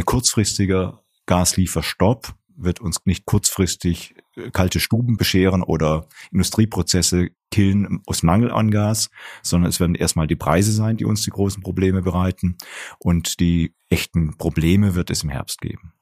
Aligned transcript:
eine 0.00 0.06
kurzfristige 0.06 0.98
Gaslieferstopp 1.26 2.32
wird 2.56 2.80
uns 2.80 3.00
nicht 3.04 3.26
kurzfristig 3.26 4.14
äh, 4.34 4.50
kalte 4.50 4.80
Stuben 4.80 5.18
bescheren 5.18 5.62
oder 5.62 6.08
Industrieprozesse 6.32 7.28
killen 7.50 8.00
aus 8.06 8.22
Mangel 8.22 8.50
an 8.50 8.70
Gas, 8.70 9.10
sondern 9.42 9.68
es 9.68 9.78
werden 9.78 9.94
erstmal 9.94 10.26
die 10.26 10.36
Preise 10.36 10.72
sein, 10.72 10.96
die 10.96 11.04
uns 11.04 11.22
die 11.22 11.30
großen 11.30 11.62
Probleme 11.62 12.00
bereiten. 12.00 12.56
Und 12.98 13.40
die 13.40 13.74
echten 13.90 14.38
Probleme 14.38 14.94
wird 14.94 15.10
es 15.10 15.22
im 15.22 15.28
Herbst 15.28 15.60
geben. 15.60 15.92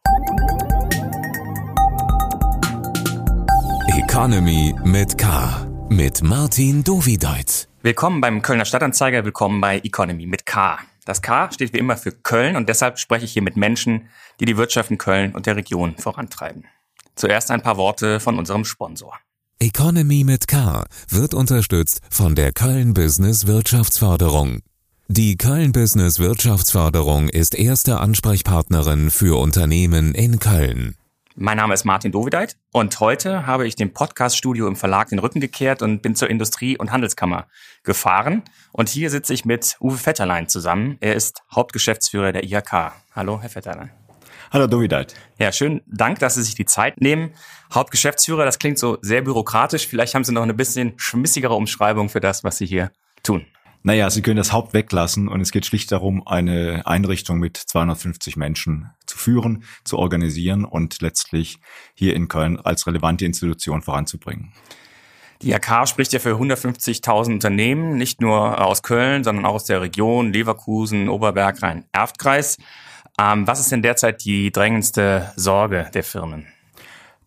Economy 3.97 4.77
mit 4.85 5.19
K. 5.19 5.67
Mit 5.91 6.23
Martin 6.23 6.85
Dovideit. 6.85 7.69
Willkommen 7.83 8.21
beim 8.21 8.43
Kölner 8.43 8.65
Stadtanzeiger, 8.65 9.25
willkommen 9.25 9.61
bei 9.61 9.79
Economy 9.81 10.27
mit 10.27 10.47
K. 10.47 10.79
Das 11.09 11.23
K 11.23 11.51
steht 11.51 11.73
wie 11.73 11.79
immer 11.79 11.97
für 11.97 12.13
Köln 12.13 12.55
und 12.55 12.69
deshalb 12.69 12.99
spreche 12.99 13.25
ich 13.25 13.33
hier 13.33 13.41
mit 13.41 13.57
Menschen, 13.57 14.11
die 14.41 14.45
die 14.45 14.59
Wirtschaft 14.59 14.91
in 14.91 14.99
Köln 14.99 15.35
und 15.35 15.47
der 15.47 15.57
Region 15.57 15.97
vorantreiben. 15.97 16.67
Zuerst 17.15 17.51
ein 17.51 17.63
paar 17.63 17.79
Worte 17.79 18.21
von 18.21 18.39
unserem 18.39 18.67
Sponsor. 18.67 19.15
Economy 19.59 20.23
mit 20.23 20.49
K 20.49 20.85
wird 21.09 21.33
unterstützt 21.33 22.03
von 22.11 22.35
der 22.35 22.53
Köln 22.53 22.93
Business 22.93 23.47
Wirtschaftsförderung. 23.47 24.61
Die 25.07 25.39
Köln 25.39 25.73
Business 25.73 26.19
Wirtschaftsförderung 26.19 27.31
ist 27.31 27.55
erste 27.55 28.01
Ansprechpartnerin 28.01 29.11
für 29.11 29.41
Unternehmen 29.41 30.15
in 30.15 30.39
Köln. 30.39 30.95
Mein 31.41 31.57
Name 31.57 31.73
ist 31.73 31.85
Martin 31.85 32.11
Dovideit 32.11 32.57
und 32.73 32.99
heute 32.99 33.47
habe 33.47 33.65
ich 33.65 33.77
dem 33.77 33.93
Podcaststudio 33.93 34.67
im 34.67 34.75
Verlag 34.75 35.11
den 35.11 35.21
Rücken 35.21 35.39
gekehrt 35.39 35.83
und 35.83 36.03
bin 36.03 36.17
zur 36.17 36.29
Industrie- 36.29 36.77
und 36.77 36.91
Handelskammer 36.91 37.47
gefahren. 37.85 38.43
Und 38.73 38.89
hier 38.89 39.09
sitze 39.09 39.35
ich 39.35 39.45
mit 39.45 39.77
Uwe 39.79 40.05
Vetterlein 40.05 40.49
zusammen. 40.49 40.97
Er 40.99 41.15
ist 41.15 41.45
Hauptgeschäftsführer 41.55 42.33
der 42.33 42.43
IHK. 42.43 42.93
Hallo, 43.15 43.41
Herr 43.41 43.51
Vetterlein. 43.51 43.93
Hallo 44.51 44.67
Dovideit. 44.67 45.15
Ja, 45.39 45.53
schön. 45.53 45.81
Dank, 45.87 46.19
dass 46.19 46.35
Sie 46.35 46.43
sich 46.43 46.57
die 46.57 46.67
Zeit 46.67 47.01
nehmen. 47.01 47.31
Hauptgeschäftsführer, 47.73 48.45
das 48.45 48.59
klingt 48.59 48.81
so 48.81 48.99
sehr 49.01 49.23
bürokratisch. 49.23 49.87
Vielleicht 49.87 50.17
haben 50.17 50.25
Sie 50.25 50.33
noch 50.33 50.43
eine 50.43 50.55
bisschen 50.55 50.95
schmissigere 50.97 51.55
Umschreibung 51.55 52.09
für 52.09 52.21
das, 52.21 52.43
was 52.43 52.57
Sie 52.57 52.67
hier 52.67 52.91
tun. 53.23 53.47
Naja, 53.89 54.11
Sie 54.11 54.21
können 54.21 54.37
das 54.37 54.53
Haupt 54.53 54.75
weglassen 54.75 55.29
und 55.29 55.41
es 55.41 55.51
geht 55.51 55.65
schlicht 55.65 55.91
darum, 55.93 56.27
eine 56.27 56.83
Einrichtung 56.87 57.39
mit 57.39 57.57
250 57.57 58.37
Menschen 58.37 58.91
zu 59.07 59.17
führen, 59.17 59.65
zu 59.83 59.97
organisieren 59.97 60.67
und 60.67 61.01
letztlich 61.01 61.59
hier 61.95 62.15
in 62.15 62.29
Köln 62.29 62.59
als 62.61 62.87
relevante 62.87 63.25
Institution 63.25 63.81
voranzubringen. 63.81 64.53
Die 65.41 65.55
AK 65.55 65.89
spricht 65.89 66.13
ja 66.13 66.19
für 66.19 66.35
150.000 66.35 67.33
Unternehmen, 67.33 67.97
nicht 67.97 68.21
nur 68.21 68.63
aus 68.63 68.83
Köln, 68.83 69.25
sondern 69.25 69.47
auch 69.47 69.55
aus 69.55 69.65
der 69.65 69.81
Region 69.81 70.35
Leverkusen, 70.35 71.09
Oberberg, 71.09 71.63
Rhein-Erft-Kreis. 71.63 72.59
Ähm, 73.19 73.47
was 73.47 73.59
ist 73.59 73.73
denn 73.73 73.81
derzeit 73.81 74.23
die 74.23 74.53
drängendste 74.53 75.33
Sorge 75.37 75.91
der 75.95 76.05
Firmen? 76.05 76.47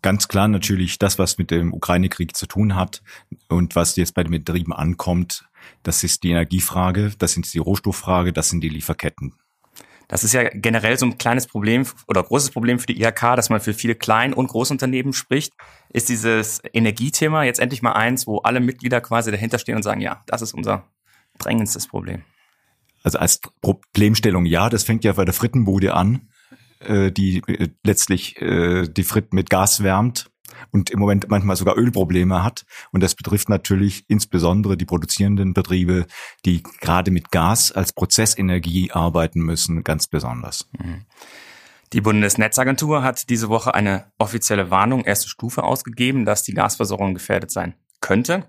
Ganz 0.02 0.26
klar 0.26 0.48
natürlich 0.48 0.98
das, 0.98 1.18
was 1.18 1.38
mit 1.38 1.52
dem 1.52 1.72
Ukraine-Krieg 1.72 2.36
zu 2.36 2.46
tun 2.46 2.74
hat 2.74 3.02
und 3.48 3.76
was 3.76 3.94
jetzt 3.94 4.14
bei 4.14 4.24
den 4.24 4.32
Betrieben 4.32 4.72
ankommt, 4.72 5.44
das 5.84 6.02
ist 6.02 6.24
die 6.24 6.30
Energiefrage, 6.30 7.12
das 7.18 7.36
ist 7.36 7.54
die 7.54 7.58
Rohstofffrage, 7.58 8.32
das 8.32 8.50
sind 8.50 8.62
die 8.62 8.68
Lieferketten. 8.68 9.34
Das 10.08 10.24
ist 10.24 10.34
ja 10.34 10.48
generell 10.52 10.98
so 10.98 11.06
ein 11.06 11.16
kleines 11.16 11.46
Problem 11.46 11.86
oder 12.06 12.22
großes 12.22 12.50
Problem 12.50 12.78
für 12.78 12.86
die 12.86 13.00
IHK, 13.00 13.36
dass 13.36 13.48
man 13.48 13.60
für 13.60 13.72
viele 13.72 13.94
Klein- 13.94 14.34
und 14.34 14.48
Großunternehmen 14.48 15.12
spricht. 15.12 15.54
Ist 15.88 16.08
dieses 16.08 16.60
Energiethema 16.72 17.44
jetzt 17.44 17.60
endlich 17.60 17.80
mal 17.80 17.92
eins, 17.92 18.26
wo 18.26 18.38
alle 18.38 18.60
Mitglieder 18.60 19.00
quasi 19.00 19.30
dahinter 19.30 19.58
stehen 19.58 19.76
und 19.76 19.82
sagen, 19.82 20.00
ja, 20.00 20.22
das 20.26 20.42
ist 20.42 20.52
unser 20.52 20.84
drängendstes 21.38 21.86
Problem? 21.86 22.24
Also 23.02 23.18
als 23.18 23.40
Problemstellung 23.62 24.44
ja, 24.44 24.68
das 24.68 24.84
fängt 24.84 25.04
ja 25.04 25.12
bei 25.12 25.24
der 25.24 25.34
Frittenbude 25.34 25.94
an, 25.94 26.28
äh, 26.86 27.12
die 27.12 27.42
äh, 27.46 27.68
letztlich 27.84 28.40
äh, 28.40 28.88
die 28.88 29.04
Fritten 29.04 29.36
mit 29.36 29.50
Gas 29.50 29.82
wärmt 29.82 30.30
und 30.70 30.90
im 30.90 30.98
Moment 30.98 31.28
manchmal 31.28 31.56
sogar 31.56 31.76
Ölprobleme 31.76 32.42
hat. 32.42 32.64
Und 32.92 33.02
das 33.02 33.14
betrifft 33.14 33.48
natürlich 33.48 34.04
insbesondere 34.08 34.76
die 34.76 34.84
produzierenden 34.84 35.54
Betriebe, 35.54 36.06
die 36.44 36.62
gerade 36.80 37.10
mit 37.10 37.30
Gas 37.30 37.72
als 37.72 37.92
Prozessenergie 37.92 38.92
arbeiten 38.92 39.40
müssen, 39.40 39.84
ganz 39.84 40.06
besonders. 40.06 40.68
Mhm. 40.78 41.06
Die 41.92 42.00
Bundesnetzagentur 42.00 43.02
hat 43.02 43.28
diese 43.28 43.50
Woche 43.50 43.74
eine 43.74 44.10
offizielle 44.18 44.70
Warnung 44.70 45.04
erste 45.04 45.28
Stufe 45.28 45.62
ausgegeben, 45.62 46.24
dass 46.24 46.42
die 46.42 46.54
Gasversorgung 46.54 47.12
gefährdet 47.12 47.50
sein 47.50 47.74
könnte. 48.00 48.44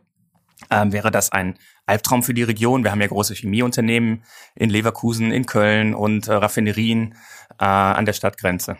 Ähm, 0.70 0.92
wäre 0.92 1.12
das 1.12 1.32
ein 1.32 1.58
Albtraum 1.86 2.24
für 2.24 2.34
die 2.34 2.44
Region? 2.44 2.84
Wir 2.84 2.92
haben 2.92 3.02
ja 3.02 3.08
große 3.08 3.34
Chemieunternehmen 3.36 4.24
in 4.56 4.70
Leverkusen, 4.70 5.32
in 5.32 5.46
Köln 5.46 5.94
und 5.94 6.28
äh, 6.28 6.34
Raffinerien 6.34 7.16
äh, 7.60 7.66
an 7.66 8.06
der 8.06 8.14
Stadtgrenze. 8.14 8.78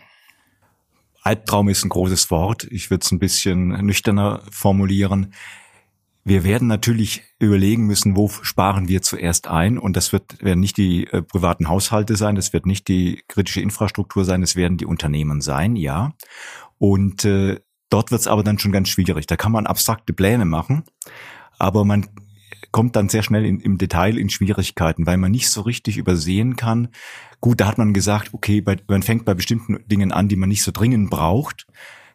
Albtraum 1.22 1.68
ist 1.70 1.84
ein 1.84 1.88
großes 1.88 2.30
Wort. 2.30 2.64
Ich 2.70 2.90
würde 2.90 3.02
es 3.04 3.10
ein 3.10 3.18
bisschen 3.18 3.68
nüchterner 3.68 4.42
formulieren. 4.50 5.32
Wir 6.26 6.42
werden 6.42 6.68
natürlich 6.68 7.22
überlegen 7.38 7.86
müssen, 7.86 8.16
wo 8.16 8.28
sparen 8.28 8.88
wir 8.88 9.02
zuerst 9.02 9.46
ein. 9.46 9.78
Und 9.78 9.94
das 9.96 10.12
wird, 10.12 10.42
werden 10.42 10.60
nicht 10.60 10.78
die 10.78 11.06
äh, 11.06 11.22
privaten 11.22 11.68
Haushalte 11.68 12.16
sein, 12.16 12.34
das 12.34 12.52
wird 12.52 12.64
nicht 12.64 12.88
die 12.88 13.22
kritische 13.28 13.60
Infrastruktur 13.60 14.24
sein, 14.24 14.42
es 14.42 14.56
werden 14.56 14.78
die 14.78 14.86
Unternehmen 14.86 15.42
sein, 15.42 15.76
ja. 15.76 16.14
Und 16.78 17.26
äh, 17.26 17.60
dort 17.90 18.10
wird 18.10 18.22
es 18.22 18.26
aber 18.26 18.42
dann 18.42 18.58
schon 18.58 18.72
ganz 18.72 18.88
schwierig. 18.88 19.26
Da 19.26 19.36
kann 19.36 19.52
man 19.52 19.66
abstrakte 19.66 20.14
Pläne 20.14 20.46
machen, 20.46 20.84
aber 21.58 21.84
man 21.84 22.06
kommt 22.70 22.96
dann 22.96 23.08
sehr 23.08 23.22
schnell 23.22 23.44
in, 23.44 23.60
im 23.60 23.78
Detail 23.78 24.18
in 24.18 24.30
Schwierigkeiten, 24.30 25.06
weil 25.06 25.16
man 25.16 25.30
nicht 25.30 25.48
so 25.48 25.60
richtig 25.60 25.96
übersehen 25.96 26.56
kann. 26.56 26.88
Gut, 27.40 27.60
da 27.60 27.66
hat 27.68 27.78
man 27.78 27.92
gesagt, 27.92 28.34
okay, 28.34 28.60
bei, 28.60 28.76
man 28.88 29.02
fängt 29.02 29.24
bei 29.24 29.34
bestimmten 29.34 29.86
Dingen 29.86 30.10
an, 30.10 30.28
die 30.28 30.36
man 30.36 30.48
nicht 30.48 30.62
so 30.62 30.72
dringend 30.72 31.10
braucht. 31.10 31.66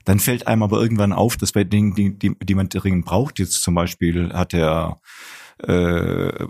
Dann 0.05 0.19
fällt 0.19 0.47
einem 0.47 0.63
aber 0.63 0.81
irgendwann 0.81 1.13
auf, 1.13 1.37
dass 1.37 1.51
bei 1.51 1.63
Dingen, 1.63 1.95
die, 1.95 2.17
die, 2.17 2.35
die 2.39 2.55
man 2.55 2.67
dringend 2.67 3.05
braucht, 3.05 3.39
jetzt 3.39 3.61
zum 3.61 3.75
Beispiel 3.75 4.33
hat 4.33 4.53
der 4.53 4.99
äh, 5.59 6.47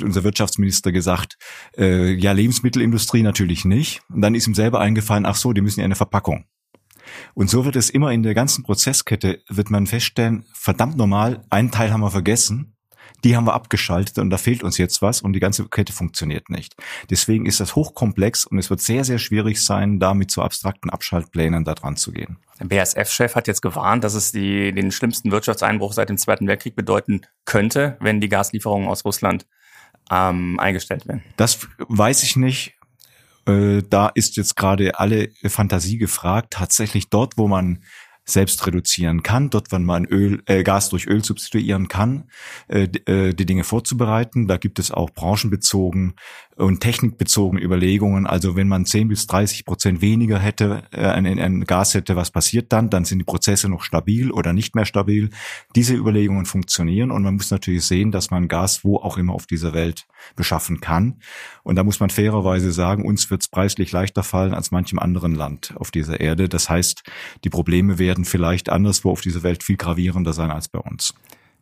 unser 0.00 0.24
Wirtschaftsminister 0.24 0.92
gesagt, 0.92 1.38
äh, 1.76 2.12
ja, 2.12 2.32
Lebensmittelindustrie 2.32 3.22
natürlich 3.22 3.64
nicht. 3.64 4.02
Und 4.10 4.22
dann 4.22 4.34
ist 4.34 4.46
ihm 4.46 4.54
selber 4.54 4.80
eingefallen, 4.80 5.26
ach 5.26 5.36
so, 5.36 5.52
die 5.52 5.60
müssen 5.60 5.80
ja 5.80 5.84
eine 5.84 5.94
Verpackung. 5.96 6.44
Und 7.34 7.50
so 7.50 7.64
wird 7.64 7.76
es 7.76 7.90
immer 7.90 8.12
in 8.12 8.22
der 8.22 8.34
ganzen 8.34 8.64
Prozesskette, 8.64 9.42
wird 9.48 9.70
man 9.70 9.86
feststellen, 9.86 10.44
verdammt 10.52 10.96
normal, 10.96 11.42
einen 11.50 11.70
Teil 11.70 11.92
haben 11.92 12.00
wir 12.00 12.10
vergessen 12.10 12.76
die 13.24 13.36
haben 13.36 13.46
wir 13.46 13.54
abgeschaltet 13.54 14.18
und 14.18 14.30
da 14.30 14.38
fehlt 14.38 14.62
uns 14.62 14.78
jetzt 14.78 15.02
was 15.02 15.20
und 15.22 15.32
die 15.32 15.40
ganze 15.40 15.68
Kette 15.68 15.92
funktioniert 15.92 16.50
nicht. 16.50 16.74
Deswegen 17.10 17.46
ist 17.46 17.60
das 17.60 17.74
hochkomplex 17.74 18.46
und 18.46 18.58
es 18.58 18.70
wird 18.70 18.80
sehr, 18.80 19.04
sehr 19.04 19.18
schwierig 19.18 19.62
sein, 19.62 19.98
da 19.98 20.14
mit 20.14 20.30
so 20.30 20.42
abstrakten 20.42 20.90
Abschaltplänen 20.90 21.64
da 21.64 21.74
dran 21.74 21.96
zu 21.96 22.12
gehen. 22.12 22.38
Der 22.58 22.66
BASF-Chef 22.66 23.34
hat 23.34 23.46
jetzt 23.46 23.62
gewarnt, 23.62 24.04
dass 24.04 24.14
es 24.14 24.32
die, 24.32 24.72
den 24.72 24.90
schlimmsten 24.90 25.30
Wirtschaftseinbruch 25.30 25.92
seit 25.92 26.08
dem 26.08 26.18
Zweiten 26.18 26.46
Weltkrieg 26.46 26.76
bedeuten 26.76 27.22
könnte, 27.44 27.96
wenn 28.00 28.20
die 28.20 28.28
Gaslieferungen 28.28 28.88
aus 28.88 29.04
Russland 29.04 29.46
ähm, 30.10 30.58
eingestellt 30.58 31.06
werden. 31.06 31.22
Das 31.36 31.68
weiß 31.78 32.22
ich 32.22 32.36
nicht. 32.36 32.76
Äh, 33.50 33.82
da 33.88 34.10
ist 34.14 34.36
jetzt 34.36 34.56
gerade 34.56 34.98
alle 34.98 35.30
Fantasie 35.46 35.98
gefragt. 35.98 36.52
Tatsächlich 36.52 37.10
dort, 37.10 37.36
wo 37.36 37.48
man 37.48 37.82
selbst 38.30 38.66
reduzieren 38.66 39.22
kann, 39.22 39.50
dort, 39.50 39.72
wenn 39.72 39.84
man 39.84 40.04
Öl, 40.04 40.42
äh, 40.46 40.62
Gas 40.62 40.88
durch 40.88 41.06
Öl 41.06 41.24
substituieren 41.24 41.88
kann, 41.88 42.24
äh, 42.68 42.88
äh, 43.06 43.34
die 43.34 43.46
Dinge 43.46 43.64
vorzubereiten. 43.64 44.46
Da 44.46 44.56
gibt 44.56 44.78
es 44.78 44.90
auch 44.90 45.10
branchenbezogen 45.10 46.14
und 46.60 46.80
technikbezogen 46.80 47.58
Überlegungen. 47.58 48.26
Also 48.26 48.54
wenn 48.54 48.68
man 48.68 48.84
10 48.84 49.08
bis 49.08 49.26
30 49.26 49.64
Prozent 49.64 50.02
weniger 50.02 50.38
hätte, 50.38 50.82
äh, 50.92 51.06
ein, 51.06 51.26
ein 51.26 51.64
Gas 51.64 51.94
hätte, 51.94 52.16
was 52.16 52.30
passiert 52.30 52.72
dann? 52.72 52.90
Dann 52.90 53.04
sind 53.04 53.18
die 53.18 53.24
Prozesse 53.24 53.68
noch 53.68 53.82
stabil 53.82 54.30
oder 54.30 54.52
nicht 54.52 54.74
mehr 54.74 54.84
stabil. 54.84 55.30
Diese 55.74 55.94
Überlegungen 55.94 56.46
funktionieren 56.46 57.10
und 57.10 57.22
man 57.22 57.34
muss 57.34 57.50
natürlich 57.50 57.84
sehen, 57.84 58.12
dass 58.12 58.30
man 58.30 58.48
Gas 58.48 58.84
wo 58.84 58.96
auch 58.96 59.18
immer 59.18 59.32
auf 59.32 59.46
dieser 59.46 59.72
Welt 59.72 60.06
beschaffen 60.36 60.80
kann. 60.80 61.20
Und 61.62 61.76
da 61.76 61.84
muss 61.84 62.00
man 62.00 62.10
fairerweise 62.10 62.72
sagen, 62.72 63.04
uns 63.04 63.30
wird 63.30 63.42
es 63.42 63.48
preislich 63.48 63.92
leichter 63.92 64.22
fallen 64.22 64.54
als 64.54 64.70
manchem 64.70 64.98
anderen 64.98 65.34
Land 65.34 65.74
auf 65.76 65.90
dieser 65.90 66.20
Erde. 66.20 66.48
Das 66.48 66.68
heißt, 66.68 67.02
die 67.44 67.50
Probleme 67.50 67.98
werden 67.98 68.19
vielleicht 68.24 68.68
anderswo 68.68 69.10
auf 69.10 69.20
dieser 69.20 69.42
Welt 69.42 69.62
viel 69.62 69.76
gravierender 69.76 70.32
sein 70.32 70.50
als 70.50 70.68
bei 70.68 70.78
uns. 70.78 71.14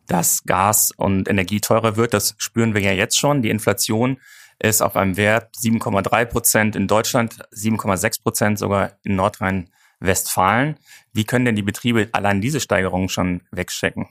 Dass 0.07 0.43
Gas 0.43 0.91
und 0.95 1.27
Energie 1.27 1.61
teurer 1.61 1.95
wird, 1.95 2.13
das 2.13 2.35
spüren 2.37 2.73
wir 2.73 2.81
ja 2.81 2.91
jetzt 2.91 3.17
schon. 3.17 3.41
Die 3.41 3.49
Inflation 3.49 4.17
ist 4.59 4.81
auf 4.81 4.95
einem 4.95 5.17
Wert 5.17 5.55
7,3 5.55 6.25
Prozent 6.25 6.75
in 6.75 6.87
Deutschland, 6.87 7.39
7,6 7.53 8.21
Prozent 8.21 8.59
sogar 8.59 8.93
in 9.03 9.15
Nordrhein-Westfalen. 9.15 10.77
Wie 11.13 11.23
können 11.23 11.45
denn 11.45 11.55
die 11.55 11.61
Betriebe 11.61 12.09
allein 12.11 12.41
diese 12.41 12.59
Steigerungen 12.59 13.09
schon 13.09 13.41
wegstecken? 13.51 14.07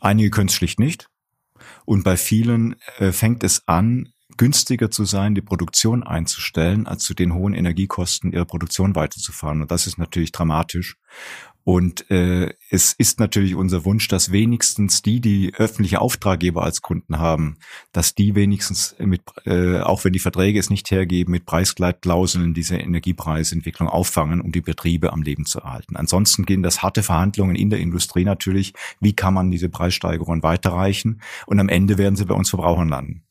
Einige 0.00 0.30
können 0.30 0.48
es 0.48 0.54
schlicht 0.54 0.80
nicht. 0.80 1.08
Und 1.84 2.02
bei 2.02 2.16
vielen 2.16 2.76
äh, 2.98 3.12
fängt 3.12 3.44
es 3.44 3.66
an, 3.66 4.12
günstiger 4.36 4.90
zu 4.90 5.04
sein, 5.04 5.34
die 5.34 5.42
Produktion 5.42 6.02
einzustellen, 6.02 6.86
als 6.86 7.04
zu 7.04 7.14
den 7.14 7.34
hohen 7.34 7.54
Energiekosten 7.54 8.32
ihre 8.32 8.46
Produktion 8.46 8.94
weiterzufahren. 8.94 9.62
Und 9.62 9.70
das 9.70 9.86
ist 9.86 9.98
natürlich 9.98 10.32
dramatisch. 10.32 10.96
Und 11.68 12.08
äh, 12.12 12.54
es 12.70 12.92
ist 12.92 13.18
natürlich 13.18 13.56
unser 13.56 13.84
Wunsch, 13.84 14.06
dass 14.06 14.30
wenigstens 14.30 15.02
die, 15.02 15.20
die 15.20 15.52
öffentliche 15.56 16.00
Auftraggeber 16.00 16.62
als 16.62 16.80
Kunden 16.80 17.18
haben, 17.18 17.56
dass 17.90 18.14
die 18.14 18.36
wenigstens 18.36 18.94
mit, 19.00 19.22
äh, 19.46 19.80
auch 19.80 20.04
wenn 20.04 20.12
die 20.12 20.20
Verträge 20.20 20.60
es 20.60 20.70
nicht 20.70 20.88
hergeben, 20.92 21.32
mit 21.32 21.44
Preisgleitklauseln 21.44 22.54
diese 22.54 22.76
Energiepreisentwicklung 22.76 23.88
auffangen, 23.88 24.40
um 24.40 24.52
die 24.52 24.60
Betriebe 24.60 25.12
am 25.12 25.22
Leben 25.22 25.44
zu 25.44 25.58
erhalten. 25.58 25.96
Ansonsten 25.96 26.46
gehen 26.46 26.62
das 26.62 26.84
harte 26.84 27.02
Verhandlungen 27.02 27.56
in 27.56 27.70
der 27.70 27.80
Industrie 27.80 28.24
natürlich. 28.24 28.72
Wie 29.00 29.14
kann 29.14 29.34
man 29.34 29.50
diese 29.50 29.68
Preissteigerungen 29.68 30.44
weiterreichen? 30.44 31.20
Und 31.46 31.58
am 31.58 31.68
Ende 31.68 31.98
werden 31.98 32.14
sie 32.14 32.26
bei 32.26 32.34
uns 32.36 32.48
Verbrauchern 32.48 32.88
landen. 32.88 33.25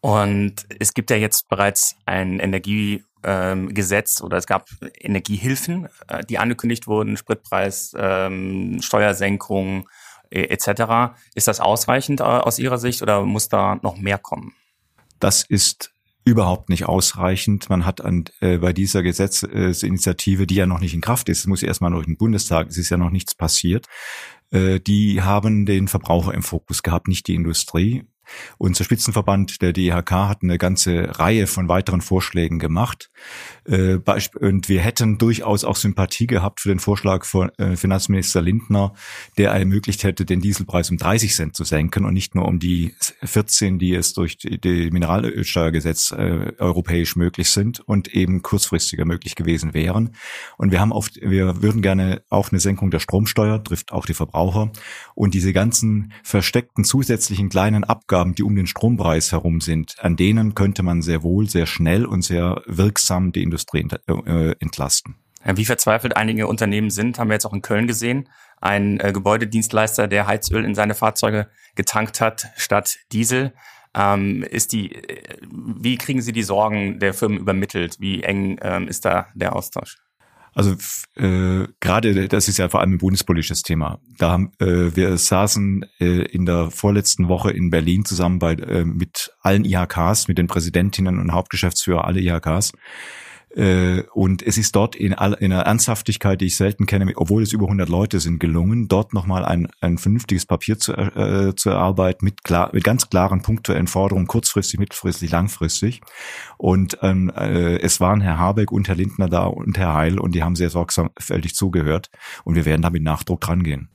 Und 0.00 0.66
es 0.78 0.94
gibt 0.94 1.10
ja 1.10 1.16
jetzt 1.16 1.48
bereits 1.48 1.96
ein 2.06 2.40
Energie 2.40 3.04
ähm, 3.22 3.72
oder 4.22 4.36
es 4.38 4.46
gab 4.46 4.68
Energiehilfen, 4.98 5.88
äh, 6.08 6.24
die 6.24 6.38
angekündigt 6.38 6.86
wurden, 6.86 7.16
Spritpreis, 7.16 7.94
ähm, 7.98 8.80
Steuersenkung 8.80 9.88
äh, 10.30 10.44
etc. 10.44 11.14
Ist 11.34 11.48
das 11.48 11.60
ausreichend 11.60 12.20
äh, 12.20 12.24
aus 12.24 12.58
Ihrer 12.58 12.78
Sicht 12.78 13.02
oder 13.02 13.22
muss 13.22 13.48
da 13.48 13.78
noch 13.82 13.98
mehr 13.98 14.18
kommen? 14.18 14.54
Das 15.18 15.42
ist 15.42 15.92
überhaupt 16.24 16.68
nicht 16.68 16.86
ausreichend. 16.86 17.68
Man 17.68 17.84
hat 17.84 18.00
an, 18.00 18.24
äh, 18.40 18.58
bei 18.58 18.72
dieser 18.72 19.02
Gesetzesinitiative, 19.02 20.46
die 20.46 20.54
ja 20.54 20.66
noch 20.66 20.80
nicht 20.80 20.94
in 20.94 21.00
Kraft 21.00 21.28
ist, 21.28 21.46
muss 21.46 21.62
erstmal 21.62 21.90
durch 21.90 22.06
den 22.06 22.16
Bundestag, 22.16 22.68
es 22.68 22.78
ist 22.78 22.90
ja 22.90 22.96
noch 22.96 23.10
nichts 23.10 23.34
passiert, 23.34 23.86
äh, 24.50 24.80
die 24.80 25.22
haben 25.22 25.66
den 25.66 25.88
Verbraucher 25.88 26.34
im 26.34 26.42
Fokus 26.42 26.82
gehabt, 26.82 27.08
nicht 27.08 27.26
die 27.26 27.34
Industrie. 27.34 28.04
Unser 28.58 28.84
Spitzenverband, 28.84 29.62
der 29.62 29.72
DIHK, 29.72 30.10
hat 30.10 30.42
eine 30.42 30.58
ganze 30.58 31.18
Reihe 31.18 31.46
von 31.46 31.68
weiteren 31.68 32.00
Vorschlägen 32.00 32.58
gemacht. 32.58 33.10
Äh, 33.64 33.98
und 34.40 34.68
wir 34.68 34.80
hätten 34.80 35.18
durchaus 35.18 35.64
auch 35.64 35.76
Sympathie 35.76 36.26
gehabt 36.26 36.60
für 36.60 36.68
den 36.68 36.78
Vorschlag 36.78 37.24
von 37.24 37.50
äh, 37.58 37.76
Finanzminister 37.76 38.42
Lindner, 38.42 38.94
der 39.38 39.50
ermöglicht 39.52 40.04
hätte, 40.04 40.24
den 40.24 40.40
Dieselpreis 40.40 40.90
um 40.90 40.96
30 40.96 41.34
Cent 41.34 41.56
zu 41.56 41.64
senken 41.64 42.04
und 42.04 42.14
nicht 42.14 42.34
nur 42.34 42.46
um 42.46 42.58
die 42.58 42.94
14, 43.22 43.78
die 43.78 43.94
es 43.94 44.12
durch 44.12 44.36
die 44.38 44.90
Mineralölsteuergesetz 44.90 46.12
äh, 46.12 46.52
europäisch 46.58 47.16
möglich 47.16 47.50
sind 47.50 47.80
und 47.80 48.08
eben 48.08 48.42
kurzfristiger 48.42 49.04
möglich 49.04 49.34
gewesen 49.34 49.74
wären. 49.74 50.14
Und 50.56 50.72
wir 50.72 50.80
haben 50.80 50.92
oft, 50.92 51.16
wir 51.20 51.62
würden 51.62 51.82
gerne 51.82 52.22
auch 52.28 52.50
eine 52.50 52.60
Senkung 52.60 52.90
der 52.90 53.00
Stromsteuer, 53.00 53.62
trifft 53.62 53.92
auch 53.92 54.06
die 54.06 54.14
Verbraucher. 54.14 54.70
Und 55.14 55.34
diese 55.34 55.52
ganzen 55.52 56.12
versteckten 56.22 56.84
zusätzlichen 56.84 57.48
kleinen 57.48 57.84
Abgaben 57.84 58.19
Aufgaben, 58.20 58.34
die 58.34 58.42
um 58.42 58.54
den 58.54 58.66
Strompreis 58.66 59.32
herum 59.32 59.60
sind, 59.62 59.96
an 59.98 60.16
denen 60.16 60.54
könnte 60.54 60.82
man 60.82 61.00
sehr 61.00 61.22
wohl, 61.22 61.48
sehr 61.48 61.66
schnell 61.66 62.04
und 62.04 62.22
sehr 62.22 62.62
wirksam 62.66 63.32
die 63.32 63.42
Industrie 63.42 63.86
äh, 64.08 64.54
entlasten. 64.60 65.16
Wie 65.42 65.64
verzweifelt 65.64 66.18
einige 66.18 66.46
Unternehmen 66.46 66.90
sind, 66.90 67.18
haben 67.18 67.28
wir 67.28 67.34
jetzt 67.34 67.46
auch 67.46 67.54
in 67.54 67.62
Köln 67.62 67.86
gesehen. 67.86 68.28
Ein 68.60 69.00
äh, 69.00 69.12
Gebäudedienstleister, 69.12 70.06
der 70.06 70.26
Heizöl 70.26 70.66
in 70.66 70.74
seine 70.74 70.94
Fahrzeuge 70.94 71.48
getankt 71.76 72.20
hat 72.20 72.48
statt 72.56 72.98
Diesel. 73.10 73.54
Ähm, 73.94 74.42
ist 74.42 74.72
die, 74.72 74.94
äh, 74.94 75.38
wie 75.40 75.96
kriegen 75.96 76.20
Sie 76.20 76.32
die 76.32 76.42
Sorgen 76.42 76.98
der 76.98 77.14
Firmen 77.14 77.38
übermittelt? 77.38 77.96
Wie 78.00 78.22
eng 78.22 78.58
ähm, 78.60 78.86
ist 78.86 79.06
da 79.06 79.28
der 79.34 79.56
Austausch? 79.56 79.96
Also 80.54 80.74
äh, 81.16 81.66
gerade 81.80 82.28
das 82.28 82.48
ist 82.48 82.58
ja 82.58 82.68
vor 82.68 82.80
allem 82.80 82.94
ein 82.94 82.98
bundespolitisches 82.98 83.62
Thema. 83.62 84.00
Da 84.18 84.36
äh, 84.58 84.96
wir 84.96 85.16
saßen 85.16 85.86
äh, 86.00 86.22
in 86.22 86.46
der 86.46 86.70
vorletzten 86.70 87.28
Woche 87.28 87.50
in 87.50 87.70
Berlin 87.70 88.04
zusammen 88.04 88.38
bei 88.38 88.54
äh, 88.54 88.84
mit 88.84 89.32
allen 89.40 89.64
IHKs, 89.64 90.28
mit 90.28 90.38
den 90.38 90.48
Präsidentinnen 90.48 91.18
und 91.18 91.32
Hauptgeschäftsführer 91.32 92.04
aller 92.04 92.20
IHKs 92.20 92.72
äh, 93.56 94.02
und 94.12 94.42
es 94.42 94.58
ist 94.58 94.76
dort 94.76 94.94
in, 94.94 95.12
all, 95.12 95.34
in 95.34 95.52
einer 95.52 95.62
Ernsthaftigkeit, 95.62 96.40
die 96.40 96.46
ich 96.46 96.56
selten 96.56 96.86
kenne, 96.86 97.10
obwohl 97.16 97.42
es 97.42 97.52
über 97.52 97.64
100 97.64 97.88
Leute 97.88 98.20
sind, 98.20 98.38
gelungen, 98.38 98.86
dort 98.86 99.12
nochmal 99.12 99.44
ein, 99.44 99.68
ein 99.80 99.98
vernünftiges 99.98 100.46
Papier 100.46 100.78
zu, 100.78 100.92
äh, 100.92 101.54
zu 101.56 101.70
erarbeiten 101.70 102.24
mit, 102.24 102.44
klar, 102.44 102.70
mit 102.72 102.84
ganz 102.84 103.10
klaren 103.10 103.42
punktuellen 103.42 103.88
Forderungen, 103.88 104.28
kurzfristig, 104.28 104.78
mittelfristig, 104.78 105.30
langfristig. 105.30 106.00
Und 106.58 106.98
ähm, 107.02 107.30
äh, 107.36 107.78
es 107.80 108.00
waren 108.00 108.20
Herr 108.20 108.38
Habeck 108.38 108.70
und 108.70 108.86
Herr 108.86 108.96
Lindner 108.96 109.28
da 109.28 109.46
und 109.46 109.76
Herr 109.78 109.94
Heil 109.94 110.20
und 110.20 110.34
die 110.34 110.42
haben 110.42 110.54
sehr 110.54 110.70
sorgfältig 110.70 111.54
zugehört. 111.54 112.10
Und 112.44 112.54
wir 112.54 112.64
werden 112.64 112.82
da 112.82 112.90
mit 112.90 113.02
Nachdruck 113.02 113.40
dran 113.40 113.64
gehen. 113.64 113.88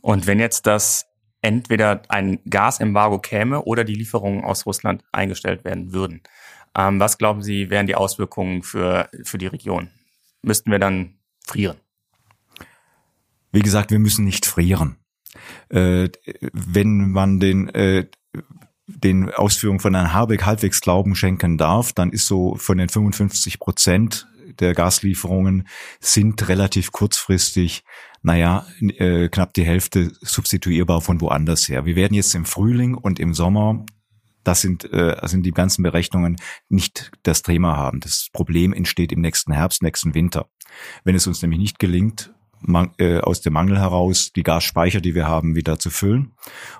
Und 0.00 0.26
wenn 0.26 0.40
jetzt 0.40 0.66
das 0.66 1.06
entweder 1.42 2.02
ein 2.08 2.40
Gasembargo 2.48 3.18
käme 3.18 3.62
oder 3.62 3.84
die 3.84 3.94
Lieferungen 3.94 4.42
aus 4.42 4.66
Russland 4.66 5.04
eingestellt 5.12 5.64
werden 5.64 5.92
würden, 5.92 6.22
ähm, 6.76 7.00
was 7.00 7.18
glauben 7.18 7.42
Sie, 7.42 7.70
wären 7.70 7.86
die 7.86 7.94
Auswirkungen 7.94 8.62
für, 8.62 9.08
für 9.22 9.38
die 9.38 9.46
Region? 9.46 9.90
Müssten 10.42 10.70
wir 10.70 10.78
dann 10.78 11.14
frieren? 11.44 11.76
Wie 13.52 13.60
gesagt, 13.60 13.90
wir 13.90 13.98
müssen 13.98 14.24
nicht 14.24 14.46
frieren. 14.46 14.96
Äh, 15.68 16.08
wenn 16.52 17.10
man 17.10 17.40
den, 17.40 17.68
äh, 17.70 18.06
den 18.86 19.30
Ausführungen 19.30 19.80
von 19.80 19.94
Herrn 19.94 20.12
Habeck 20.12 20.44
halbwegs 20.44 20.80
Glauben 20.80 21.14
schenken 21.14 21.58
darf, 21.58 21.92
dann 21.92 22.10
ist 22.10 22.26
so 22.26 22.56
von 22.56 22.78
den 22.78 22.88
55 22.88 23.58
Prozent 23.58 24.26
der 24.60 24.74
Gaslieferungen 24.74 25.68
sind 26.00 26.48
relativ 26.48 26.92
kurzfristig, 26.92 27.84
naja, 28.22 28.66
äh, 28.80 29.28
knapp 29.28 29.54
die 29.54 29.64
Hälfte 29.64 30.12
substituierbar 30.20 31.00
von 31.00 31.20
woanders 31.20 31.68
her. 31.68 31.84
Wir 31.84 31.96
werden 31.96 32.14
jetzt 32.14 32.34
im 32.34 32.44
Frühling 32.44 32.94
und 32.94 33.20
im 33.20 33.34
Sommer 33.34 33.84
das 34.48 34.62
sind, 34.62 34.90
äh, 34.94 35.14
sind 35.24 35.44
die 35.44 35.52
ganzen 35.52 35.82
Berechnungen 35.82 36.38
nicht 36.70 37.12
das 37.22 37.42
Thema 37.42 37.76
haben. 37.76 38.00
Das 38.00 38.30
Problem 38.32 38.72
entsteht 38.72 39.12
im 39.12 39.20
nächsten 39.20 39.52
Herbst, 39.52 39.82
nächsten 39.82 40.14
Winter. 40.14 40.48
Wenn 41.04 41.14
es 41.14 41.26
uns 41.26 41.42
nämlich 41.42 41.60
nicht 41.60 41.78
gelingt, 41.78 42.32
man, 42.60 42.92
äh, 42.98 43.18
aus 43.18 43.42
dem 43.42 43.52
Mangel 43.52 43.78
heraus 43.78 44.32
die 44.32 44.42
Gasspeicher, 44.42 45.02
die 45.02 45.14
wir 45.14 45.28
haben, 45.28 45.54
wieder 45.54 45.78
zu 45.78 45.90
füllen 45.90 46.32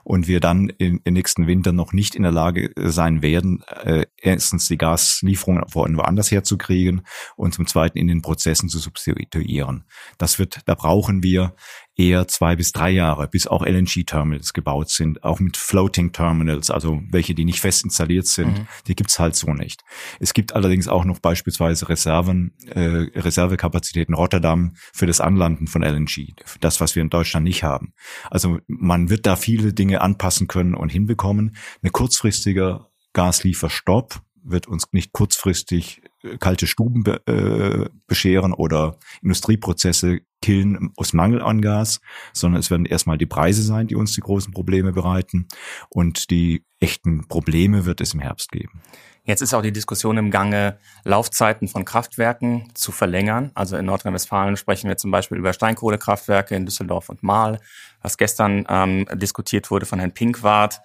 und 0.02 0.28
wir 0.28 0.40
dann 0.40 0.70
im, 0.78 1.00
nächsten 1.04 1.46
Winter 1.46 1.72
noch 1.72 1.92
nicht 1.92 2.14
in 2.14 2.22
der 2.22 2.32
Lage 2.32 2.72
sein 2.76 3.20
werden, 3.20 3.62
äh, 3.84 4.06
erstens 4.16 4.66
die 4.68 4.78
Gaslieferungen 4.78 5.68
von 5.68 5.96
woanders 5.96 6.30
herzukriegen 6.30 7.02
und 7.36 7.52
zum 7.52 7.66
Zweiten 7.66 7.98
in 7.98 8.08
den 8.08 8.22
Prozessen 8.22 8.70
zu 8.70 8.78
substituieren. 8.78 9.84
Das 10.16 10.38
wird, 10.38 10.60
da 10.64 10.74
brauchen 10.74 11.22
wir 11.22 11.54
eher 11.98 12.28
zwei 12.28 12.54
bis 12.54 12.72
drei 12.72 12.90
Jahre, 12.90 13.26
bis 13.26 13.48
auch 13.48 13.66
LNG-Terminals 13.66 14.52
gebaut 14.52 14.88
sind, 14.88 15.24
auch 15.24 15.40
mit 15.40 15.56
Floating 15.56 16.12
Terminals, 16.12 16.70
also 16.70 17.02
welche, 17.10 17.34
die 17.34 17.44
nicht 17.44 17.60
fest 17.60 17.84
installiert 17.84 18.28
sind, 18.28 18.56
mhm. 18.56 18.68
die 18.86 18.94
gibt's 18.94 19.18
halt 19.18 19.34
so 19.34 19.52
nicht. 19.52 19.82
Es 20.20 20.32
gibt 20.32 20.54
allerdings 20.54 20.86
auch 20.86 21.04
noch 21.04 21.18
beispielsweise 21.18 21.88
Reserven, 21.88 22.52
äh, 22.68 23.08
Reservekapazitäten 23.18 24.14
Rotterdam 24.14 24.74
für 24.92 25.06
das 25.06 25.20
Anlanden 25.20 25.66
von 25.66 25.82
LNG, 25.82 26.34
das, 26.60 26.80
was 26.80 26.94
wir 26.94 27.02
in 27.02 27.10
Deutschland 27.10 27.44
nicht 27.44 27.64
haben. 27.64 27.92
Also 28.30 28.58
man 28.68 29.10
wird 29.10 29.26
da 29.26 29.34
viele 29.34 29.74
Dinge 29.74 30.00
anpassen 30.00 30.46
können 30.46 30.74
und 30.74 30.90
hinbekommen. 30.90 31.56
Eine 31.82 31.90
kurzfristige 31.90 32.86
Gaslieferstopp 33.12 34.22
wird 34.42 34.66
uns 34.66 34.86
nicht 34.92 35.12
kurzfristig 35.12 36.02
äh, 36.22 36.36
kalte 36.38 36.66
Stuben 36.66 37.02
be, 37.02 37.26
äh, 37.26 37.88
bescheren 38.06 38.52
oder 38.52 38.98
Industrieprozesse 39.22 40.20
killen 40.40 40.92
aus 40.96 41.12
Mangel 41.12 41.42
an 41.42 41.60
Gas, 41.60 42.00
sondern 42.32 42.60
es 42.60 42.70
werden 42.70 42.86
erstmal 42.86 43.18
die 43.18 43.26
Preise 43.26 43.62
sein, 43.62 43.88
die 43.88 43.96
uns 43.96 44.12
die 44.12 44.20
großen 44.20 44.52
Probleme 44.52 44.92
bereiten. 44.92 45.48
Und 45.88 46.30
die 46.30 46.64
echten 46.80 47.26
Probleme 47.26 47.86
wird 47.86 48.00
es 48.00 48.14
im 48.14 48.20
Herbst 48.20 48.52
geben. 48.52 48.82
Jetzt 49.28 49.42
ist 49.42 49.52
auch 49.52 49.60
die 49.60 49.72
Diskussion 49.72 50.16
im 50.16 50.30
Gange, 50.30 50.78
Laufzeiten 51.04 51.68
von 51.68 51.84
Kraftwerken 51.84 52.70
zu 52.72 52.92
verlängern. 52.92 53.50
Also 53.52 53.76
in 53.76 53.84
Nordrhein-Westfalen 53.84 54.56
sprechen 54.56 54.88
wir 54.88 54.96
zum 54.96 55.10
Beispiel 55.10 55.36
über 55.36 55.52
Steinkohlekraftwerke 55.52 56.54
in 56.54 56.64
Düsseldorf 56.64 57.10
und 57.10 57.22
Mahl, 57.22 57.60
was 58.00 58.16
gestern 58.16 58.64
ähm, 58.70 59.06
diskutiert 59.16 59.70
wurde 59.70 59.84
von 59.84 59.98
Herrn 59.98 60.14
Pinkwart. 60.14 60.80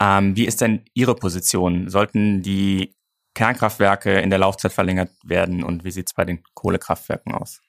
Ähm, 0.00 0.36
wie 0.36 0.46
ist 0.46 0.60
denn 0.60 0.84
Ihre 0.94 1.14
Position? 1.14 1.88
Sollten 1.88 2.42
die 2.42 2.94
Kernkraftwerke 3.34 4.20
in 4.20 4.30
der 4.30 4.38
Laufzeit 4.38 4.72
verlängert 4.72 5.10
werden 5.22 5.62
und 5.62 5.84
wie 5.84 5.90
sieht 5.90 6.08
es 6.08 6.14
bei 6.14 6.24
den 6.24 6.42
Kohlekraftwerken 6.54 7.34
aus? 7.34 7.60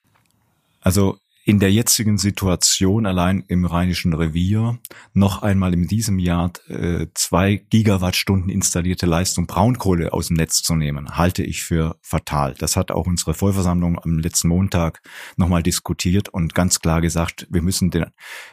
Also 0.82 1.18
in 1.50 1.58
der 1.58 1.72
jetzigen 1.72 2.20
Situation 2.20 3.08
allein 3.08 3.44
im 3.48 3.66
Rheinischen 3.66 4.14
Revier 4.14 4.78
noch 5.14 5.42
einmal 5.42 5.74
in 5.74 5.88
diesem 5.88 6.20
Jahr 6.20 6.52
äh, 6.68 7.08
zwei 7.16 7.56
Gigawattstunden 7.72 8.52
installierte 8.52 9.08
Leistung 9.08 9.48
Braunkohle 9.48 10.14
aus 10.14 10.28
dem 10.28 10.38
Netz 10.38 10.62
zu 10.62 10.76
nehmen, 10.76 11.18
halte 11.18 11.42
ich 11.42 11.64
für 11.64 11.98
fatal. 12.04 12.54
Das 12.60 12.76
hat 12.76 12.92
auch 12.92 13.08
unsere 13.08 13.34
Vollversammlung 13.34 13.98
am 13.98 14.20
letzten 14.20 14.50
Montag 14.50 15.02
nochmal 15.38 15.64
diskutiert 15.64 16.30
und 16.30 16.54
ganz 16.54 16.82
klar 16.82 17.02
gesagt, 17.02 17.48
wir 17.50 17.64
müssen 17.64 17.90
den 17.90 18.06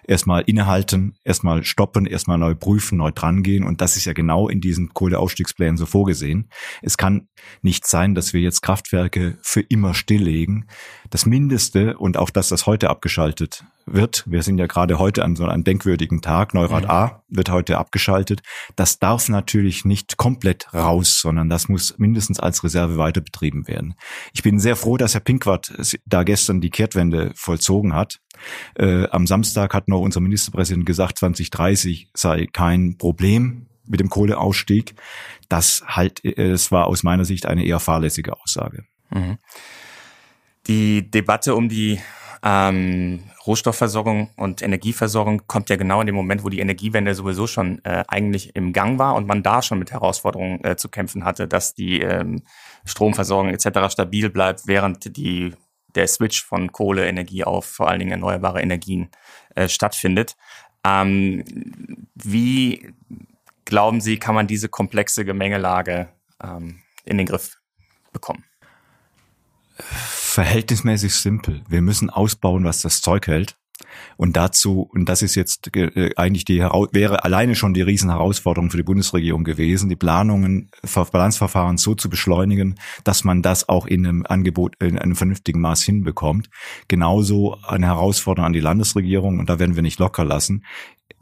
erstmal 0.08 0.44
innehalten, 0.46 1.18
erstmal 1.22 1.64
stoppen, 1.64 2.06
erstmal 2.06 2.38
neu 2.38 2.54
prüfen, 2.54 2.96
neu 2.96 3.10
drangehen 3.10 3.64
und 3.64 3.82
das 3.82 3.98
ist 3.98 4.06
ja 4.06 4.14
genau 4.14 4.48
in 4.48 4.62
diesen 4.62 4.94
Kohleausstiegsplänen 4.94 5.76
so 5.76 5.84
vorgesehen. 5.84 6.48
Es 6.80 6.96
kann 6.96 7.28
nicht 7.60 7.86
sein, 7.86 8.14
dass 8.14 8.32
wir 8.32 8.40
jetzt 8.40 8.62
Kraftwerke 8.62 9.36
für 9.42 9.60
immer 9.60 9.92
stilllegen. 9.92 10.66
Das 11.10 11.26
Mindeste 11.26 11.98
und 11.98 12.16
auch 12.16 12.30
dass 12.30 12.48
das 12.48 12.66
heute 12.66 12.85
heute 12.86 12.90
abgeschaltet 12.90 13.64
wird. 13.84 14.24
Wir 14.26 14.42
sind 14.42 14.58
ja 14.58 14.66
gerade 14.66 14.98
heute 14.98 15.24
an 15.24 15.36
so 15.36 15.44
einem 15.44 15.64
denkwürdigen 15.64 16.22
Tag. 16.22 16.54
Neurad 16.54 16.84
mhm. 16.84 16.90
A 16.90 17.22
wird 17.28 17.50
heute 17.50 17.78
abgeschaltet. 17.78 18.42
Das 18.74 18.98
darf 18.98 19.28
natürlich 19.28 19.84
nicht 19.84 20.16
komplett 20.16 20.72
raus, 20.72 21.20
sondern 21.20 21.48
das 21.48 21.68
muss 21.68 21.98
mindestens 21.98 22.40
als 22.40 22.64
Reserve 22.64 22.96
weiter 22.96 23.20
betrieben 23.20 23.66
werden. 23.68 23.94
Ich 24.32 24.42
bin 24.42 24.58
sehr 24.58 24.76
froh, 24.76 24.96
dass 24.96 25.14
Herr 25.14 25.20
Pinkwart 25.20 25.72
da 26.04 26.22
gestern 26.22 26.60
die 26.60 26.70
Kehrtwende 26.70 27.32
vollzogen 27.34 27.94
hat. 27.94 28.20
Äh, 28.74 29.08
am 29.08 29.26
Samstag 29.26 29.74
hat 29.74 29.88
noch 29.88 30.00
unser 30.00 30.20
Ministerpräsident 30.20 30.86
gesagt, 30.86 31.18
2030 31.18 32.10
sei 32.14 32.46
kein 32.52 32.98
Problem 32.98 33.66
mit 33.84 34.00
dem 34.00 34.10
Kohleausstieg. 34.10 34.94
Das 35.48 35.82
halt, 35.86 36.24
es 36.24 36.72
war 36.72 36.86
aus 36.86 37.02
meiner 37.02 37.24
Sicht 37.24 37.46
eine 37.46 37.64
eher 37.64 37.80
fahrlässige 37.80 38.40
Aussage. 38.40 38.84
Mhm. 39.10 39.38
Die 40.66 41.08
Debatte 41.08 41.54
um 41.54 41.68
die 41.68 42.00
ähm, 42.48 43.24
Rohstoffversorgung 43.44 44.30
und 44.36 44.62
Energieversorgung 44.62 45.48
kommt 45.48 45.68
ja 45.68 45.74
genau 45.74 46.00
in 46.00 46.06
dem 46.06 46.14
Moment, 46.14 46.44
wo 46.44 46.48
die 46.48 46.60
Energiewende 46.60 47.12
sowieso 47.12 47.48
schon 47.48 47.84
äh, 47.84 48.04
eigentlich 48.06 48.54
im 48.54 48.72
Gang 48.72 49.00
war 49.00 49.16
und 49.16 49.26
man 49.26 49.42
da 49.42 49.62
schon 49.62 49.80
mit 49.80 49.90
Herausforderungen 49.90 50.62
äh, 50.62 50.76
zu 50.76 50.88
kämpfen 50.88 51.24
hatte, 51.24 51.48
dass 51.48 51.74
die 51.74 52.00
ähm, 52.02 52.42
Stromversorgung 52.84 53.48
etc. 53.48 53.90
stabil 53.90 54.30
bleibt, 54.30 54.68
während 54.68 55.16
die 55.16 55.54
der 55.96 56.06
Switch 56.06 56.44
von 56.44 56.70
Kohleenergie 56.70 57.42
auf 57.42 57.64
vor 57.64 57.88
allen 57.88 57.98
Dingen 57.98 58.12
erneuerbare 58.12 58.62
Energien 58.62 59.08
äh, 59.56 59.68
stattfindet. 59.68 60.36
Ähm, 60.84 61.42
wie 62.14 62.92
glauben 63.64 64.00
Sie, 64.00 64.18
kann 64.18 64.36
man 64.36 64.46
diese 64.46 64.68
komplexe 64.68 65.24
Gemengelage 65.24 66.08
ähm, 66.40 66.80
in 67.04 67.18
den 67.18 67.26
Griff 67.26 67.56
bekommen? 68.12 68.44
Verhältnismäßig 70.36 71.14
simpel. 71.14 71.62
Wir 71.66 71.80
müssen 71.80 72.10
ausbauen, 72.10 72.64
was 72.64 72.82
das 72.82 73.00
Zeug 73.00 73.26
hält. 73.26 73.56
Und 74.18 74.36
dazu, 74.36 74.82
und 74.92 75.08
das 75.08 75.22
ist 75.22 75.34
jetzt 75.34 75.74
äh, 75.74 76.10
eigentlich 76.14 76.44
die, 76.44 76.58
wäre 76.58 77.24
alleine 77.24 77.54
schon 77.54 77.72
die 77.72 77.80
Riesenherausforderung 77.80 78.70
für 78.70 78.76
die 78.76 78.82
Bundesregierung 78.82 79.44
gewesen, 79.44 79.88
die 79.88 79.96
Planungen, 79.96 80.70
Balanzverfahren 81.10 81.78
so 81.78 81.94
zu 81.94 82.10
beschleunigen, 82.10 82.78
dass 83.02 83.24
man 83.24 83.40
das 83.40 83.70
auch 83.70 83.86
in 83.86 84.06
einem 84.06 84.26
Angebot, 84.26 84.74
in 84.78 84.98
einem 84.98 85.16
vernünftigen 85.16 85.62
Maß 85.62 85.82
hinbekommt. 85.84 86.50
Genauso 86.86 87.56
eine 87.66 87.86
Herausforderung 87.86 88.48
an 88.48 88.52
die 88.52 88.60
Landesregierung, 88.60 89.38
und 89.38 89.48
da 89.48 89.58
werden 89.58 89.74
wir 89.74 89.82
nicht 89.82 89.98
locker 89.98 90.26
lassen. 90.26 90.66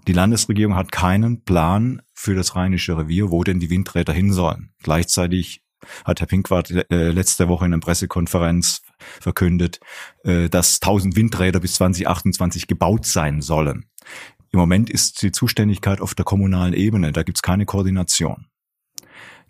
Die 0.09 0.13
Landesregierung 0.13 0.75
hat 0.75 0.91
keinen 0.91 1.45
Plan 1.45 2.03
für 2.15 2.35
das 2.35 2.57
Rheinische 2.57 2.99
Revier, 2.99 3.31
wo 3.31 3.45
denn 3.45 3.61
die 3.61 3.71
Windräder 3.71 4.13
hin 4.13 4.33
sollen. 4.33 4.71
Gleichzeitig 4.83 5.64
hat 6.05 6.21
Herr 6.21 6.27
Pinkwart 6.27 6.71
äh, 6.71 7.11
letzte 7.11 7.49
Woche 7.49 7.67
in 7.67 7.73
einer 7.73 7.81
Pressekonferenz 7.81 8.83
verkündet, 9.21 9.81
äh, 10.25 10.49
dass 10.49 10.81
1000 10.81 11.17
Windräder 11.17 11.61
bis 11.61 11.75
2028 11.75 12.67
gebaut 12.67 13.07
sein 13.07 13.41
sollen. 13.41 13.87
Im 14.51 14.61
Moment 14.61 14.89
ist 14.89 15.23
die 15.23 15.33
Zuständigkeit 15.33 16.01
auf 16.01 16.15
der 16.15 16.25
kommunalen 16.25 16.75
Ebene, 16.75 17.13
da 17.13 17.23
gibt 17.23 17.39
es 17.39 17.43
keine 17.43 17.67
Koordination. 17.67 18.47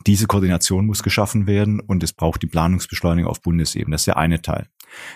Diese 0.06 0.26
Koordination 0.26 0.86
muss 0.86 1.02
geschaffen 1.02 1.46
werden 1.46 1.80
und 1.80 2.02
es 2.02 2.12
braucht 2.12 2.42
die 2.42 2.46
Planungsbeschleunigung 2.46 3.30
auf 3.30 3.40
Bundesebene. 3.40 3.94
Das 3.94 4.02
ist 4.02 4.06
der 4.06 4.16
eine 4.18 4.42
Teil. 4.42 4.68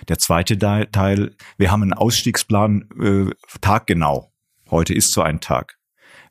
Der 0.09 0.19
zweite 0.19 0.59
Teil, 0.59 1.37
wir 1.59 1.71
haben 1.71 1.83
einen 1.83 1.93
Ausstiegsplan 1.93 2.89
äh, 3.01 3.31
taggenau. 3.61 4.33
Heute 4.71 4.95
ist 4.95 5.13
so 5.13 5.23
ein 5.23 5.41
Tag. 5.41 5.79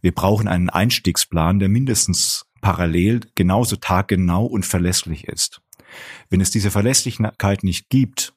Wir 0.02 0.14
brauchen 0.14 0.48
einen 0.48 0.70
Einstiegsplan, 0.70 1.60
der 1.60 1.70
mindestens 1.70 2.47
parallel 2.68 3.22
genauso 3.34 3.78
taggenau 3.78 4.46
und 4.46 4.66
verlässlich 4.66 5.30
ist. 5.30 5.62
Wenn 6.30 6.42
es 6.42 6.52
diese 6.52 6.70
Verlässlichkeit 6.70 7.64
nicht 7.64 7.88
gibt, 7.90 8.34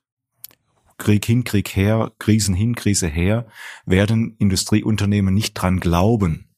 Krieg 0.98 1.24
hin, 1.24 1.42
Krieg 1.42 1.70
her, 1.74 2.12
Krisen 2.20 2.54
hin, 2.54 2.76
Krise 2.76 3.08
her, 3.08 3.48
werden 3.86 4.36
Industrieunternehmen 4.38 5.34
nicht 5.34 5.54
dran 5.54 5.80
glauben, 5.80 6.48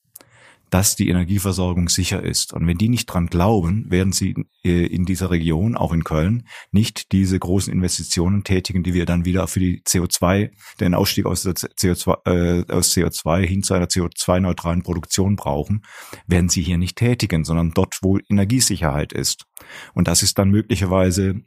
dass 0.72 0.96
die 0.96 1.10
Energieversorgung 1.10 1.90
sicher 1.90 2.22
ist. 2.22 2.54
Und 2.54 2.66
wenn 2.66 2.78
die 2.78 2.88
nicht 2.88 3.04
dran 3.04 3.26
glauben, 3.26 3.90
werden 3.90 4.10
sie 4.10 4.46
äh, 4.64 4.86
in 4.86 5.04
dieser 5.04 5.30
Region, 5.30 5.76
auch 5.76 5.92
in 5.92 6.02
Köln, 6.02 6.48
nicht 6.70 7.12
diese 7.12 7.38
großen 7.38 7.70
Investitionen 7.70 8.42
tätigen, 8.42 8.82
die 8.82 8.94
wir 8.94 9.04
dann 9.04 9.26
wieder 9.26 9.46
für 9.48 9.60
die 9.60 9.82
CO2, 9.82 10.50
den 10.80 10.94
Ausstieg 10.94 11.26
aus, 11.26 11.42
der 11.42 11.52
CO2, 11.52 12.26
äh, 12.26 12.72
aus 12.72 12.96
CO2 12.96 13.42
hin 13.44 13.62
zu 13.62 13.74
einer 13.74 13.84
CO2-neutralen 13.84 14.82
Produktion 14.82 15.36
brauchen, 15.36 15.82
werden 16.26 16.48
sie 16.48 16.62
hier 16.62 16.78
nicht 16.78 16.96
tätigen, 16.96 17.44
sondern 17.44 17.72
dort, 17.72 17.98
wo 18.00 18.18
Energiesicherheit 18.30 19.12
ist. 19.12 19.44
Und 19.92 20.08
das 20.08 20.22
ist 20.22 20.38
dann 20.38 20.48
möglicherweise 20.48 21.42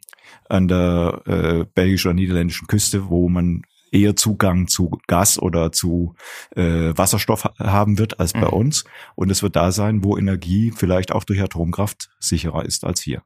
an 0.50 0.67
der 0.67 1.24
äh, 1.25 1.65
belgischen 1.74 2.10
oder 2.10 2.15
niederländischen 2.15 2.67
Küste, 2.67 3.10
wo 3.10 3.27
man 3.27 3.63
eher 3.95 4.15
Zugang 4.15 4.67
zu 4.67 4.99
Gas 5.07 5.39
oder 5.39 5.71
zu 5.71 6.15
äh, 6.55 6.91
Wasserstoff 6.95 7.45
haben 7.57 7.97
wird 7.97 8.19
als 8.19 8.33
bei 8.33 8.41
mhm. 8.41 8.53
uns. 8.53 8.83
Und 9.15 9.31
es 9.31 9.41
wird 9.41 9.55
da 9.55 9.71
sein, 9.71 10.03
wo 10.03 10.17
Energie 10.17 10.71
vielleicht 10.75 11.11
auch 11.11 11.23
durch 11.23 11.41
Atomkraft 11.41 12.09
sicherer 12.19 12.65
ist 12.65 12.83
als 12.83 13.01
hier. 13.01 13.21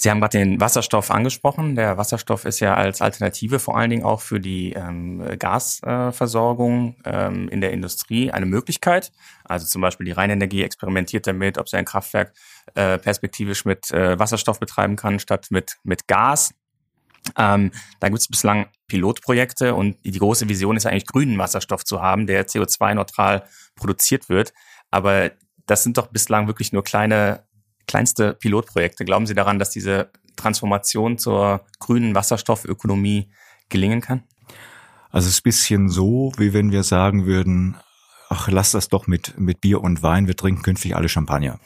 Sie 0.00 0.08
haben 0.10 0.20
gerade 0.20 0.38
den 0.38 0.60
Wasserstoff 0.60 1.10
angesprochen. 1.10 1.74
Der 1.74 1.98
Wasserstoff 1.98 2.44
ist 2.44 2.60
ja 2.60 2.74
als 2.74 3.02
Alternative 3.02 3.58
vor 3.58 3.76
allen 3.76 3.90
Dingen 3.90 4.04
auch 4.04 4.20
für 4.20 4.38
die 4.38 4.72
ähm, 4.74 5.20
Gasversorgung 5.40 6.94
ähm, 7.04 7.48
in 7.48 7.60
der 7.60 7.72
Industrie 7.72 8.30
eine 8.30 8.46
Möglichkeit. 8.46 9.10
Also 9.42 9.66
zum 9.66 9.82
Beispiel 9.82 10.06
die 10.06 10.12
Rheinenergie 10.12 10.62
experimentiert 10.62 11.26
damit, 11.26 11.58
ob 11.58 11.68
sie 11.68 11.78
ein 11.78 11.84
Kraftwerk 11.84 12.32
äh, 12.76 12.96
perspektivisch 12.98 13.64
mit 13.64 13.90
äh, 13.90 14.16
Wasserstoff 14.16 14.60
betreiben 14.60 14.94
kann 14.94 15.18
statt 15.18 15.48
mit, 15.50 15.78
mit 15.82 16.06
Gas. 16.06 16.54
Ähm, 17.36 17.72
da 18.00 18.08
gibt 18.08 18.20
es 18.20 18.28
bislang 18.28 18.66
Pilotprojekte 18.86 19.74
und 19.74 19.96
die 20.04 20.18
große 20.18 20.48
Vision 20.48 20.76
ist 20.76 20.86
eigentlich 20.86 21.06
grünen 21.06 21.38
Wasserstoff 21.38 21.84
zu 21.84 22.00
haben, 22.00 22.26
der 22.26 22.46
CO2-neutral 22.46 23.44
produziert 23.76 24.28
wird. 24.28 24.52
Aber 24.90 25.30
das 25.66 25.82
sind 25.82 25.98
doch 25.98 26.08
bislang 26.08 26.46
wirklich 26.46 26.72
nur 26.72 26.82
kleine, 26.82 27.44
kleinste 27.86 28.34
Pilotprojekte. 28.34 29.04
Glauben 29.04 29.26
Sie 29.26 29.34
daran, 29.34 29.58
dass 29.58 29.70
diese 29.70 30.10
Transformation 30.36 31.18
zur 31.18 31.66
grünen 31.78 32.14
Wasserstoffökonomie 32.14 33.30
gelingen 33.68 34.00
kann? 34.00 34.22
Also 35.10 35.28
es 35.28 35.34
ist 35.34 35.40
ein 35.40 35.44
bisschen 35.44 35.88
so, 35.88 36.32
wie 36.38 36.52
wenn 36.52 36.72
wir 36.72 36.82
sagen 36.82 37.26
würden, 37.26 37.76
ach, 38.28 38.48
lass 38.48 38.72
das 38.72 38.88
doch 38.88 39.06
mit, 39.06 39.38
mit 39.38 39.60
Bier 39.60 39.82
und 39.82 40.02
Wein, 40.02 40.26
wir 40.26 40.36
trinken 40.36 40.62
künftig 40.62 40.96
alle 40.96 41.08
Champagner. 41.08 41.58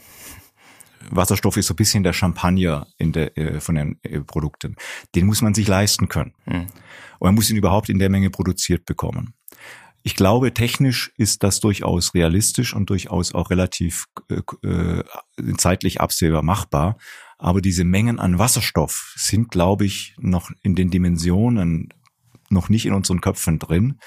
Wasserstoff 1.11 1.57
ist 1.57 1.67
so 1.67 1.75
ein 1.75 1.77
bisschen 1.77 2.03
der 2.03 2.13
Champagner 2.13 2.87
in 2.99 3.13
der, 3.13 3.37
äh, 3.37 3.61
von 3.61 3.75
den 3.75 3.99
äh, 4.03 4.21
Produkten. 4.21 4.77
Den 5.15 5.27
muss 5.27 5.43
man 5.43 5.55
sich 5.55 5.69
leisten 5.69 6.09
können. 6.09 6.35
Mhm. 6.47 6.67
Und 7.19 7.29
man 7.29 7.35
muss 7.35 7.51
ihn 7.51 7.57
überhaupt 7.57 7.89
in 7.89 7.99
der 7.99 8.11
Menge 8.11 8.31
produziert 8.31 8.85
bekommen. 8.85 9.35
Ich 10.05 10.17
glaube, 10.17 10.53
technisch 10.53 11.13
ist 11.17 11.45
das 11.45 11.61
durchaus 11.61 12.15
realistisch 12.15 12.75
und 12.75 12.91
durchaus 12.91 13.35
auch 13.35 13.51
relativ 13.51 14.07
äh, 14.29 14.69
äh, 14.69 15.05
zeitlich 15.57 16.01
absehbar 16.01 16.43
machbar. 16.43 16.99
Aber 17.39 17.61
diese 17.61 17.85
Mengen 17.85 18.19
an 18.19 18.39
Wasserstoff 18.39 19.15
sind, 19.17 19.51
glaube 19.51 19.85
ich, 19.85 20.15
noch 20.19 20.51
in 20.63 20.75
den 20.75 20.91
Dimensionen 20.91 21.89
noch 22.51 22.69
nicht 22.69 22.85
in 22.87 22.93
unseren 22.93 23.21
Köpfen 23.21 23.59
drin. 23.59 23.99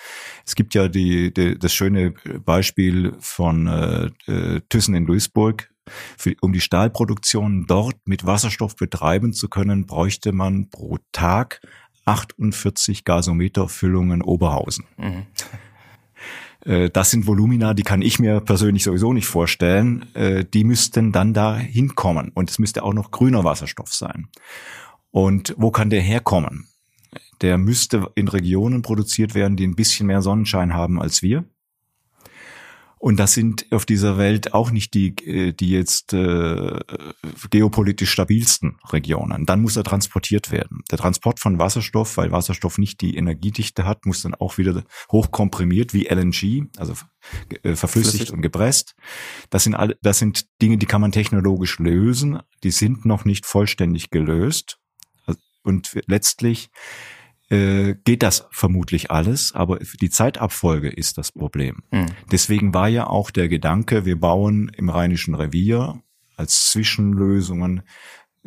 Es 0.45 0.55
gibt 0.55 0.75
ja 0.75 0.87
die, 0.87 1.33
die 1.33 1.57
das 1.57 1.73
schöne 1.73 2.11
Beispiel 2.45 3.15
von 3.19 3.67
äh, 3.67 4.11
äh 4.27 4.61
Thyssen 4.69 4.95
in 4.95 5.05
Duisburg, 5.05 5.69
für, 6.17 6.35
um 6.41 6.53
die 6.53 6.61
Stahlproduktion 6.61 7.65
dort 7.67 7.95
mit 8.05 8.25
Wasserstoff 8.25 8.75
betreiben 8.75 9.33
zu 9.33 9.49
können, 9.49 9.85
bräuchte 9.85 10.31
man 10.31 10.69
pro 10.69 10.97
Tag 11.11 11.61
48 12.05 13.03
Gasometerfüllungen 13.03 14.21
Oberhausen. 14.21 14.85
Mhm. 14.97 15.25
Äh, 16.65 16.89
das 16.89 17.11
sind 17.11 17.27
Volumina, 17.27 17.73
die 17.73 17.83
kann 17.83 18.01
ich 18.01 18.17
mir 18.17 18.41
persönlich 18.41 18.83
sowieso 18.83 19.13
nicht 19.13 19.27
vorstellen. 19.27 20.07
Äh, 20.15 20.45
die 20.45 20.63
müssten 20.63 21.11
dann 21.11 21.33
da 21.33 21.55
hinkommen. 21.55 22.31
Und 22.33 22.49
es 22.49 22.59
müsste 22.59 22.83
auch 22.83 22.93
noch 22.93 23.11
grüner 23.11 23.43
Wasserstoff 23.43 23.93
sein. 23.93 24.29
Und 25.11 25.53
wo 25.57 25.71
kann 25.71 25.89
der 25.89 26.01
herkommen? 26.01 26.67
Der 27.41 27.57
müsste 27.57 28.09
in 28.15 28.27
Regionen 28.27 28.81
produziert 28.81 29.35
werden, 29.35 29.55
die 29.55 29.67
ein 29.67 29.75
bisschen 29.75 30.07
mehr 30.07 30.21
Sonnenschein 30.21 30.73
haben 30.73 30.99
als 30.99 31.21
wir. 31.21 31.45
Und 33.05 33.17
das 33.17 33.33
sind 33.33 33.67
auf 33.69 33.85
dieser 33.85 34.17
Welt 34.17 34.55
auch 34.55 34.71
nicht 34.71 34.95
die, 34.95 35.09
äh, 35.27 35.53
die 35.53 35.69
jetzt 35.69 36.11
äh, 36.13 36.79
geopolitisch 37.51 38.09
stabilsten 38.09 38.79
Regionen. 38.91 39.45
Dann 39.45 39.61
muss 39.61 39.75
er 39.75 39.83
transportiert 39.83 40.49
werden. 40.49 40.81
Der 40.89 40.97
Transport 40.97 41.39
von 41.39 41.59
Wasserstoff, 41.59 42.17
weil 42.17 42.31
Wasserstoff 42.31 42.79
nicht 42.79 43.01
die 43.01 43.15
Energiedichte 43.15 43.85
hat, 43.85 44.07
muss 44.07 44.23
dann 44.23 44.33
auch 44.33 44.57
wieder 44.57 44.83
hochkomprimiert 45.11 45.93
wie 45.93 46.07
LNG, 46.07 46.65
also 46.77 46.95
äh, 47.61 47.75
verflüssigt 47.75 48.15
Flüssig. 48.15 48.33
und 48.33 48.41
gepresst. 48.41 48.95
Das 49.51 49.65
sind 49.65 49.75
alle, 49.75 49.99
das 50.01 50.17
sind 50.17 50.47
Dinge, 50.59 50.79
die 50.79 50.87
kann 50.87 51.01
man 51.01 51.11
technologisch 51.11 51.77
lösen. 51.77 52.39
Die 52.63 52.71
sind 52.71 53.05
noch 53.05 53.23
nicht 53.23 53.45
vollständig 53.45 54.09
gelöst. 54.09 54.79
Und 55.61 55.95
letztlich 56.07 56.71
äh, 57.55 57.95
geht 58.03 58.21
das 58.21 58.47
vermutlich 58.51 59.11
alles, 59.11 59.53
aber 59.53 59.79
die 59.79 60.09
Zeitabfolge 60.09 60.89
ist 60.89 61.17
das 61.17 61.31
Problem. 61.31 61.83
Mhm. 61.91 62.07
Deswegen 62.31 62.73
war 62.73 62.89
ja 62.89 63.07
auch 63.07 63.31
der 63.31 63.47
Gedanke, 63.47 64.05
wir 64.05 64.19
bauen 64.19 64.69
im 64.75 64.89
Rheinischen 64.89 65.35
Revier 65.35 66.01
als 66.35 66.71
Zwischenlösungen 66.71 67.83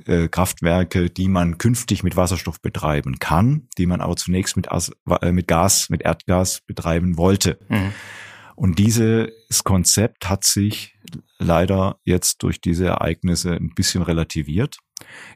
äh, 0.04 0.28
Kraftwerke, 0.28 1.08
die 1.08 1.28
man 1.28 1.56
künftig 1.56 2.02
mit 2.02 2.16
Wasserstoff 2.16 2.60
betreiben 2.60 3.18
kann, 3.18 3.68
die 3.78 3.86
man 3.86 4.02
aber 4.02 4.16
zunächst 4.16 4.56
mit, 4.56 4.70
As 4.70 4.92
äh, 5.22 5.32
mit 5.32 5.48
Gas, 5.48 5.88
mit 5.88 6.02
Erdgas 6.02 6.60
betreiben 6.66 7.16
wollte. 7.16 7.58
Mhm. 7.68 7.92
Und 8.56 8.78
dieses 8.78 9.64
Konzept 9.64 10.28
hat 10.28 10.44
sich 10.44 10.98
leider 11.38 11.98
jetzt 12.04 12.42
durch 12.42 12.60
diese 12.60 12.86
Ereignisse 12.86 13.52
ein 13.54 13.72
bisschen 13.74 14.02
relativiert. 14.02 14.78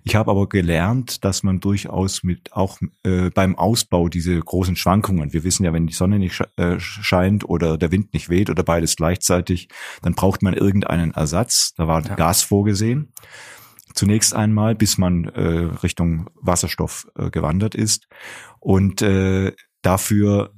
Ich 0.04 0.16
habe 0.16 0.31
aber 0.31 0.49
gelernt, 0.49 1.25
dass 1.25 1.42
man 1.42 1.61
durchaus 1.61 2.23
mit 2.23 2.52
auch 2.52 2.78
äh, 3.04 3.31
beim 3.31 3.57
Ausbau 3.57 4.09
diese 4.09 4.38
großen 4.38 4.76
Schwankungen, 4.76 5.33
wir 5.33 5.45
wissen 5.45 5.64
ja, 5.64 5.73
wenn 5.73 5.87
die 5.87 5.92
Sonne 5.92 6.19
nicht 6.19 6.42
äh, 6.57 6.78
scheint 6.78 7.49
oder 7.49 7.78
der 7.78 7.92
Wind 7.92 8.12
nicht 8.12 8.28
weht 8.28 8.50
oder 8.50 8.62
beides 8.62 8.97
gleichzeitig, 8.97 9.69
dann 10.02 10.14
braucht 10.14 10.42
man 10.42 10.54
irgendeinen 10.54 11.12
Ersatz. 11.12 11.75
Da 11.76 11.87
war 11.87 12.04
ja. 12.04 12.14
Gas 12.14 12.42
vorgesehen. 12.42 13.12
Zunächst 13.95 14.35
einmal, 14.35 14.75
bis 14.75 14.99
man 14.99 15.25
äh, 15.25 15.69
Richtung 15.83 16.31
Wasserstoff 16.40 17.07
äh, 17.16 17.31
gewandert 17.31 17.75
ist. 17.75 18.09
Und 18.59 19.02
äh, 19.02 19.52
dafür 19.83 20.52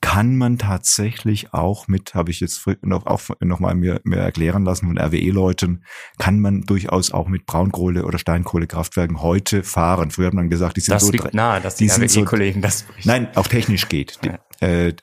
kann 0.00 0.36
man 0.36 0.58
tatsächlich 0.58 1.52
auch 1.52 1.86
mit, 1.86 2.14
habe 2.14 2.30
ich 2.30 2.40
jetzt 2.40 2.66
noch, 2.82 3.06
auch 3.06 3.20
noch 3.40 3.60
mal 3.60 3.74
mir, 3.74 4.00
mir 4.04 4.16
erklären 4.16 4.64
lassen 4.64 4.86
von 4.86 4.98
RWE-Leuten, 4.98 5.84
kann 6.18 6.40
man 6.40 6.62
durchaus 6.62 7.12
auch 7.12 7.28
mit 7.28 7.46
Braunkohle- 7.46 8.04
oder 8.04 8.18
Steinkohlekraftwerken 8.18 9.20
heute 9.20 9.62
fahren. 9.62 10.10
Früher 10.10 10.28
hat 10.28 10.34
man 10.34 10.48
gesagt, 10.48 10.76
die 10.76 10.80
sind 10.80 10.94
das 10.94 11.02
so... 11.02 11.12
Das 11.12 11.24
liegt 11.24 11.34
nahe, 11.34 11.60
dass 11.60 11.76
die, 11.76 11.86
die 11.86 11.92
RWE-Kollegen 11.92 12.60
so, 12.60 12.66
das 12.66 12.82
berichten. 12.84 13.08
Nein, 13.08 13.28
auch 13.36 13.46
technisch 13.46 13.88
geht. 13.88 14.18
Ja. 14.24 14.38
äh, 14.66 14.94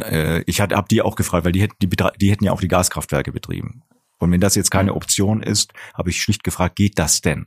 äh, 0.00 0.42
ich 0.46 0.60
hatte, 0.60 0.76
hab 0.76 0.88
die 0.88 1.02
auch 1.02 1.16
gefragt, 1.16 1.44
weil 1.44 1.52
die 1.52 1.62
hätten, 1.62 1.76
die, 1.82 1.88
die 1.88 2.30
hätten 2.30 2.44
ja 2.44 2.52
auch 2.52 2.60
die 2.60 2.68
Gaskraftwerke 2.68 3.32
betrieben. 3.32 3.82
Und 4.18 4.30
wenn 4.32 4.40
das 4.40 4.54
jetzt 4.54 4.70
keine 4.70 4.94
Option 4.94 5.42
ist, 5.42 5.72
habe 5.94 6.10
ich 6.10 6.22
schlicht 6.22 6.44
gefragt, 6.44 6.76
geht 6.76 6.98
das 6.98 7.20
denn? 7.20 7.46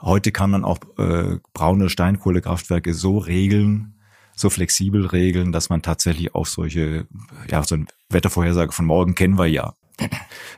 Heute 0.00 0.32
kann 0.32 0.50
man 0.50 0.64
auch 0.64 0.78
äh, 0.98 1.38
braune 1.52 1.88
Steinkohlekraftwerke 1.88 2.92
so 2.94 3.18
regeln, 3.18 3.93
so 4.34 4.50
flexibel 4.50 5.06
regeln, 5.06 5.52
dass 5.52 5.68
man 5.68 5.82
tatsächlich 5.82 6.34
auch 6.34 6.46
solche, 6.46 7.06
ja, 7.50 7.62
so 7.62 7.76
ein 7.76 7.86
Wettervorhersage 8.10 8.72
von 8.72 8.86
morgen 8.86 9.14
kennen 9.14 9.38
wir 9.38 9.46
ja. 9.46 9.74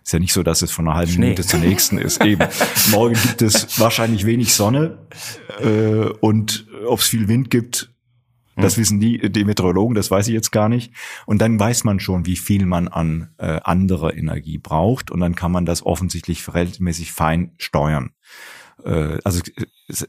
Ist 0.02 0.12
ja 0.12 0.18
nicht 0.18 0.32
so, 0.32 0.42
dass 0.42 0.62
es 0.62 0.70
von 0.70 0.88
einer 0.88 0.96
halben 0.96 1.12
Schnee. 1.12 1.24
Minute 1.26 1.46
zur 1.46 1.60
nächsten 1.60 1.98
ist. 1.98 2.24
Eben. 2.24 2.48
Morgen 2.90 3.14
gibt 3.14 3.42
es 3.42 3.78
wahrscheinlich 3.78 4.24
wenig 4.24 4.54
Sonne 4.54 4.98
äh, 5.60 6.08
und 6.20 6.66
ob 6.86 7.00
es 7.00 7.06
viel 7.06 7.28
Wind 7.28 7.50
gibt, 7.50 7.92
das 8.56 8.76
hm. 8.76 8.80
wissen 8.80 9.00
die, 9.00 9.30
die 9.30 9.44
Meteorologen, 9.44 9.94
das 9.94 10.10
weiß 10.10 10.28
ich 10.28 10.34
jetzt 10.34 10.52
gar 10.52 10.70
nicht. 10.70 10.92
Und 11.26 11.40
dann 11.42 11.60
weiß 11.60 11.84
man 11.84 12.00
schon, 12.00 12.24
wie 12.24 12.36
viel 12.36 12.64
man 12.64 12.88
an 12.88 13.28
äh, 13.36 13.60
anderer 13.62 14.14
Energie 14.14 14.56
braucht 14.56 15.10
und 15.10 15.20
dann 15.20 15.34
kann 15.34 15.52
man 15.52 15.66
das 15.66 15.84
offensichtlich 15.84 16.42
verhältnismäßig 16.42 17.12
fein 17.12 17.52
steuern 17.58 18.12
äh, 18.84 19.18
also 19.24 19.40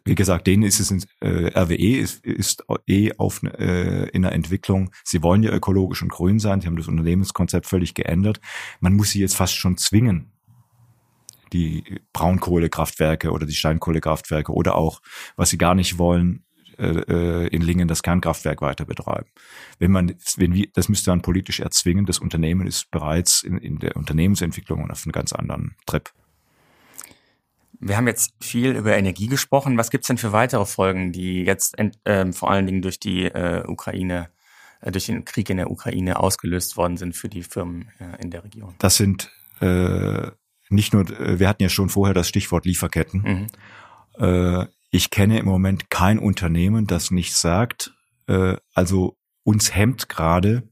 wie 0.04 0.16
gesagt, 0.16 0.48
denen 0.48 0.64
ist 0.64 0.80
es 0.80 0.92
in, 0.92 1.04
äh, 1.22 1.58
RWE 1.58 1.98
ist, 1.98 2.26
ist 2.26 2.64
eh 2.88 3.12
auf 3.18 3.42
äh, 3.44 4.10
in 4.10 4.24
der 4.24 4.34
Entwicklung. 4.34 4.92
Sie 5.04 5.24
wollen 5.24 5.44
ja 5.44 5.52
ökologisch 5.52 6.02
und 6.02 6.12
grün 6.12 6.40
sein. 6.40 6.62
Sie 6.62 6.68
haben 6.68 6.78
das 6.78 6.88
Unternehmenskonzept 6.88 7.66
völlig 7.66 7.94
geändert. 7.94 8.40
Man 8.80 8.94
muss 8.94 9.12
sie 9.12 9.20
jetzt 9.20 9.36
fast 9.36 9.56
schon 9.56 9.78
zwingen, 9.78 10.32
die 11.54 12.02
Braunkohlekraftwerke 12.14 13.32
oder 13.32 13.46
die 13.46 13.56
Steinkohlekraftwerke 13.56 14.52
oder 14.52 14.76
auch, 14.76 15.02
was 15.36 15.50
sie 15.50 15.58
gar 15.58 15.76
nicht 15.76 15.98
wollen, 15.98 16.44
äh, 16.78 16.88
äh 16.88 17.48
in 17.48 17.62
Lingen 17.62 17.88
das 17.88 18.04
Kernkraftwerk 18.04 18.62
weiter 18.62 18.86
betreiben. 18.86 19.30
Wenn 19.80 19.92
man, 19.92 20.14
wenn 20.36 20.54
wir, 20.54 20.68
das 20.74 20.90
müsste 20.90 21.12
man 21.12 21.22
politisch 21.22 21.62
erzwingen. 21.62 22.06
Das 22.06 22.20
Unternehmen 22.20 22.68
ist 22.68 22.92
bereits 22.92 23.44
in, 23.44 23.58
in 23.58 23.80
der 23.80 23.96
Unternehmensentwicklung 23.96 24.90
auf 24.92 25.06
einem 25.06 25.14
ganz 25.14 25.32
anderen 25.32 25.76
Trip. 25.86 26.12
Wir 27.80 27.98
haben 27.98 28.08
jetzt 28.08 28.34
viel 28.42 28.72
über 28.72 28.98
Energie 28.98 29.28
gesprochen. 29.28 29.78
Was 29.78 29.92
gibt's 29.92 30.08
denn 30.08 30.18
für 30.18 30.32
weitere 30.32 30.66
Folgen, 30.66 31.12
die 31.12 31.44
jetzt 31.44 31.78
äh, 31.78 32.32
vor 32.32 32.50
allen 32.50 32.66
Dingen 32.66 32.82
durch 32.82 33.00
die 33.00 33.26
äh, 33.26 33.64
Ukraine, 33.68 34.30
äh, 34.82 34.92
durch 34.92 35.06
den 35.06 35.26
Krieg 35.26 35.50
in 35.50 35.58
der 35.58 35.70
Ukraine 35.70 36.20
ausgelöst 36.20 36.78
worden 36.78 36.98
sind 36.98 37.16
für 37.16 37.30
die 37.30 37.44
Firmen 37.44 37.90
äh, 38.00 38.22
in 38.22 38.32
der 38.32 38.44
Region? 38.44 38.74
Das 38.80 38.96
sind 38.98 39.32
äh, 39.60 40.32
nicht 40.70 40.94
nur, 40.94 41.10
äh, 41.20 41.40
wir 41.40 41.48
hatten 41.48 41.64
ja 41.64 41.70
schon 41.70 41.90
vorher 41.90 42.14
das 42.14 42.28
Stichwort 42.28 42.66
Lieferketten. 42.66 43.48
Mhm. 44.20 44.68
Ich 44.90 45.12
kenne 45.12 45.38
im 45.38 45.46
Moment 45.46 45.92
kein 45.92 46.18
Unternehmen, 46.18 46.88
das 46.88 47.12
nicht 47.12 47.36
sagt, 47.36 47.94
also 48.74 49.16
uns 49.44 49.76
hemmt 49.76 50.10
gerade, 50.10 50.64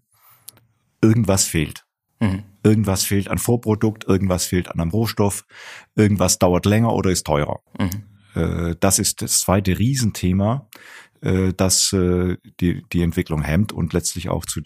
irgendwas 1.00 1.46
fehlt. 1.46 1.86
Mhm. 2.20 2.44
Irgendwas 2.66 3.04
fehlt 3.04 3.28
an 3.28 3.38
Vorprodukt, 3.38 4.06
irgendwas 4.06 4.46
fehlt 4.46 4.70
an 4.70 4.80
einem 4.80 4.90
Rohstoff, 4.90 5.46
irgendwas 5.96 6.40
dauert 6.40 6.66
länger 6.66 6.94
oder 6.94 7.12
ist 7.12 7.28
teurer. 7.28 7.60
Mhm. 7.78 8.16
Äh, 8.34 8.76
das 8.80 8.98
ist 8.98 9.22
das 9.22 9.42
zweite 9.42 9.78
Riesenthema, 9.78 10.68
äh, 11.22 11.54
das 11.56 11.94
äh, 11.94 12.38
die, 12.60 12.84
die 12.92 13.04
Entwicklung 13.04 13.44
hemmt 13.44 13.72
und 13.72 13.94
letztlich 13.94 14.30
auch 14.30 14.46
zu 14.46 14.62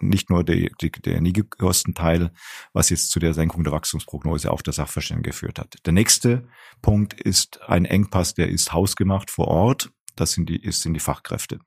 nicht 0.00 0.30
nur 0.30 0.42
der, 0.42 0.70
der, 0.82 0.90
der 0.90 1.14
Energiekostenteil, 1.14 2.32
was 2.72 2.90
jetzt 2.90 3.12
zu 3.12 3.20
der 3.20 3.34
Senkung 3.34 3.62
der 3.62 3.72
Wachstumsprognose 3.72 4.50
auf 4.50 4.64
der 4.64 4.72
Sachverständigen 4.72 5.30
geführt 5.30 5.60
hat. 5.60 5.76
Der 5.86 5.92
nächste 5.92 6.48
Punkt 6.82 7.14
ist 7.20 7.62
ein 7.62 7.84
Engpass, 7.84 8.34
der 8.34 8.48
ist 8.48 8.72
hausgemacht 8.72 9.30
vor 9.30 9.46
Ort. 9.46 9.90
Das 10.16 10.32
sind 10.32 10.48
die, 10.48 10.60
ist, 10.60 10.82
sind 10.82 10.94
die 10.94 11.00
Fachkräfte. 11.00 11.60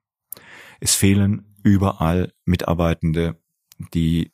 Es 0.82 0.96
fehlen 0.96 1.56
überall 1.64 2.34
Mitarbeitende, 2.44 3.40
die 3.94 4.34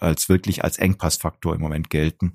als 0.00 0.28
wirklich 0.28 0.64
als 0.64 0.78
Engpassfaktor 0.78 1.54
im 1.54 1.60
Moment 1.60 1.90
gelten. 1.90 2.34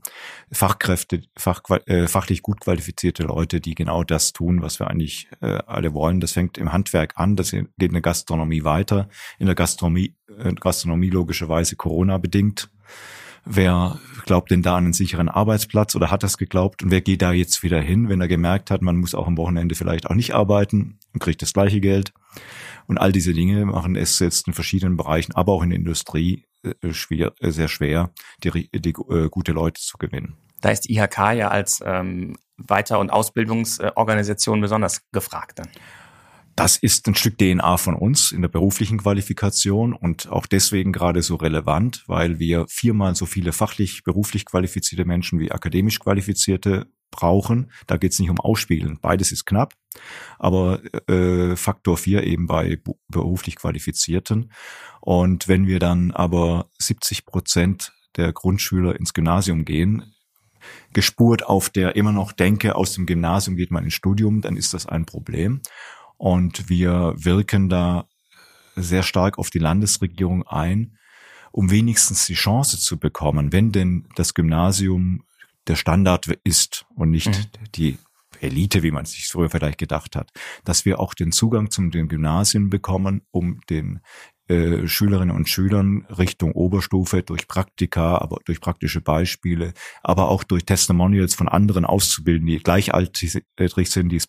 Fachkräfte, 0.51 1.21
fach, 1.37 1.61
äh, 1.85 2.07
fachlich 2.07 2.41
gut 2.41 2.61
qualifizierte 2.61 3.23
Leute, 3.23 3.61
die 3.61 3.75
genau 3.75 4.03
das 4.03 4.33
tun, 4.33 4.61
was 4.61 4.79
wir 4.79 4.89
eigentlich 4.89 5.27
äh, 5.41 5.59
alle 5.65 5.93
wollen. 5.93 6.19
Das 6.19 6.33
fängt 6.33 6.57
im 6.57 6.71
Handwerk 6.71 7.13
an, 7.15 7.35
das 7.35 7.51
geht 7.51 7.67
in 7.79 7.93
der 7.93 8.01
Gastronomie 8.01 8.63
weiter. 8.63 9.09
In 9.39 9.45
der 9.45 9.55
Gastronomie, 9.55 10.15
äh, 10.37 10.53
Gastronomie 10.53 11.09
logischerweise 11.09 11.75
Corona 11.75 12.17
bedingt. 12.17 12.69
Wer 13.45 13.99
glaubt 14.25 14.51
denn 14.51 14.61
da 14.61 14.77
an 14.77 14.85
einen 14.85 14.93
sicheren 14.93 15.27
Arbeitsplatz 15.27 15.95
oder 15.95 16.09
hat 16.09 16.23
das 16.23 16.37
geglaubt? 16.37 16.81
Und 16.81 16.91
wer 16.91 17.01
geht 17.01 17.21
da 17.21 17.33
jetzt 17.33 17.61
wieder 17.61 17.81
hin, 17.81 18.07
wenn 18.07 18.21
er 18.21 18.29
gemerkt 18.29 18.71
hat, 18.71 18.81
man 18.81 18.95
muss 18.95 19.15
auch 19.15 19.27
am 19.27 19.37
Wochenende 19.37 19.75
vielleicht 19.75 20.09
auch 20.09 20.15
nicht 20.15 20.33
arbeiten 20.33 20.97
und 21.13 21.19
kriegt 21.19 21.41
das 21.41 21.51
gleiche 21.51 21.81
Geld? 21.81 22.13
Und 22.87 22.97
all 22.97 23.11
diese 23.11 23.33
Dinge 23.33 23.65
machen 23.65 23.95
es 23.95 24.19
jetzt 24.19 24.47
in 24.47 24.53
verschiedenen 24.53 24.97
Bereichen, 24.97 25.33
aber 25.33 25.53
auch 25.53 25.63
in 25.63 25.69
der 25.69 25.79
Industrie 25.79 26.45
äh, 26.63 26.93
schwer, 26.93 27.33
äh, 27.39 27.51
sehr 27.51 27.67
schwer, 27.67 28.11
die, 28.43 28.69
die 28.71 28.89
äh, 28.89 29.29
gute 29.29 29.51
Leute 29.51 29.81
zu 29.81 29.97
gewinnen. 29.97 30.37
Da 30.61 30.69
ist 30.69 30.81
die 30.81 30.95
IHK 30.95 31.17
ja 31.33 31.47
als 31.49 31.81
ähm, 31.85 32.37
Weiter- 32.57 32.99
und 32.99 33.09
Ausbildungsorganisation 33.09 34.61
besonders 34.61 35.01
gefragt 35.11 35.59
dann. 35.59 35.67
Das 36.55 36.77
ist 36.77 37.07
ein 37.07 37.15
Stück 37.15 37.37
DNA 37.39 37.77
von 37.77 37.95
uns 37.95 38.31
in 38.31 38.41
der 38.43 38.49
beruflichen 38.49 38.99
Qualifikation 38.99 39.93
und 39.93 40.29
auch 40.29 40.45
deswegen 40.45 40.91
gerade 40.91 41.23
so 41.23 41.35
relevant, 41.35 42.03
weil 42.07 42.37
wir 42.37 42.67
viermal 42.69 43.15
so 43.15 43.25
viele 43.25 43.53
fachlich, 43.53 44.03
beruflich 44.03 44.45
qualifizierte 44.45 45.03
Menschen 45.03 45.39
wie 45.39 45.51
akademisch 45.51 45.99
qualifizierte 45.99 46.85
brauchen. 47.13 47.71
Da 47.87 47.97
geht 47.97 48.11
es 48.11 48.19
nicht 48.19 48.29
um 48.29 48.39
Ausspielen. 48.39 48.99
Beides 49.01 49.31
ist 49.31 49.45
knapp. 49.45 49.73
Aber 50.39 50.81
äh, 51.07 51.55
Faktor 51.55 51.97
vier 51.97 52.23
eben 52.23 52.47
bei 52.47 52.81
beruflich 53.07 53.55
Qualifizierten. 53.55 54.51
Und 54.99 55.47
wenn 55.47 55.67
wir 55.67 55.79
dann 55.79 56.11
aber 56.11 56.69
70 56.79 57.25
Prozent 57.25 57.93
der 58.17 58.33
Grundschüler 58.33 58.99
ins 58.99 59.13
Gymnasium 59.13 59.65
gehen, 59.65 60.13
gespurt 60.93 61.45
auf 61.45 61.69
der 61.69 61.95
immer 61.95 62.11
noch 62.11 62.31
Denke, 62.31 62.75
aus 62.75 62.93
dem 62.93 63.05
Gymnasium 63.05 63.55
geht 63.55 63.71
man 63.71 63.83
ins 63.83 63.93
Studium, 63.93 64.41
dann 64.41 64.57
ist 64.57 64.73
das 64.73 64.85
ein 64.85 65.05
Problem. 65.05 65.61
Und 66.17 66.69
wir 66.69 67.13
wirken 67.17 67.69
da 67.69 68.07
sehr 68.75 69.03
stark 69.03 69.37
auf 69.37 69.49
die 69.49 69.59
Landesregierung 69.59 70.47
ein, 70.47 70.97
um 71.51 71.69
wenigstens 71.69 72.25
die 72.25 72.33
Chance 72.33 72.79
zu 72.79 72.97
bekommen, 72.97 73.51
wenn 73.51 73.71
denn 73.71 74.07
das 74.15 74.33
Gymnasium 74.33 75.23
der 75.67 75.75
Standard 75.75 76.27
ist 76.43 76.85
und 76.95 77.11
nicht 77.11 77.29
mhm. 77.29 77.71
die 77.75 77.97
Elite, 78.39 78.83
wie 78.83 78.91
man 78.91 79.05
sich 79.05 79.27
früher 79.27 79.49
vielleicht 79.49 79.77
gedacht 79.77 80.15
hat, 80.15 80.29
dass 80.65 80.85
wir 80.85 80.99
auch 80.99 81.13
den 81.13 81.31
Zugang 81.31 81.71
zum 81.71 81.91
den 81.91 82.07
Gymnasien 82.07 82.69
bekommen, 82.69 83.21
um 83.31 83.61
den 83.69 84.01
äh, 84.49 84.87
Schülerinnen 84.87 85.33
und 85.33 85.47
Schülern 85.47 86.05
Richtung 86.09 86.51
Oberstufe 86.51 87.23
durch 87.23 87.47
Praktika, 87.47 88.17
aber 88.17 88.39
durch 88.43 88.59
praktische 88.59 88.99
Beispiele, 88.99 89.73
aber 90.01 90.27
auch 90.27 90.43
durch 90.43 90.65
Testimonials 90.65 91.33
von 91.33 91.47
anderen 91.47 91.85
auszubilden, 91.85 92.47
die 92.47 92.59
gleichaltrig 92.59 93.89
sind, 93.89 94.09
die, 94.09 94.21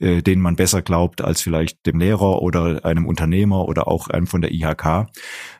äh, 0.00 0.22
denen 0.22 0.42
man 0.42 0.56
besser 0.56 0.82
glaubt 0.82 1.22
als 1.22 1.40
vielleicht 1.40 1.86
dem 1.86 1.98
Lehrer 1.98 2.42
oder 2.42 2.84
einem 2.84 3.06
Unternehmer 3.06 3.64
oder 3.64 3.88
auch 3.88 4.08
einem 4.08 4.26
von 4.26 4.42
der 4.42 4.52
IHK, 4.52 5.06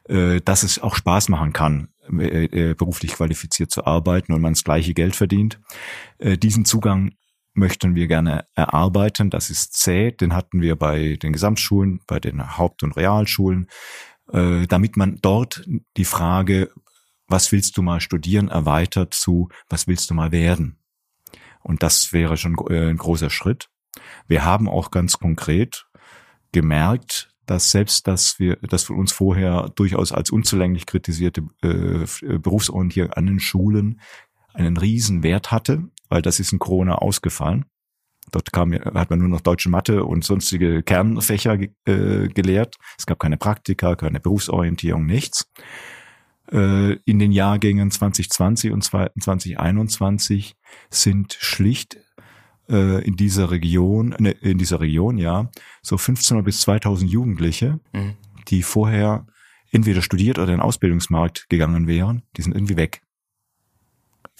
äh, 0.04 0.42
dass 0.42 0.64
es 0.64 0.78
auch 0.82 0.94
Spaß 0.94 1.30
machen 1.30 1.54
kann, 1.54 1.88
äh, 2.18 2.44
äh, 2.44 2.74
beruflich 2.74 3.12
qualifiziert 3.12 3.70
zu 3.70 3.84
arbeiten 3.84 4.32
und 4.32 4.40
man 4.40 4.54
das 4.54 4.64
gleiche 4.64 4.94
Geld 4.94 5.16
verdient. 5.16 5.60
Äh, 6.18 6.38
diesen 6.38 6.64
Zugang 6.64 7.14
möchten 7.54 7.94
wir 7.94 8.06
gerne 8.06 8.44
erarbeiten. 8.54 9.30
Das 9.30 9.50
ist 9.50 9.74
zäh, 9.74 10.12
den 10.12 10.34
hatten 10.34 10.60
wir 10.60 10.76
bei 10.76 11.16
den 11.16 11.32
Gesamtschulen, 11.32 12.00
bei 12.06 12.20
den 12.20 12.56
Haupt- 12.56 12.82
und 12.84 12.96
Realschulen, 12.96 13.66
damit 14.30 14.96
man 14.96 15.18
dort 15.22 15.64
die 15.96 16.04
Frage, 16.04 16.70
was 17.26 17.50
willst 17.50 17.76
du 17.76 17.82
mal 17.82 18.00
studieren, 18.00 18.48
erweitert 18.48 19.12
zu, 19.12 19.48
was 19.68 19.88
willst 19.88 20.08
du 20.10 20.14
mal 20.14 20.30
werden? 20.30 20.78
Und 21.60 21.82
das 21.82 22.12
wäre 22.12 22.36
schon 22.36 22.56
ein 22.68 22.96
großer 22.96 23.30
Schritt. 23.30 23.70
Wir 24.28 24.44
haben 24.44 24.68
auch 24.68 24.92
ganz 24.92 25.18
konkret 25.18 25.86
gemerkt, 26.52 27.34
dass 27.48 27.70
selbst 27.70 28.06
dass 28.06 28.38
wir 28.38 28.56
das 28.56 28.84
von 28.84 28.96
uns 28.96 29.11
vorher 29.11 29.70
durchaus 29.74 30.12
als 30.12 30.30
unzulänglich 30.30 30.87
kritisierte 30.87 31.42
äh, 31.62 32.04
Berufsorientierung 32.38 33.12
an 33.12 33.26
den 33.26 33.40
Schulen 33.40 34.00
einen 34.52 34.76
riesen 34.76 35.22
Wert 35.22 35.50
hatte, 35.50 35.88
weil 36.08 36.22
das 36.22 36.40
ist 36.40 36.52
in 36.52 36.58
Corona 36.58 36.96
ausgefallen. 36.96 37.64
Dort 38.30 38.52
kam, 38.52 38.74
hat 38.74 39.08
man 39.08 39.18
nur 39.18 39.28
noch 39.28 39.40
deutsche 39.40 39.70
Mathe 39.70 40.04
und 40.04 40.24
sonstige 40.24 40.82
Kernfächer 40.82 41.58
äh, 41.87 42.28
gelehrt. 42.28 42.76
Es 42.98 43.06
gab 43.06 43.18
keine 43.18 43.38
Praktika, 43.38 43.96
keine 43.96 44.20
Berufsorientierung, 44.20 45.06
nichts. 45.06 45.50
Äh, 46.52 46.96
in 47.06 47.18
den 47.18 47.32
Jahrgängen 47.32 47.90
2020 47.90 48.72
und 48.72 48.82
2021 48.82 50.56
sind 50.90 51.32
schlicht 51.40 51.96
äh, 52.68 53.04
in 53.04 53.16
dieser 53.16 53.50
Region, 53.50 54.14
ne, 54.18 54.31
in 54.31 54.59
dieser 54.59 54.81
Region, 54.81 55.18
ja, 55.18 55.50
so 55.83 55.96
1500 55.96 56.44
bis 56.44 56.61
2000 56.62 57.11
Jugendliche, 57.11 57.81
mhm. 57.92 58.14
die 58.48 58.62
vorher 58.62 59.26
entweder 59.70 60.02
studiert 60.02 60.38
oder 60.38 60.48
in 60.52 60.59
den 60.59 60.61
Ausbildungsmarkt 60.61 61.48
gegangen 61.48 61.87
wären, 61.87 62.22
die 62.37 62.42
sind 62.42 62.54
irgendwie 62.54 62.76
weg. 62.76 63.02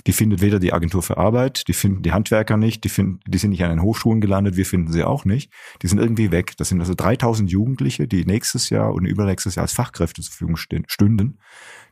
Die 0.07 0.13
findet 0.13 0.41
weder 0.41 0.59
die 0.59 0.73
Agentur 0.73 1.03
für 1.03 1.19
Arbeit, 1.19 1.67
die 1.69 1.73
finden 1.73 2.03
die 2.03 2.13
Handwerker 2.13 2.57
nicht, 2.57 2.85
die, 2.85 2.89
finden, 2.89 3.21
die 3.27 3.37
sind 3.37 3.51
nicht 3.51 3.65
an 3.65 3.71
den 3.71 3.83
Hochschulen 3.83 4.21
gelandet, 4.21 4.57
wir 4.57 4.65
finden 4.65 4.93
sie 4.93 5.05
auch 5.05 5.25
nicht. 5.25 5.53
Die 5.83 5.89
sind 5.89 5.99
irgendwie 5.99 6.31
weg. 6.31 6.57
Das 6.57 6.69
sind 6.69 6.81
also 6.81 6.95
3000 6.95 7.51
Jugendliche, 7.51 8.07
die 8.07 8.25
nächstes 8.25 8.71
Jahr 8.71 8.95
und 8.95 9.05
übernächstes 9.05 9.57
Jahr 9.57 9.65
als 9.65 9.73
Fachkräfte 9.73 10.23
zur 10.23 10.33
Verfügung 10.33 10.57
stünden, 10.57 11.41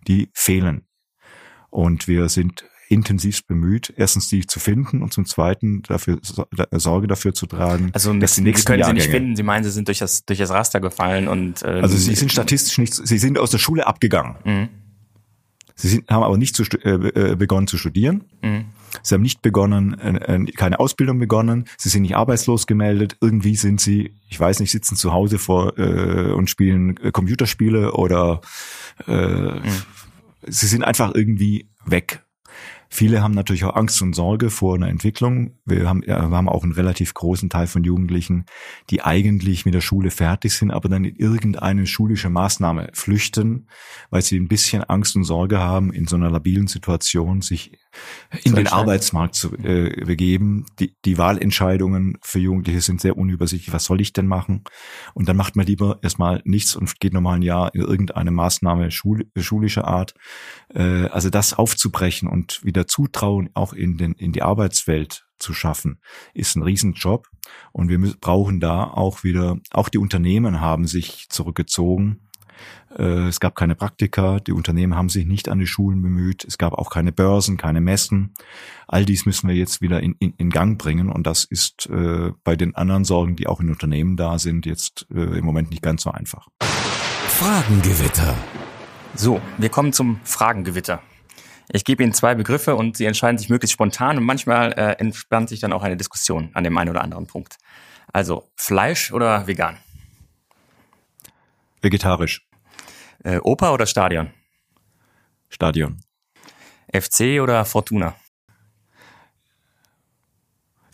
die 0.06 0.30
fehlen. 0.32 0.86
Und 1.68 2.08
wir 2.08 2.28
sind 2.28 2.64
intensivst 2.88 3.46
bemüht, 3.46 3.92
erstens 3.96 4.28
die 4.28 4.46
zu 4.46 4.60
finden 4.60 5.02
und 5.02 5.12
zum 5.12 5.26
Zweiten 5.26 5.82
dafür 5.82 6.18
Sorge 6.72 7.06
dafür 7.06 7.34
zu 7.34 7.46
tragen, 7.46 7.90
also 7.92 8.12
dass 8.14 8.36
die 8.36 8.42
nächsten 8.42 8.66
können 8.66 8.80
Jahrgänge, 8.80 9.00
Sie 9.00 9.08
nicht 9.08 9.16
finden. 9.16 9.36
Sie 9.36 9.42
meinen, 9.42 9.64
Sie 9.64 9.70
sind 9.70 9.88
durch 9.88 9.98
das 9.98 10.24
durch 10.24 10.38
das 10.38 10.50
Raster 10.50 10.80
gefallen 10.80 11.28
und 11.28 11.62
ähm, 11.64 11.82
also 11.82 11.96
Sie 11.96 12.14
sind 12.14 12.30
statistisch 12.30 12.78
nicht, 12.78 12.94
Sie 12.94 13.18
sind 13.18 13.38
aus 13.38 13.50
der 13.50 13.58
Schule 13.58 13.86
abgegangen. 13.86 14.36
Mhm. 14.44 14.68
Sie 15.78 15.88
sind, 15.88 16.08
haben 16.08 16.22
aber 16.22 16.38
nicht 16.38 16.56
zu, 16.56 16.62
äh, 16.62 17.32
äh, 17.32 17.36
begonnen 17.36 17.66
zu 17.66 17.76
studieren. 17.76 18.24
Mhm. 18.42 18.64
Sie 19.02 19.14
haben 19.14 19.22
nicht 19.22 19.42
begonnen, 19.42 19.98
äh, 19.98 20.36
äh, 20.36 20.44
keine 20.52 20.80
Ausbildung 20.80 21.18
begonnen. 21.18 21.66
Sie 21.76 21.90
sind 21.90 22.02
nicht 22.02 22.16
arbeitslos 22.16 22.66
gemeldet. 22.66 23.18
Irgendwie 23.20 23.56
sind 23.56 23.80
sie, 23.80 24.14
ich 24.28 24.40
weiß 24.40 24.60
nicht, 24.60 24.70
sitzen 24.70 24.96
zu 24.96 25.12
Hause 25.12 25.38
vor 25.38 25.78
äh, 25.78 26.32
und 26.32 26.48
spielen 26.48 26.96
äh, 26.98 27.10
Computerspiele 27.10 27.92
oder 27.92 28.40
äh, 29.06 29.12
mhm. 29.12 29.60
sie 30.46 30.66
sind 30.66 30.82
einfach 30.82 31.14
irgendwie 31.14 31.68
weg 31.84 32.22
Viele 32.96 33.22
haben 33.22 33.34
natürlich 33.34 33.64
auch 33.64 33.76
Angst 33.76 34.00
und 34.00 34.14
Sorge 34.14 34.48
vor 34.48 34.74
einer 34.74 34.88
Entwicklung. 34.88 35.58
Wir 35.66 35.86
haben, 35.86 36.00
wir 36.00 36.16
haben 36.16 36.48
auch 36.48 36.62
einen 36.62 36.72
relativ 36.72 37.12
großen 37.12 37.50
Teil 37.50 37.66
von 37.66 37.84
Jugendlichen, 37.84 38.46
die 38.88 39.02
eigentlich 39.02 39.66
mit 39.66 39.74
der 39.74 39.82
Schule 39.82 40.10
fertig 40.10 40.54
sind, 40.54 40.70
aber 40.70 40.88
dann 40.88 41.04
in 41.04 41.14
irgendeine 41.14 41.86
schulische 41.86 42.30
Maßnahme 42.30 42.88
flüchten, 42.94 43.68
weil 44.08 44.22
sie 44.22 44.40
ein 44.40 44.48
bisschen 44.48 44.82
Angst 44.82 45.14
und 45.14 45.24
Sorge 45.24 45.58
haben, 45.58 45.92
in 45.92 46.06
so 46.06 46.16
einer 46.16 46.30
labilen 46.30 46.68
Situation 46.68 47.42
sich 47.42 47.78
in 48.44 48.54
den 48.54 48.68
Arbeitsmarkt 48.68 49.34
zu 49.34 49.54
äh, 49.58 50.04
begeben. 50.04 50.64
Die, 50.78 50.94
die 51.04 51.18
Wahlentscheidungen 51.18 52.16
für 52.22 52.38
Jugendliche 52.38 52.80
sind 52.80 53.02
sehr 53.02 53.18
unübersichtlich. 53.18 53.74
Was 53.74 53.84
soll 53.84 54.00
ich 54.00 54.14
denn 54.14 54.26
machen? 54.26 54.64
Und 55.12 55.28
dann 55.28 55.36
macht 55.36 55.56
man 55.56 55.66
lieber 55.66 55.98
erstmal 56.02 56.40
nichts 56.44 56.76
und 56.76 56.98
geht 56.98 57.12
nochmal 57.12 57.36
ein 57.36 57.42
Jahr 57.42 57.74
in 57.74 57.82
irgendeine 57.82 58.30
Maßnahme 58.30 58.90
schul 58.90 59.26
schulischer 59.36 59.86
Art. 59.86 60.14
Äh, 60.74 61.06
also 61.08 61.28
das 61.30 61.54
aufzubrechen 61.54 62.28
und 62.28 62.64
wieder 62.64 62.85
Zutrauen 62.86 63.50
auch 63.54 63.72
in, 63.72 63.96
den, 63.96 64.12
in 64.12 64.32
die 64.32 64.42
Arbeitswelt 64.42 65.26
zu 65.38 65.52
schaffen, 65.52 66.00
ist 66.34 66.56
ein 66.56 66.62
Riesenjob. 66.62 67.26
Und 67.72 67.88
wir 67.88 67.98
brauchen 68.20 68.58
da 68.58 68.84
auch 68.84 69.22
wieder, 69.22 69.58
auch 69.70 69.88
die 69.88 69.98
Unternehmen 69.98 70.60
haben 70.60 70.86
sich 70.86 71.26
zurückgezogen 71.28 72.26
äh, 72.98 73.28
es 73.28 73.40
gab 73.40 73.54
keine 73.54 73.74
Praktika, 73.74 74.40
die 74.40 74.52
Unternehmen 74.52 74.94
haben 74.94 75.08
sich 75.08 75.26
nicht 75.26 75.48
an 75.48 75.58
die 75.58 75.66
Schulen 75.66 76.02
bemüht, 76.02 76.44
es 76.44 76.58
gab 76.58 76.72
auch 76.74 76.90
keine 76.90 77.12
Börsen, 77.12 77.56
keine 77.56 77.80
Messen. 77.80 78.34
All 78.86 79.04
dies 79.04 79.26
müssen 79.26 79.48
wir 79.48 79.54
jetzt 79.54 79.80
wieder 79.80 80.00
in, 80.00 80.16
in, 80.18 80.34
in 80.36 80.50
Gang 80.50 80.78
bringen 80.78 81.10
und 81.10 81.26
das 81.26 81.44
ist 81.44 81.88
äh, 81.90 82.32
bei 82.44 82.56
den 82.56 82.74
anderen 82.74 83.04
Sorgen, 83.04 83.36
die 83.36 83.46
auch 83.46 83.60
in 83.60 83.70
Unternehmen 83.70 84.16
da 84.16 84.38
sind, 84.38 84.66
jetzt 84.66 85.06
äh, 85.12 85.38
im 85.38 85.44
Moment 85.44 85.70
nicht 85.70 85.82
ganz 85.82 86.02
so 86.02 86.10
einfach. 86.10 86.48
Fragengewitter. 86.60 88.34
So, 89.14 89.40
wir 89.58 89.68
kommen 89.68 89.92
zum 89.92 90.20
Fragengewitter. 90.24 91.02
Ich 91.72 91.84
gebe 91.84 92.02
Ihnen 92.02 92.12
zwei 92.12 92.34
Begriffe 92.34 92.76
und 92.76 92.96
Sie 92.96 93.06
entscheiden 93.06 93.38
sich 93.38 93.48
möglichst 93.48 93.72
spontan 93.72 94.18
und 94.18 94.24
manchmal 94.24 94.72
äh, 94.72 94.92
entspannt 94.98 95.48
sich 95.48 95.60
dann 95.60 95.72
auch 95.72 95.82
eine 95.82 95.96
Diskussion 95.96 96.50
an 96.54 96.64
dem 96.64 96.76
einen 96.78 96.90
oder 96.90 97.02
anderen 97.02 97.26
Punkt. 97.26 97.56
Also 98.12 98.48
Fleisch 98.56 99.12
oder 99.12 99.46
vegan? 99.46 99.78
Vegetarisch. 101.82 102.46
Äh, 103.24 103.38
Oper 103.38 103.72
oder 103.72 103.86
Stadion? 103.86 104.30
Stadion. 105.48 106.00
FC 106.92 107.40
oder 107.42 107.64
Fortuna? 107.64 108.14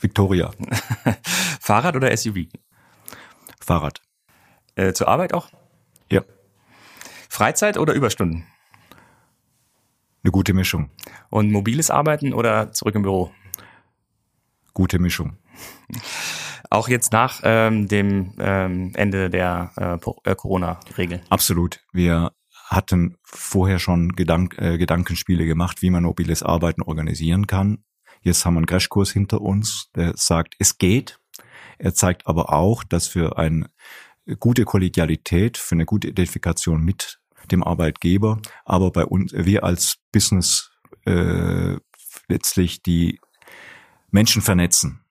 Victoria. 0.00 0.50
Fahrrad 1.60 1.96
oder 1.96 2.16
SUV? 2.16 2.46
Fahrrad. 3.60 4.00
Äh, 4.74 4.92
zur 4.92 5.08
Arbeit 5.08 5.32
auch? 5.34 5.50
Ja. 6.10 6.22
Freizeit 7.28 7.78
oder 7.78 7.92
Überstunden? 7.92 8.46
Eine 10.24 10.30
gute 10.30 10.54
Mischung. 10.54 10.90
Und 11.30 11.50
mobiles 11.50 11.90
Arbeiten 11.90 12.32
oder 12.32 12.72
zurück 12.72 12.94
im 12.94 13.02
Büro? 13.02 13.32
Gute 14.72 14.98
Mischung. 14.98 15.36
Auch 16.70 16.88
jetzt 16.88 17.12
nach 17.12 17.40
ähm, 17.42 17.88
dem 17.88 18.32
ähm, 18.38 18.92
Ende 18.94 19.28
der 19.28 19.72
äh, 19.76 20.30
äh, 20.30 20.34
Corona-Regel. 20.34 21.22
Absolut. 21.28 21.80
Wir 21.92 22.32
hatten 22.66 23.18
vorher 23.22 23.78
schon 23.78 24.12
Gedank 24.12 24.56
äh, 24.58 24.78
Gedankenspiele 24.78 25.44
gemacht, 25.44 25.82
wie 25.82 25.90
man 25.90 26.04
mobiles 26.04 26.42
Arbeiten 26.42 26.80
organisieren 26.80 27.46
kann. 27.46 27.84
Jetzt 28.22 28.46
haben 28.46 28.54
wir 28.54 28.58
einen 28.58 28.66
Crashkurs 28.66 29.10
hinter 29.10 29.42
uns, 29.42 29.90
der 29.94 30.14
sagt, 30.16 30.54
es 30.58 30.78
geht. 30.78 31.18
Er 31.78 31.92
zeigt 31.92 32.26
aber 32.26 32.52
auch, 32.52 32.84
dass 32.84 33.08
für 33.08 33.36
eine 33.36 33.68
gute 34.38 34.64
Kollegialität, 34.64 35.58
für 35.58 35.74
eine 35.74 35.84
gute 35.84 36.08
Identifikation 36.08 36.82
mit 36.82 37.20
dem 37.50 37.62
Arbeitgeber, 37.62 38.40
aber 38.64 38.92
bei 38.92 39.04
uns, 39.04 39.32
wir 39.34 39.64
als 39.64 40.01
Business 40.12 40.70
äh, 41.04 41.76
letztlich 42.28 42.82
die 42.82 43.18
Menschen 44.10 44.42
vernetzen 44.42 45.02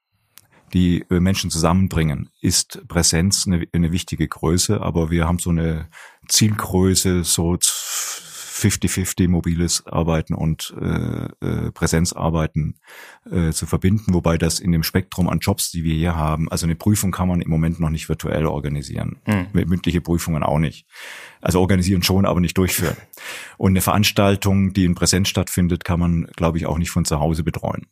die 0.74 1.06
äh, 1.10 1.20
Menschen 1.20 1.50
zusammenbringen, 1.50 2.30
ist 2.42 2.88
Präsenz 2.88 3.46
eine, 3.48 3.66
eine 3.74 3.92
wichtige 3.92 4.28
Größe, 4.28 4.82
aber 4.82 5.12
wir 5.12 5.28
haben 5.28 5.40
so 5.40 5.50
eine 5.50 5.90
Zielgröße, 6.28 7.24
so 7.24 7.58
50-50 8.62 9.28
mobiles 9.28 9.86
Arbeiten 9.88 10.34
und 10.34 10.74
äh, 10.80 11.26
äh, 11.46 11.72
Präsenzarbeiten 11.72 12.80
äh, 13.30 13.52
zu 13.52 13.66
verbinden, 13.66 14.14
wobei 14.14 14.38
das 14.38 14.60
in 14.60 14.72
dem 14.72 14.84
Spektrum 14.84 15.28
an 15.30 15.40
Jobs, 15.40 15.72
die 15.72 15.84
wir 15.84 15.96
hier 15.96 16.16
haben, 16.16 16.50
also 16.50 16.66
eine 16.66 16.76
Prüfung 16.76 17.12
kann 17.12 17.28
man 17.28 17.42
im 17.42 17.50
Moment 17.50 17.80
noch 17.80 17.90
nicht 17.90 18.08
virtuell 18.08 18.46
organisieren, 18.46 19.18
mhm. 19.26 19.48
mündliche 19.54 20.02
Prüfungen 20.02 20.44
auch 20.44 20.60
nicht. 20.60 20.86
Also 21.42 21.60
organisieren 21.60 22.04
schon, 22.04 22.26
aber 22.26 22.40
nicht 22.40 22.58
durchführen. 22.58 22.98
Und 23.58 23.72
eine 23.72 23.82
Veranstaltung, 23.82 24.74
die 24.74 24.86
in 24.86 24.96
Präsenz 24.96 25.28
stattfindet, 25.30 25.84
kann 25.84 26.00
man, 26.00 26.28
glaube 26.36 26.60
ich, 26.60 26.68
auch 26.68 26.78
nicht 26.78 26.92
von 26.92 27.06
zu 27.06 27.20
Hause 27.20 27.44
betreuen. 27.44 27.88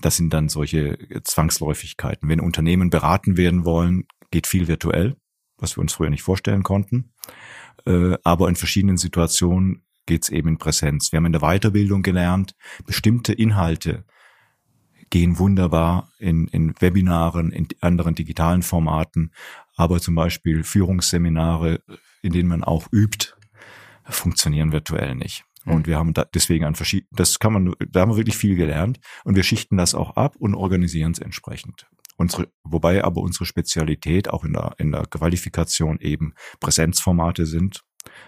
Das 0.00 0.16
sind 0.16 0.32
dann 0.32 0.48
solche 0.48 0.98
Zwangsläufigkeiten. 1.22 2.28
Wenn 2.28 2.40
Unternehmen 2.40 2.90
beraten 2.90 3.36
werden 3.36 3.64
wollen, 3.64 4.04
geht 4.32 4.48
viel 4.48 4.66
virtuell, 4.66 5.16
was 5.58 5.76
wir 5.76 5.80
uns 5.80 5.92
früher 5.92 6.10
nicht 6.10 6.22
vorstellen 6.22 6.64
konnten. 6.64 7.12
Äh, 7.86 8.16
aber 8.24 8.48
in 8.48 8.56
verschiedenen 8.56 8.96
Situationen 8.96 9.81
geht 10.06 10.24
es 10.24 10.28
eben 10.28 10.48
in 10.48 10.58
Präsenz. 10.58 11.12
Wir 11.12 11.18
haben 11.18 11.26
in 11.26 11.32
der 11.32 11.40
Weiterbildung 11.40 12.02
gelernt, 12.02 12.54
bestimmte 12.86 13.32
Inhalte 13.32 14.04
gehen 15.10 15.38
wunderbar 15.38 16.10
in, 16.18 16.48
in 16.48 16.74
Webinaren, 16.80 17.52
in 17.52 17.68
anderen 17.80 18.14
digitalen 18.14 18.62
Formaten, 18.62 19.30
aber 19.76 20.00
zum 20.00 20.14
Beispiel 20.14 20.64
Führungsseminare, 20.64 21.82
in 22.22 22.32
denen 22.32 22.48
man 22.48 22.64
auch 22.64 22.86
übt, 22.90 23.34
funktionieren 24.04 24.72
virtuell 24.72 25.14
nicht. 25.14 25.44
Und 25.64 25.86
wir 25.86 25.98
haben 25.98 26.12
da 26.12 26.24
deswegen 26.24 26.64
an 26.64 26.74
verschiedenen, 26.74 27.10
das 27.12 27.38
kann 27.38 27.52
man, 27.52 27.74
da 27.88 28.00
haben 28.00 28.10
wir 28.10 28.16
wirklich 28.16 28.36
viel 28.36 28.56
gelernt 28.56 28.98
und 29.24 29.36
wir 29.36 29.42
schichten 29.42 29.76
das 29.76 29.94
auch 29.94 30.16
ab 30.16 30.34
und 30.36 30.54
organisieren 30.54 31.12
es 31.12 31.18
entsprechend. 31.18 31.86
Unsere, 32.16 32.48
wobei 32.64 33.04
aber 33.04 33.20
unsere 33.20 33.46
Spezialität 33.46 34.28
auch 34.28 34.44
in 34.44 34.52
der, 34.54 34.74
in 34.78 34.92
der 34.92 35.06
Qualifikation 35.06 35.98
eben 36.00 36.34
Präsenzformate 36.60 37.46
sind. 37.46 37.84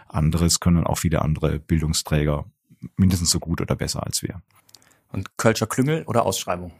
Anderes 0.08 0.60
können 0.60 0.84
auch 0.84 0.98
viele 0.98 1.22
andere 1.22 1.58
Bildungsträger 1.58 2.44
mindestens 2.96 3.30
so 3.30 3.40
gut 3.40 3.60
oder 3.60 3.76
besser 3.76 4.04
als 4.04 4.22
wir. 4.22 4.42
Und 5.08 5.36
Kölscher 5.36 5.66
Klüngel 5.66 6.04
oder 6.04 6.24
Ausschreibung? 6.24 6.72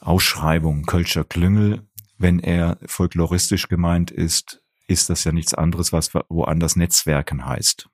Ausschreibung, 0.00 0.84
Kölscher 0.84 1.24
Klüngel, 1.24 1.82
wenn 2.18 2.38
er 2.38 2.78
folkloristisch 2.86 3.68
gemeint 3.68 4.10
ist, 4.10 4.62
ist 4.86 5.10
das 5.10 5.24
ja 5.24 5.32
nichts 5.32 5.54
anderes, 5.54 5.92
was 5.92 6.14
woanders 6.28 6.76
Netzwerken 6.76 7.46
heißt. 7.46 7.88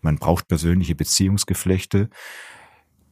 Man 0.00 0.18
braucht 0.18 0.48
persönliche 0.48 0.94
Beziehungsgeflechte. 0.94 2.10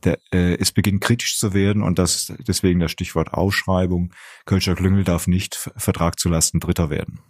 der, 0.04 0.18
äh, 0.32 0.56
es 0.56 0.72
beginnt 0.72 1.00
kritisch 1.00 1.38
zu 1.38 1.54
werden 1.54 1.82
und 1.82 1.98
das 1.98 2.32
deswegen 2.40 2.80
das 2.80 2.90
Stichwort 2.90 3.32
Ausschreibung. 3.32 4.12
Kölscher 4.46 4.74
Klüngel 4.74 5.04
darf 5.04 5.28
nicht 5.28 5.70
Vertrag 5.76 6.18
zulasten 6.18 6.58
Dritter 6.58 6.90
werden. 6.90 7.20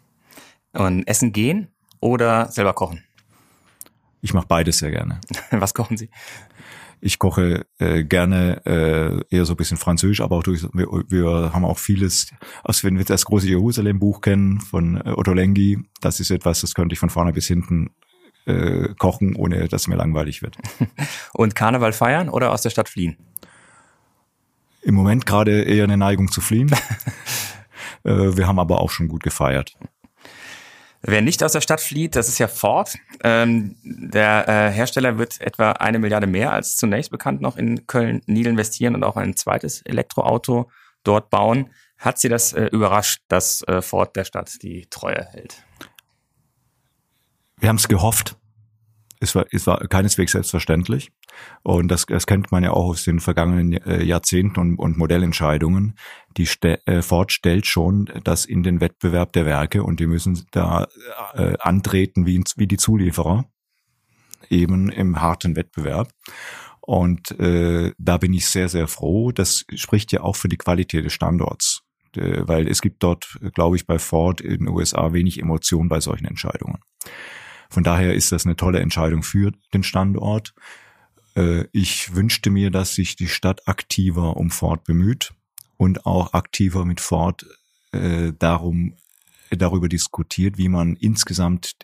Und 0.72 1.07
essen 1.07 1.33
gehen 1.33 1.68
oder 2.02 2.50
selber 2.50 2.74
kochen? 2.74 3.02
Ich 4.20 4.34
mache 4.34 4.46
beides 4.46 4.78
sehr 4.78 4.90
gerne. 4.90 5.20
Was 5.50 5.72
kochen 5.72 5.96
Sie? 5.96 6.10
Ich 7.00 7.18
koche 7.18 7.66
äh, 7.78 8.04
gerne 8.04 8.64
äh, 8.64 9.34
eher 9.34 9.44
so 9.44 9.54
ein 9.54 9.56
bisschen 9.56 9.76
französisch, 9.76 10.20
aber 10.20 10.36
auch 10.36 10.42
durch, 10.44 10.62
wir, 10.72 10.86
wir 11.08 11.52
haben 11.52 11.64
auch 11.64 11.78
vieles, 11.78 12.30
also 12.62 12.86
wenn 12.86 12.96
wir 12.96 13.04
das 13.04 13.24
große 13.24 13.48
Jerusalem-Buch 13.48 14.20
kennen 14.20 14.60
von 14.60 15.00
äh, 15.00 15.10
Otto 15.10 15.32
Lengi, 15.32 15.82
das 16.00 16.20
ist 16.20 16.30
etwas, 16.30 16.60
das 16.60 16.74
könnte 16.74 16.92
ich 16.92 17.00
von 17.00 17.10
vorne 17.10 17.32
bis 17.32 17.48
hinten 17.48 17.90
äh, 18.46 18.94
kochen, 18.98 19.34
ohne 19.34 19.66
dass 19.66 19.88
mir 19.88 19.96
langweilig 19.96 20.42
wird. 20.42 20.56
Und 21.32 21.56
Karneval 21.56 21.92
feiern 21.92 22.28
oder 22.28 22.52
aus 22.52 22.62
der 22.62 22.70
Stadt 22.70 22.88
fliehen? 22.88 23.16
Im 24.82 24.94
Moment 24.94 25.26
gerade 25.26 25.62
eher 25.62 25.84
eine 25.84 25.96
Neigung 25.96 26.30
zu 26.30 26.40
fliehen. 26.40 26.70
äh, 28.04 28.36
wir 28.36 28.46
haben 28.46 28.60
aber 28.60 28.80
auch 28.80 28.90
schon 28.90 29.08
gut 29.08 29.24
gefeiert. 29.24 29.76
Wer 31.04 31.20
nicht 31.20 31.42
aus 31.42 31.52
der 31.52 31.60
Stadt 31.60 31.80
flieht, 31.80 32.14
das 32.14 32.28
ist 32.28 32.38
ja 32.38 32.46
Ford. 32.46 32.96
Ähm, 33.24 33.76
der 33.82 34.48
äh, 34.48 34.70
Hersteller 34.70 35.18
wird 35.18 35.40
etwa 35.40 35.72
eine 35.72 35.98
Milliarde 35.98 36.28
mehr 36.28 36.52
als 36.52 36.76
zunächst 36.76 37.10
bekannt 37.10 37.40
noch 37.40 37.56
in 37.56 37.88
Köln-Niel 37.88 38.46
investieren 38.46 38.94
und 38.94 39.02
auch 39.02 39.16
ein 39.16 39.34
zweites 39.34 39.82
Elektroauto 39.82 40.70
dort 41.02 41.28
bauen. 41.28 41.70
Hat 41.98 42.18
Sie 42.18 42.28
das 42.28 42.52
äh, 42.52 42.66
überrascht, 42.66 43.22
dass 43.26 43.62
äh, 43.62 43.82
Ford 43.82 44.14
der 44.14 44.24
Stadt 44.24 44.62
die 44.62 44.86
Treue 44.90 45.24
hält? 45.32 45.64
Wir 47.58 47.68
haben 47.68 47.76
es 47.76 47.88
gehofft. 47.88 48.36
Es 49.22 49.37
war, 49.37 49.46
es 49.52 49.68
war 49.68 49.78
keineswegs 49.87 50.32
selbstverständlich. 50.32 51.12
Und 51.62 51.88
das, 51.88 52.06
das 52.06 52.26
kennt 52.26 52.50
man 52.50 52.64
ja 52.64 52.72
auch 52.72 52.90
aus 52.90 53.04
den 53.04 53.20
vergangenen 53.20 53.74
äh, 53.85 54.02
Jahrzehnten 54.02 54.58
und, 54.58 54.76
und 54.76 54.98
Modellentscheidungen. 54.98 55.94
Die 56.37 56.46
Ste 56.46 56.85
äh, 56.87 57.02
Ford 57.02 57.30
stellt 57.30 57.66
schon 57.66 58.11
das 58.24 58.44
in 58.44 58.64
den 58.64 58.80
Wettbewerb 58.80 59.32
der 59.32 59.46
Werke 59.46 59.85
und 59.85 60.00
die 60.00 60.06
müssen 60.06 60.44
da 60.50 60.88
äh, 61.35 61.54
antreten 61.61 62.26
wie, 62.26 62.42
wie 62.56 62.66
die 62.66 62.78
Zulieferer, 62.78 63.44
eben 64.50 64.90
im 64.90 65.20
harten 65.20 65.54
Wettbewerb. 65.54 66.11
Und 66.80 67.30
äh, 67.38 67.92
da 67.96 68.18
bin 68.18 68.32
ich 68.32 68.48
sehr, 68.48 68.68
sehr 68.68 68.88
froh. 68.88 69.30
Das 69.30 69.64
spricht 69.76 70.11
ja 70.11 70.22
auch 70.22 70.35
für 70.35 70.48
die 70.48 70.58
Qualität 70.58 71.04
des 71.04 71.12
Standorts. 71.12 71.82
Äh, 72.16 72.42
weil 72.46 72.66
es 72.66 72.82
gibt 72.82 73.04
dort, 73.04 73.38
glaube 73.54 73.76
ich, 73.76 73.87
bei 73.87 74.00
Ford 74.00 74.40
in 74.40 74.58
den 74.58 74.68
USA 74.68 75.12
wenig 75.12 75.38
Emotion 75.38 75.88
bei 75.88 76.00
solchen 76.00 76.26
Entscheidungen. 76.26 76.80
Von 77.72 77.85
daher 77.85 78.14
ist 78.14 78.32
das 78.32 78.44
eine 78.44 78.54
tolle 78.54 78.80
Entscheidung 78.80 79.22
für 79.22 79.50
den 79.72 79.82
Standort. 79.82 80.52
Äh, 81.35 81.64
ich 81.72 82.14
wünschte 82.14 82.50
mir, 82.50 82.70
dass 82.70 82.94
sich 82.94 83.16
die 83.16 83.28
Stadt 83.28 83.66
aktiver 83.66 84.37
um 84.37 84.50
Ford 84.50 84.85
bemüht 84.85 85.32
und 85.78 86.04
auch 86.04 86.35
aktiver 86.35 86.85
mit 86.85 87.00
Ford 87.00 87.46
äh, 87.92 88.35
darum 88.38 88.98
darüber 89.50 89.88
diskutiert, 89.88 90.58
wie 90.58 90.68
man 90.68 90.96
insgesamt 90.96 91.76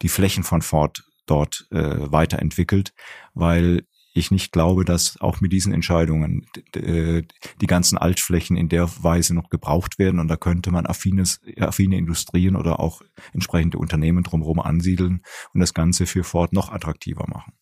die 0.00 0.08
Flächen 0.08 0.44
von 0.44 0.62
Ford 0.62 1.04
dort 1.26 1.66
äh, 1.70 2.10
weiterentwickelt, 2.10 2.94
weil 3.34 3.86
ich 4.14 4.30
nicht 4.30 4.52
glaube, 4.52 4.84
dass 4.84 5.20
auch 5.20 5.40
mit 5.40 5.52
diesen 5.52 5.74
Entscheidungen 5.74 6.46
die 6.74 7.66
ganzen 7.66 7.98
Altflächen 7.98 8.56
in 8.56 8.68
der 8.68 8.88
Weise 9.02 9.34
noch 9.34 9.50
gebraucht 9.50 9.98
werden 9.98 10.20
und 10.20 10.28
da 10.28 10.36
könnte 10.36 10.70
man 10.70 10.86
affines, 10.86 11.40
affine 11.58 11.98
Industrien 11.98 12.54
oder 12.56 12.78
auch 12.78 13.02
entsprechende 13.32 13.76
Unternehmen 13.78 14.22
drumherum 14.22 14.60
ansiedeln 14.60 15.22
und 15.52 15.60
das 15.60 15.74
Ganze 15.74 16.06
für 16.06 16.22
Ford 16.22 16.52
noch 16.52 16.70
attraktiver 16.70 17.26
machen. 17.28 17.52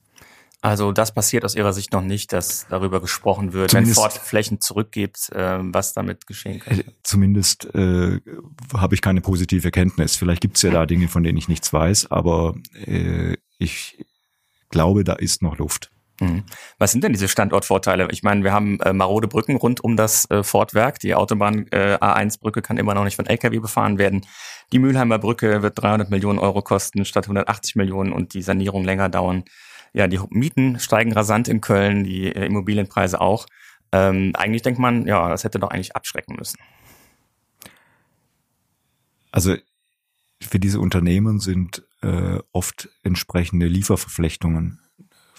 Also 0.60 0.92
das 0.92 1.12
passiert 1.12 1.44
aus 1.44 1.56
Ihrer 1.56 1.72
Sicht 1.72 1.92
noch 1.92 2.02
nicht, 2.02 2.32
dass 2.32 2.68
darüber 2.68 3.00
gesprochen 3.00 3.52
wird, 3.52 3.72
Zumindest, 3.72 3.96
wenn 3.96 4.02
Ford 4.02 4.12
Flächen 4.12 4.60
zurückgibt, 4.60 5.30
äh, 5.30 5.58
was 5.60 5.92
damit 5.92 6.28
geschehen 6.28 6.60
kann. 6.60 6.78
Äh, 6.78 6.84
zumindest 7.02 7.64
äh, 7.74 8.20
habe 8.72 8.94
ich 8.94 9.00
keine 9.00 9.22
positive 9.22 9.72
Kenntnis. 9.72 10.14
Vielleicht 10.14 10.40
gibt 10.40 10.56
es 10.58 10.62
ja 10.62 10.70
da 10.70 10.86
Dinge, 10.86 11.08
von 11.08 11.24
denen 11.24 11.36
ich 11.36 11.48
nichts 11.48 11.72
weiß, 11.72 12.12
aber 12.12 12.54
äh, 12.74 13.38
ich 13.58 14.04
glaube, 14.68 15.02
da 15.02 15.14
ist 15.14 15.42
noch 15.42 15.58
Luft. 15.58 15.90
Mhm. 16.22 16.44
Was 16.78 16.92
sind 16.92 17.02
denn 17.04 17.12
diese 17.12 17.28
Standortvorteile? 17.28 18.08
Ich 18.10 18.22
meine, 18.22 18.44
wir 18.44 18.52
haben 18.52 18.78
äh, 18.80 18.92
marode 18.92 19.28
Brücken 19.28 19.56
rund 19.56 19.82
um 19.82 19.96
das 19.96 20.30
äh, 20.30 20.42
Fortwerk. 20.42 21.00
Die 21.00 21.14
Autobahn 21.14 21.66
äh, 21.70 21.96
A1-Brücke 21.96 22.62
kann 22.62 22.76
immer 22.76 22.94
noch 22.94 23.04
nicht 23.04 23.16
von 23.16 23.26
Lkw 23.26 23.58
befahren 23.58 23.98
werden. 23.98 24.24
Die 24.72 24.78
Mülheimer 24.78 25.18
Brücke 25.18 25.62
wird 25.62 25.82
300 25.82 26.10
Millionen 26.10 26.38
Euro 26.38 26.62
kosten 26.62 27.04
statt 27.04 27.24
180 27.24 27.76
Millionen 27.76 28.12
und 28.12 28.34
die 28.34 28.42
Sanierung 28.42 28.84
länger 28.84 29.08
dauern. 29.08 29.44
Ja, 29.92 30.06
die 30.06 30.20
Mieten 30.30 30.78
steigen 30.78 31.12
rasant 31.12 31.48
in 31.48 31.60
Köln, 31.60 32.04
die 32.04 32.26
äh, 32.26 32.46
Immobilienpreise 32.46 33.20
auch. 33.20 33.46
Ähm, 33.90 34.32
eigentlich 34.34 34.62
denkt 34.62 34.78
man, 34.78 35.06
ja, 35.06 35.28
das 35.28 35.44
hätte 35.44 35.58
doch 35.58 35.70
eigentlich 35.70 35.96
abschrecken 35.96 36.36
müssen. 36.36 36.58
Also 39.32 39.56
für 40.40 40.58
diese 40.58 40.80
Unternehmen 40.80 41.40
sind 41.40 41.82
äh, 42.02 42.38
oft 42.52 42.88
entsprechende 43.02 43.66
Lieferverflechtungen 43.66 44.80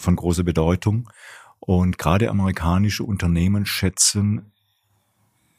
von 0.04 0.16
großer 0.16 0.44
Bedeutung. 0.44 1.10
Und 1.60 1.98
gerade 1.98 2.30
amerikanische 2.30 3.04
Unternehmen 3.04 3.66
schätzen 3.66 4.52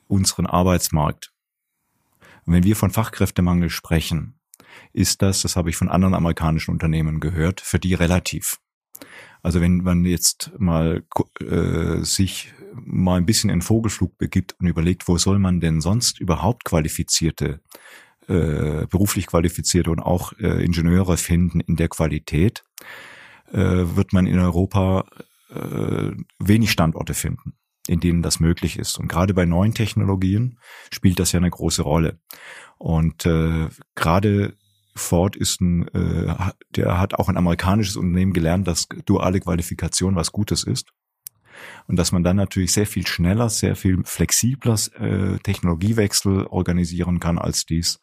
unseren 0.07 0.47
Arbeitsmarkt. 0.47 1.33
Und 2.45 2.53
wenn 2.53 2.65
wir 2.65 2.77
von 2.77 2.91
Fachkräftemangel 2.91 3.71
sprechen, 3.71 4.39
ist 4.93 5.23
das, 5.23 5.43
das 5.43 5.57
habe 5.57 5.71
ich 5.71 5.77
von 5.77 5.89
anderen 5.89 6.15
amerikanischen 6.15 6.73
Unternehmen 6.73 7.21
gehört, 7.21 7.61
für 7.61 7.79
die 7.79 7.95
relativ. 7.95 8.59
Also 9.43 9.61
wenn 9.61 9.79
man 9.79 10.05
jetzt 10.05 10.53
mal 10.59 11.05
äh, 11.41 12.03
sich 12.03 12.53
mal 12.73 13.17
ein 13.17 13.27
bisschen 13.27 13.51
in 13.51 13.63
Vogelflug 13.63 14.17
begibt 14.19 14.57
und 14.59 14.67
überlegt, 14.67 15.07
wo 15.07 15.19
soll 15.19 15.39
man 15.39 15.61
denn 15.61 15.81
sonst 15.81 16.19
überhaupt 16.19 16.65
qualifizierte, 16.65 17.61
äh, 18.27 18.87
beruflich 18.87 19.27
qualifizierte 19.27 19.91
und 19.91 20.01
auch 20.01 20.33
äh, 20.39 20.65
Ingenieure 20.65 21.17
finden 21.17 21.61
in 21.61 21.77
der 21.77 21.89
Qualität, 21.89 22.65
äh, 23.55 23.97
wird 23.97 24.12
man 24.12 24.27
in 24.27 24.38
Europa 24.38 25.05
äh, 25.51 26.11
wenig 26.38 26.71
Standorte 26.71 27.14
finden, 27.14 27.55
in 27.87 28.01
denen 28.01 28.23
das 28.23 28.40
möglich 28.40 28.79
ist. 28.79 28.99
Und 28.99 29.09
gerade 29.09 29.33
bei 29.33 29.47
neuen 29.47 29.75
Technologien 29.75 30.59
spielt 30.93 31.19
das 31.19 31.33
ja 31.33 31.38
eine 31.38 31.51
große 31.51 31.83
Rolle. 31.83 32.19
Und 32.79 33.25
äh, 33.27 33.69
gerade 33.95 34.57
Ford 34.97 35.37
ist 35.37 35.61
ein, 35.61 35.88
äh, 35.88 36.35
der 36.71 36.99
hat 36.99 37.14
auch 37.14 37.29
ein 37.29 37.37
amerikanisches 37.37 37.97
Unternehmen 37.97 38.33
gelernt, 38.33 38.67
dass 38.67 38.88
duale 39.05 39.40
Qualifikation 39.40 40.17
was 40.17 40.33
Gutes 40.33 40.64
ist 40.64 40.93
und 41.87 41.97
dass 41.97 42.12
man 42.12 42.25
dann 42.25 42.37
natürlich 42.37 42.73
sehr 42.73 42.87
viel 42.87 43.07
schneller, 43.07 43.49
sehr 43.49 43.77
viel 43.77 44.03
flexibler 44.05 44.79
äh, 44.99 45.38
Technologiewechsel 45.38 46.47
organisieren 46.47 47.21
kann, 47.21 47.38
als 47.38 47.67
dies 47.67 48.01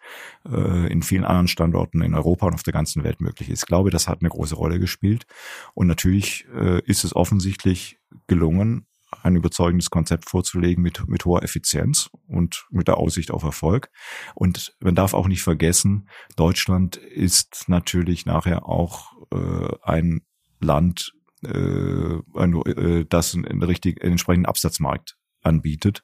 äh, 0.50 0.92
in 0.92 1.02
vielen 1.02 1.26
anderen 1.26 1.48
Standorten 1.48 2.02
in 2.02 2.14
Europa 2.14 2.48
und 2.48 2.54
auf 2.54 2.64
der 2.64 2.74
ganzen 2.74 3.04
Welt 3.04 3.22
möglich 3.22 3.50
ist. 3.50 3.64
Ich 3.64 3.68
glaube, 3.68 3.90
das 3.90 4.08
hat 4.08 4.22
eine 4.22 4.30
große 4.30 4.56
Rolle 4.56 4.80
gespielt 4.80 5.26
und 5.74 5.88
natürlich 5.88 6.46
äh, 6.54 6.82
ist 6.86 7.04
es 7.04 7.16
offensichtlich 7.16 8.00
gelungen, 8.28 8.86
ein 9.24 9.36
überzeugendes 9.36 9.90
Konzept 9.90 10.30
vorzulegen 10.30 10.82
mit, 10.82 11.08
mit 11.08 11.26
hoher 11.26 11.44
Effizienz 11.44 12.10
und 12.28 12.66
mit 12.72 12.88
der 12.88 12.98
Aussicht 12.98 13.32
auf 13.32 13.44
Erfolg. 13.44 13.90
Und 14.36 14.76
man 14.80 14.96
darf 14.96 15.14
auch 15.14 15.28
nicht 15.28 15.44
vergessen, 15.44 16.10
Deutschland 16.36 16.96
ist 16.96 17.66
natürlich 17.68 18.26
nachher 18.26 18.66
auch 18.66 19.12
äh, 19.32 19.76
ein 19.84 20.22
Land, 20.60 21.14
äh, 21.46 22.20
äh, 22.20 23.06
das 23.10 23.36
einen, 23.36 23.64
richtig, 23.64 24.02
einen 24.02 24.14
entsprechenden 24.14 24.46
Absatzmarkt 24.46 25.18
anbietet 25.42 26.04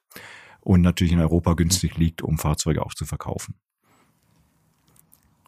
und 0.62 0.82
natürlich 0.82 1.13
in 1.13 1.19
Europa 1.19 1.54
günstig 1.54 1.97
liegt, 1.97 2.21
um 2.21 2.38
Fahrzeuge 2.38 2.86
auch 2.86 2.93
zu 2.93 3.06
verkaufen. 3.06 3.56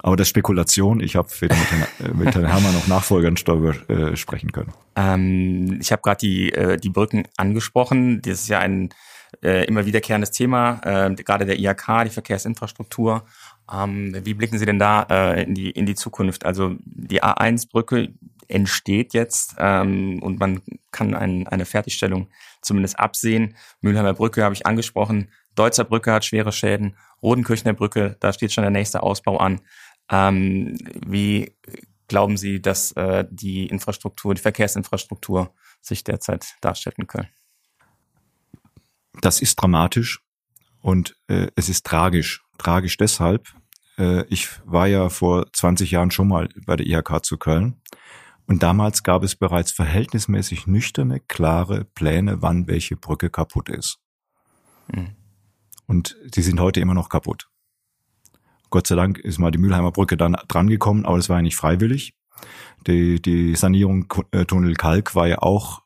Aber 0.02 0.15
das 0.15 0.30
Spekulation, 0.30 1.02
ich 1.02 1.17
habe 1.17 1.28
mit, 1.41 1.52
Herrn, 1.52 1.88
äh, 1.99 2.13
mit 2.13 2.34
Herrn 2.34 2.45
Hermann 2.45 2.73
noch 2.73 2.88
Nachfolgern 2.88 3.36
darüber 3.43 3.89
äh, 3.89 4.15
sprechen 4.15 4.52
können. 4.52 4.71
Ähm, 4.95 5.78
ich 5.82 5.91
habe 5.91 6.02
gerade 6.02 6.19
die, 6.19 6.54
äh, 6.54 6.78
die 6.78 6.89
Brücken 6.89 7.28
angesprochen. 7.36 8.21
Das 8.21 8.41
ist 8.41 8.47
ja 8.47 8.60
ein 8.60 8.89
äh, 9.43 9.65
immer 9.65 9.86
wiederkehrendes 9.86 10.32
Thema, 10.32 10.82
äh, 10.84 11.13
gerade 11.15 11.45
der 11.45 11.60
IHK, 11.60 12.06
die 12.06 12.12
Verkehrsinfrastruktur. 12.12 13.25
Ähm, 13.71 14.15
wie 14.23 14.34
blicken 14.34 14.58
Sie 14.58 14.65
denn 14.65 14.80
da 14.80 15.04
äh, 15.10 15.43
in, 15.43 15.54
die, 15.54 15.69
in 15.69 15.86
die 15.86 15.95
Zukunft? 15.95 16.45
Also 16.45 16.75
die 16.86 17.21
A1-Brücke 17.21 18.13
entsteht 18.49 19.13
jetzt 19.13 19.55
ähm, 19.59 20.21
und 20.21 20.39
man 20.39 20.62
kann 20.91 21.13
ein, 21.13 21.47
eine 21.47 21.65
Fertigstellung 21.65 22.29
zumindest 22.62 22.99
absehen. 22.99 23.55
Mülheimer 23.79 24.13
Brücke 24.13 24.43
habe 24.43 24.55
ich 24.55 24.65
angesprochen. 24.65 25.31
Deutzer 25.55 25.83
Brücke 25.83 26.12
hat 26.12 26.25
schwere 26.25 26.51
Schäden. 26.51 26.97
Rodenkirchner 27.21 27.73
Brücke, 27.73 28.17
da 28.19 28.33
steht 28.33 28.51
schon 28.51 28.63
der 28.63 28.71
nächste 28.71 29.03
Ausbau 29.03 29.38
an. 29.38 29.62
Ähm, 30.09 30.77
wie 31.05 31.55
glauben 32.07 32.38
Sie, 32.38 32.62
dass 32.62 32.91
äh, 32.93 33.25
die 33.29 33.67
Infrastruktur, 33.67 34.33
die 34.33 34.41
Verkehrsinfrastruktur 34.41 35.53
sich 35.79 36.03
derzeit 36.03 36.55
darstellt 36.62 36.97
in 36.97 37.07
Köln? 37.07 37.27
Das 39.21 39.41
ist 39.41 39.55
dramatisch 39.55 40.21
und 40.81 41.15
äh, 41.27 41.47
es 41.55 41.69
ist 41.69 41.85
tragisch. 41.85 42.43
Tragisch 42.57 42.97
deshalb. 42.97 43.47
Äh, 43.97 44.23
ich 44.25 44.49
war 44.65 44.88
ja 44.88 45.09
vor 45.09 45.51
20 45.53 45.91
Jahren 45.91 46.09
schon 46.09 46.27
mal 46.27 46.49
bei 46.65 46.75
der 46.75 46.88
IHK 46.88 47.23
zu 47.23 47.38
Köln 47.38 47.79
Und 48.49 48.63
damals 48.63 49.03
gab 49.03 49.21
es 49.21 49.35
bereits 49.35 49.71
verhältnismäßig 49.71 50.65
nüchterne, 50.65 51.19
klare 51.19 51.85
Pläne, 51.85 52.41
wann 52.41 52.67
welche 52.67 52.97
Brücke 52.97 53.29
kaputt 53.29 53.69
ist. 53.69 53.99
Mhm. 54.91 55.09
Und 55.85 56.17
die 56.33 56.41
sind 56.41 56.59
heute 56.59 56.79
immer 56.79 56.95
noch 56.95 57.09
kaputt. 57.09 57.47
Gott 58.71 58.88
sei 58.88 58.95
Dank 58.95 59.19
ist 59.19 59.38
mal 59.38 59.51
die 59.51 59.59
Mülheimer 59.59 59.91
Brücke 59.91 60.17
dann 60.17 60.35
drangekommen, 60.47 61.05
aber 61.05 61.17
das 61.17 61.29
war 61.29 61.38
ja 61.38 61.41
nicht 61.43 61.57
freiwillig. 61.57 62.15
Die, 62.88 63.21
die 63.21 63.53
Sanierung 63.55 64.12
äh, 64.31 64.45
Tunnel 64.45 64.73
Kalk 64.73 65.13
war 65.13 65.27
ja 65.27 65.43
auch 65.43 65.83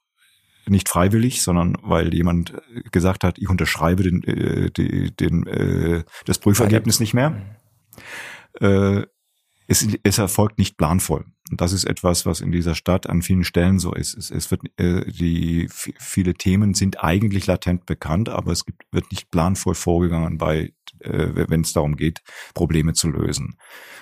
nicht 0.65 0.88
freiwillig, 0.88 1.41
sondern 1.41 1.76
weil 1.82 2.13
jemand 2.13 2.54
gesagt 2.93 3.26
hat, 3.26 3.39
ich 3.39 3.49
unterschreibe 3.49 4.04
den, 4.04 4.23
äh, 4.23 4.71
den, 4.71 5.13
den, 5.17 5.47
äh, 5.47 6.04
das 6.26 6.39
Prüfergebnis 6.39 7.02
nicht 7.02 7.13
mehr. 7.13 7.32
Mhm. 8.62 8.65
Äh, 8.65 9.06
es, 9.67 9.86
es 10.04 10.17
erfolgt 10.17 10.60
nicht 10.60 10.78
planvoll. 10.78 11.26
Und 11.49 11.60
das 11.60 11.73
ist 11.73 11.84
etwas, 11.84 12.25
was 12.25 12.39
in 12.39 12.51
dieser 12.51 12.73
Stadt 12.73 13.08
an 13.08 13.21
vielen 13.21 13.43
Stellen 13.43 13.77
so 13.79 13.93
ist. 13.93 14.15
Es, 14.17 14.32
es 14.32 14.49
wird, 14.49 14.62
äh, 14.77 15.06
die, 15.12 15.67
viele 15.69 16.36
Themen 16.36 16.73
sind 16.73 17.03
eigentlich 17.03 17.47
latent 17.47 17.86
bekannt, 17.86 18.29
aber 18.29 18.51
es 18.51 18.65
gibt, 18.65 18.84
wird 18.91 19.12
nicht 19.12 19.29
planvoll 19.29 19.75
vorgegangen 19.75 20.38
bei, 20.38 20.73
äh, 20.99 21.47
wenn 21.49 21.62
es 21.62 21.73
darum 21.73 21.97
geht, 21.97 22.21
Probleme 22.53 22.93
zu 22.93 23.10
lösen. 23.10 23.58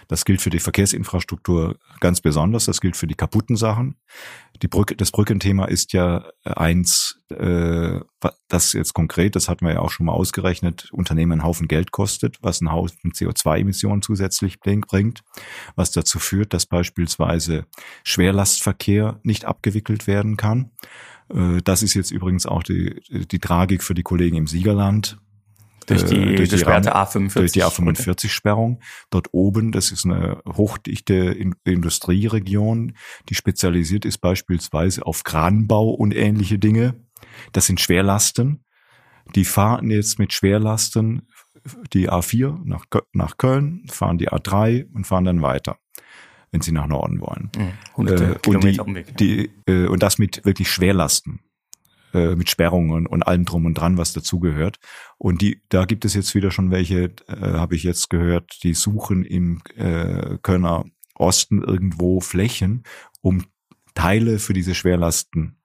Das 0.08 0.26
gilt 0.26 0.42
für 0.42 0.50
die 0.50 0.60
Verkehrsinfrastruktur 0.60 1.78
ganz 2.00 2.22
besonders. 2.22 2.66
Das 2.66 2.82
gilt 2.82 2.98
für 2.98 3.08
die 3.08 3.16
kaputten 3.16 3.56
Sachen. 3.56 3.96
Die 4.62 4.68
Brücke, 4.68 4.96
das 4.96 5.10
Brückenthema 5.10 5.66
ist 5.66 5.94
ja 5.94 6.30
eins, 6.44 7.18
äh, 7.30 8.02
das 8.50 8.74
jetzt 8.74 8.94
konkret, 8.94 9.36
das 9.36 9.48
hatten 9.48 9.66
wir 9.66 9.74
ja 9.74 9.80
auch 9.80 9.90
schon 9.90 10.06
mal 10.06 10.12
ausgerechnet, 10.12 10.90
Unternehmen 10.92 11.32
einen 11.32 11.44
Haufen 11.44 11.68
Geld 11.68 11.92
kostet, 11.92 12.38
was 12.42 12.62
einen 12.62 12.72
Haufen 12.72 13.14
CO2-Emissionen 13.14 14.02
zusätzlich 14.02 14.60
bringt, 14.60 15.24
was 15.76 15.92
dazu 15.92 16.20
führt, 16.20 16.54
dass 16.54 16.66
beispielsweise 16.66 17.31
Schwerlastverkehr 18.04 19.20
nicht 19.24 19.46
abgewickelt 19.46 20.08
werden 20.08 20.38
kann. 20.38 20.72
Äh, 21.34 21.62
das 21.64 21.84
ist 21.84 21.94
jetzt 21.94 22.12
übrigens 22.12 22.46
auch 22.46 22.64
die, 22.64 23.02
die 23.10 23.40
Tragik 23.40 23.84
für 23.84 23.94
die 23.94 24.04
Kollegen 24.04 24.38
im 24.38 24.48
Siegerland. 24.48 25.18
Durch 25.88 26.06
die, 26.06 26.16
äh, 26.16 26.36
durch 26.36 26.50
die 26.50 26.56
gesperrte 26.56 26.96
A45. 26.96 27.34
Durch 27.34 27.52
die 27.52 27.64
A45-Sperrung. 27.64 28.82
Dort 29.10 29.30
oben, 29.32 29.72
das 29.72 29.92
ist 29.92 30.06
eine 30.06 30.42
hochdichte 30.48 31.36
Industrieregion, 31.64 32.96
die 33.30 33.36
spezialisiert 33.36 34.06
ist 34.06 34.20
beispielsweise 34.20 35.06
auf 35.06 35.24
Kranbau 35.24 35.90
und 35.90 36.16
ähnliche 36.16 36.60
Dinge. 36.60 36.96
Das 37.52 37.66
sind 37.66 37.82
Schwerlasten. 37.82 38.64
Die 39.36 39.46
fahren 39.46 39.90
jetzt 39.90 40.20
mit 40.20 40.34
Schwerlasten 40.34 41.28
die 41.94 42.10
A4 42.10 42.60
nach, 42.64 42.86
nach 43.14 43.38
Köln, 43.38 43.86
fahren 43.88 44.18
die 44.18 44.30
A3 44.30 44.92
und 44.94 45.06
fahren 45.06 45.26
dann 45.26 45.42
weiter 45.42 45.78
wenn 46.52 46.62
sie 46.62 46.72
nach 46.72 46.88
Norden 46.88 47.22
wollen. 47.22 47.50
Mhm, 47.56 48.08
äh, 48.08 48.36
und, 48.46 48.64
die, 48.64 48.80
die, 49.20 49.52
äh, 49.66 49.88
und 49.88 50.04
das 50.04 50.18
mit 50.18 50.46
wirklich 50.46 50.70
Schwerlasten. 50.70 51.40
Äh, 52.14 52.36
mit 52.36 52.50
Sperrungen 52.50 53.08
und 53.08 53.24
allem 53.24 53.46
drum 53.46 53.66
und 53.66 53.76
dran, 53.76 53.98
was 53.98 54.12
dazugehört. 54.12 54.80
Und 55.18 55.42
die, 55.42 55.62
da 55.70 55.86
gibt 55.86 56.04
es 56.04 56.14
jetzt 56.14 56.36
wieder 56.36 56.52
schon 56.52 56.70
welche, 56.70 57.14
äh, 57.30 57.54
habe 57.54 57.76
ich 57.76 57.84
jetzt 57.84 58.10
gehört, 58.10 58.64
die 58.64 58.74
suchen 58.74 59.24
im 59.24 59.62
äh, 59.78 60.38
Kölner 60.42 60.84
Osten 61.16 61.64
irgendwo 61.64 62.20
Flächen, 62.20 62.84
um 63.22 63.46
Teile 63.94 64.40
für 64.40 64.52
diese 64.52 64.76
Schwerlasten 64.76 65.56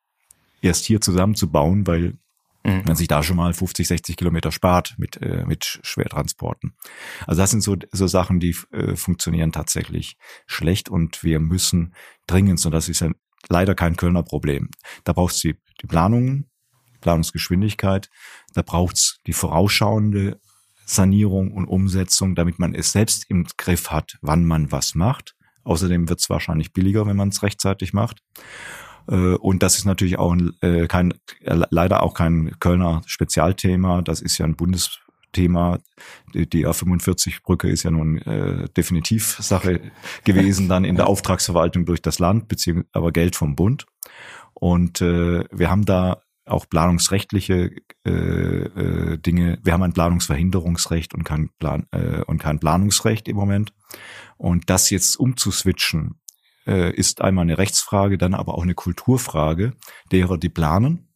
erst 0.63 0.85
hier 0.85 1.01
zusammenzubauen, 1.01 1.85
weil 1.89 2.17
mhm. 2.67 2.83
man 2.87 2.97
sich 2.97 3.09
da 3.09 3.23
schon 3.23 3.37
mal 3.37 3.53
50, 3.53 3.87
60 3.87 4.17
Kilometer 4.17 4.53
spart 4.53 4.95
mit, 4.99 5.21
äh, 5.23 5.45
mit 5.47 5.81
Schwertransporten. 5.83 6.77
Also 7.27 7.41
das 7.41 7.51
sind 7.51 7.63
so, 7.63 7.77
so 7.93 8.07
Sachen, 8.07 8.41
die 8.41 8.57
äh, 8.73 8.97
funktionieren 8.97 9.53
tatsächlich 9.53 10.17
schlecht 10.47 10.89
und 10.89 11.23
wir 11.23 11.41
müssen 11.41 11.95
dringend, 12.27 12.65
und 12.65 12.73
das 12.73 12.89
ist 12.89 13.01
ja 13.01 13.11
leider 13.49 13.75
kein 13.75 13.97
Kölner 13.97 14.23
Problem. 14.23 14.71
Da 15.05 15.13
braucht 15.13 15.35
es 15.35 15.41
die, 15.41 15.57
die 15.81 15.87
Planungen, 15.87 16.51
Planungsgeschwindigkeit, 17.01 18.11
da 18.55 18.63
braucht 18.63 18.97
es 18.97 19.21
die 19.27 19.33
vorausschauende 19.33 20.41
Sanierung 20.85 21.53
und 21.53 21.67
Umsetzung, 21.67 22.35
damit 22.35 22.59
man 22.59 22.75
es 22.75 22.93
selbst 22.93 23.29
im 23.29 23.47
Griff 23.57 23.91
hat, 23.91 24.19
wann 24.23 24.45
man 24.45 24.73
was 24.73 24.95
macht. 24.95 25.35
Außerdem 25.65 26.09
wird 26.09 26.21
es 26.21 26.31
wahrscheinlich 26.31 26.73
billiger, 26.73 27.07
wenn 27.07 27.17
man 27.17 27.31
es 27.31 27.43
rechtzeitig 27.43 27.93
macht. 27.93 28.23
Äh, 29.09 29.35
und 29.35 29.63
das 29.63 29.77
ist 29.77 29.85
natürlich 29.85 30.19
auch 30.19 30.33
ein, 30.33 30.53
äh, 30.61 30.87
kein, 30.87 31.15
leider 31.41 32.03
auch 32.03 32.15
kein 32.15 32.57
Kölner 32.61 33.03
Spezialthema. 33.07 34.03
Das 34.03 34.21
ist 34.21 34.39
ja 34.39 34.47
ein 34.47 34.57
Bundes, 34.57 35.01
Thema. 35.37 35.79
Die, 36.35 36.49
die 36.49 36.67
A45-Brücke 36.67 37.69
ist 37.69 37.83
ja 37.83 37.91
nun 37.91 38.19
äh, 38.23 38.69
definitiv 38.77 39.37
Sache 39.41 39.81
gewesen, 40.25 40.69
dann 40.69 40.85
in 40.85 40.97
der 40.97 41.09
Auftragsverwaltung 41.09 41.85
durch 41.85 42.01
das 42.01 42.19
Land, 42.19 42.49
beziehungsweise 42.49 42.89
aber 42.93 43.13
Geld 43.13 43.37
vom 43.37 43.55
Bund. 43.55 43.87
Und 44.55 45.03
äh, 45.03 45.45
wir 45.53 45.71
haben 45.71 45.85
da 45.85 46.23
auch 46.47 46.69
planungsrechtliche 46.69 47.73
äh, 48.07 48.11
äh, 48.11 49.19
Dinge. 49.19 49.59
Wir 49.63 49.73
haben 49.75 49.83
ein 49.83 49.93
Planungsverhinderungsrecht 49.93 51.13
und 51.13 51.25
kein 51.25 51.51
Plan 51.59 51.87
äh, 51.91 52.23
und 52.23 52.41
kein 52.41 52.59
Planungsrecht 52.59 53.29
im 53.29 53.37
Moment. 53.37 53.75
Und 54.39 54.71
das 54.71 54.91
jetzt 54.91 55.17
umzuswitchen 55.17 56.21
äh, 56.67 56.93
ist 56.93 57.21
einmal 57.21 57.43
eine 57.43 57.59
Rechtsfrage, 57.59 58.19
dann 58.19 58.35
aber 58.35 58.55
auch 58.55 58.63
eine 58.63 58.75
Kulturfrage 58.75 59.73
derer, 60.13 60.39
die 60.39 60.49
planen 60.49 61.09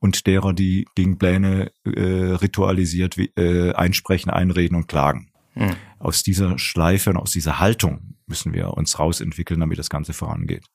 und 0.00 0.26
derer, 0.26 0.52
die 0.52 0.86
Dingpläne 0.96 1.72
äh, 1.84 2.00
ritualisiert 2.00 3.16
äh, 3.18 3.72
einsprechen, 3.72 4.30
einreden 4.30 4.76
und 4.76 4.88
klagen. 4.88 5.30
Hm. 5.54 5.74
Aus 5.98 6.22
dieser 6.22 6.58
Schleife 6.58 7.10
und 7.10 7.16
aus 7.16 7.32
dieser 7.32 7.58
Haltung 7.58 8.14
müssen 8.26 8.52
wir 8.52 8.74
uns 8.74 8.98
rausentwickeln, 8.98 9.60
damit 9.60 9.78
das 9.78 9.90
Ganze 9.90 10.12
vorangeht. 10.12 10.66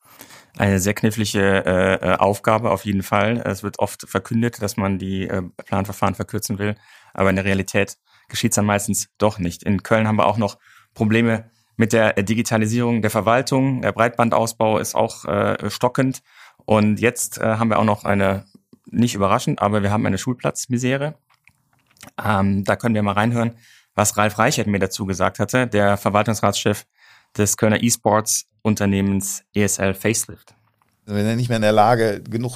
Eine 0.58 0.80
sehr 0.80 0.94
knifflige 0.94 1.66
äh, 1.66 1.94
äh, 1.96 2.16
Aufgabe 2.18 2.72
auf 2.72 2.86
jeden 2.86 3.04
Fall. 3.04 3.42
Es 3.46 3.64
wird 3.64 3.80
oft 3.80 4.08
verkündet, 4.08 4.62
dass 4.62 4.78
man 4.78 5.00
die 5.00 5.28
äh, 5.28 5.42
Planverfahren 5.66 6.16
verkürzen 6.16 6.60
will, 6.60 6.76
aber 7.14 7.30
in 7.30 7.36
der 7.36 7.46
Realität 7.46 7.98
geschieht 8.28 8.52
es 8.52 8.56
dann 8.56 8.66
meistens 8.66 9.10
doch 9.18 9.40
nicht. 9.40 9.64
In 9.64 9.84
Köln 9.84 10.08
haben 10.08 10.18
wir 10.18 10.26
auch 10.26 10.38
noch 10.38 10.58
Probleme 10.94 11.50
mit 11.76 11.94
der 11.94 12.14
Digitalisierung 12.14 13.02
der 13.02 13.12
Verwaltung. 13.12 13.82
Der 13.82 13.92
Breitbandausbau 13.92 14.78
ist 14.78 14.96
auch 14.96 15.26
äh, 15.26 15.70
stockend. 15.70 16.22
Und 16.66 17.00
jetzt 17.00 17.40
äh, 17.40 17.44
haben 17.44 17.70
wir 17.70 17.80
auch 17.80 17.86
noch 17.86 18.04
eine 18.04 18.46
nicht 18.90 19.16
überraschend, 19.16 19.62
aber 19.62 19.82
wir 19.82 19.92
haben 19.92 20.06
eine 20.06 20.18
Schulplatzmisere. 20.18 21.16
Ähm, 22.24 22.64
da 22.64 22.76
können 22.76 22.96
wir 22.96 23.04
mal 23.04 23.14
reinhören, 23.14 23.54
was 23.96 24.18
Ralf 24.18 24.38
Reichert 24.38 24.68
mir 24.68 24.80
dazu 24.80 25.06
gesagt 25.06 25.40
hatte, 25.40 25.68
der 25.68 25.98
Verwaltungsratschef 25.98 26.86
des 27.38 27.58
Kölner 27.58 27.82
E-Sports 27.82 28.46
Unternehmens 28.62 29.44
ESL 29.54 29.94
Facelift. 29.94 30.56
Wir 31.06 31.16
sind 31.16 31.28
ja 31.28 31.36
nicht 31.36 31.50
mehr 31.50 31.58
in 31.58 31.64
der 31.64 31.74
Lage, 31.74 32.22
genug 32.22 32.56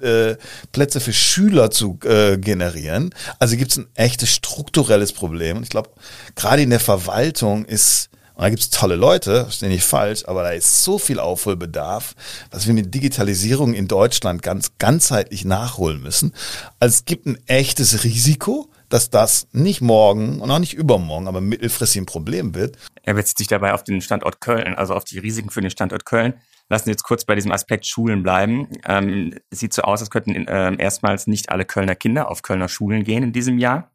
äh, 0.00 0.36
Plätze 0.72 0.98
für 0.98 1.12
Schüler 1.12 1.70
zu 1.70 1.98
äh, 2.04 2.38
generieren. 2.38 3.14
Also 3.38 3.56
gibt 3.56 3.72
es 3.72 3.76
ein 3.76 3.88
echtes 3.94 4.30
strukturelles 4.30 5.12
Problem. 5.12 5.58
Und 5.58 5.64
ich 5.64 5.68
glaube, 5.68 5.90
gerade 6.36 6.62
in 6.62 6.70
der 6.70 6.80
Verwaltung 6.80 7.66
ist 7.66 8.08
und 8.36 8.42
da 8.42 8.50
gibt's 8.50 8.68
tolle 8.68 8.96
Leute, 8.96 9.44
verstehe 9.44 9.70
nicht 9.70 9.84
falsch, 9.84 10.24
aber 10.26 10.42
da 10.42 10.50
ist 10.50 10.84
so 10.84 10.98
viel 10.98 11.18
Aufholbedarf, 11.18 12.14
dass 12.50 12.66
wir 12.66 12.74
mit 12.74 12.94
Digitalisierung 12.94 13.72
in 13.72 13.88
Deutschland 13.88 14.42
ganz 14.42 14.72
ganzheitlich 14.78 15.46
nachholen 15.46 16.02
müssen. 16.02 16.34
Also 16.78 16.96
es 16.96 17.04
gibt 17.06 17.24
ein 17.24 17.38
echtes 17.46 18.04
Risiko, 18.04 18.70
dass 18.90 19.08
das 19.08 19.48
nicht 19.52 19.80
morgen 19.80 20.42
und 20.42 20.50
auch 20.50 20.58
nicht 20.58 20.74
übermorgen, 20.74 21.28
aber 21.28 21.40
mittelfristig 21.40 22.02
ein 22.02 22.06
Problem 22.06 22.54
wird. 22.54 22.76
Er 23.04 23.14
bezieht 23.14 23.38
sich 23.38 23.46
dabei 23.46 23.72
auf 23.72 23.84
den 23.84 24.02
Standort 24.02 24.42
Köln, 24.42 24.74
also 24.74 24.92
auf 24.92 25.04
die 25.04 25.18
Risiken 25.18 25.48
für 25.48 25.62
den 25.62 25.70
Standort 25.70 26.04
Köln. 26.04 26.34
Lassen 26.68 26.84
Sie 26.84 26.90
jetzt 26.90 27.04
kurz 27.04 27.24
bei 27.24 27.36
diesem 27.36 27.52
Aspekt 27.52 27.86
Schulen 27.86 28.22
bleiben. 28.22 28.68
Ähm, 28.84 29.34
sieht 29.50 29.72
so 29.72 29.80
aus, 29.80 30.00
als 30.00 30.10
könnten 30.10 30.46
äh, 30.46 30.76
erstmals 30.76 31.26
nicht 31.26 31.48
alle 31.48 31.64
Kölner 31.64 31.94
Kinder 31.94 32.30
auf 32.30 32.42
Kölner 32.42 32.68
Schulen 32.68 33.02
gehen 33.02 33.22
in 33.22 33.32
diesem 33.32 33.58
Jahr. 33.58 33.90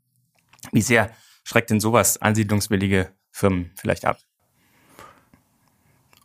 Wie 0.71 0.81
sehr 0.81 1.11
schreckt 1.43 1.69
denn 1.69 1.79
sowas 1.79 2.19
ansiedlungswillige 2.19 3.11
Firmen 3.29 3.71
vielleicht 3.75 4.05
ab? 4.05 4.17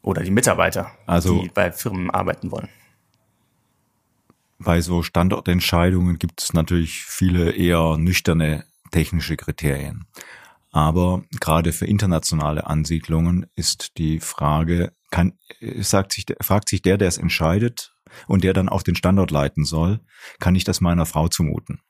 Oder 0.07 0.23
die 0.23 0.31
Mitarbeiter, 0.31 0.93
also, 1.07 1.43
die 1.43 1.49
bei 1.49 1.73
Firmen 1.73 2.11
arbeiten 2.11 2.53
wollen? 2.53 2.69
Bei 4.59 4.81
so 4.81 5.03
Standortentscheidungen 5.03 6.19
gibt 6.19 6.43
es 6.43 6.53
natürlich 6.53 7.05
viele 7.05 7.51
eher 7.51 7.99
nüchterne 7.99 8.65
technische 8.93 9.37
Kriterien. 9.37 10.07
Aber 10.71 11.25
gerade 11.41 11.73
für 11.73 11.87
internationale 11.87 12.67
Ansiedlungen 12.67 13.47
ist 13.57 13.99
die 13.99 14.21
Frage, 14.21 14.93
kann, 15.11 15.33
sagt 15.79 16.13
sich, 16.13 16.25
fragt 16.41 16.69
sich 16.69 16.83
der, 16.83 16.99
der 16.99 17.09
es 17.09 17.19
entscheidet 17.19 17.93
und 18.29 18.45
der 18.45 18.53
dann 18.53 18.69
auch 18.69 18.83
den 18.83 18.95
Standort 18.95 19.33
leiten 19.33 19.65
soll, 19.65 20.01
kann 20.39 20.55
ich 20.55 20.63
das 20.63 20.81
meiner 20.81 21.07
Frau 21.07 21.27
zumuten? 21.29 21.81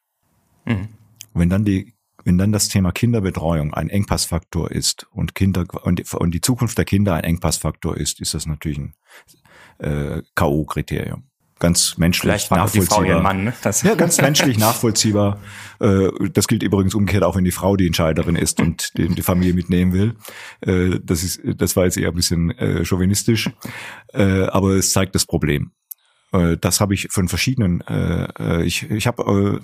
Mhm. 0.64 0.88
Wenn 1.34 1.50
dann 1.50 1.66
die 1.66 1.95
wenn 2.26 2.38
dann 2.38 2.50
das 2.50 2.68
Thema 2.68 2.90
Kinderbetreuung 2.90 3.72
ein 3.72 3.88
Engpassfaktor 3.88 4.72
ist 4.72 5.06
und 5.12 5.36
Kinder 5.36 5.64
und, 5.84 6.12
und 6.12 6.34
die 6.34 6.40
Zukunft 6.40 6.76
der 6.76 6.84
Kinder 6.84 7.14
ein 7.14 7.22
Engpassfaktor 7.22 7.96
ist, 7.96 8.20
ist 8.20 8.34
das 8.34 8.46
natürlich 8.46 8.78
ein 8.78 8.94
äh, 9.78 10.22
K.O.-Kriterium. 10.34 11.22
ganz 11.60 11.98
menschlich 11.98 12.22
Vielleicht 12.22 12.50
nachvollziehbar. 12.50 12.82
Die 12.82 12.94
Frau 12.94 13.02
ihren 13.04 13.22
Mann, 13.22 13.44
ne? 13.44 13.52
Das 13.62 13.82
ja, 13.82 13.94
ganz 13.94 14.20
menschlich 14.20 14.58
nachvollziehbar. 14.58 15.40
Äh, 15.78 16.08
das 16.32 16.48
gilt 16.48 16.62
übrigens 16.62 16.94
umgekehrt 16.94 17.22
auch, 17.22 17.36
wenn 17.36 17.44
die 17.44 17.50
Frau 17.50 17.76
die 17.76 17.86
Entscheiderin 17.86 18.34
ist 18.34 18.60
und 18.60 18.96
die, 18.96 19.08
die 19.08 19.20
Familie 19.20 19.52
mitnehmen 19.52 19.92
will. 19.92 20.14
Äh, 20.62 20.98
das 21.04 21.22
ist, 21.22 21.38
das 21.44 21.76
war 21.76 21.84
jetzt 21.84 21.98
eher 21.98 22.08
ein 22.08 22.14
bisschen 22.14 22.48
äh, 22.52 22.82
chauvinistisch, 22.82 23.50
aber 24.14 24.70
es 24.70 24.92
zeigt 24.94 25.14
das 25.14 25.26
Problem. 25.26 25.72
Das 26.32 26.80
habe 26.80 26.94
ich 26.94 27.08
von 27.10 27.28
verschiedenen. 27.28 27.82
Ich, 28.64 28.90
ich 28.90 29.06
habe 29.06 29.60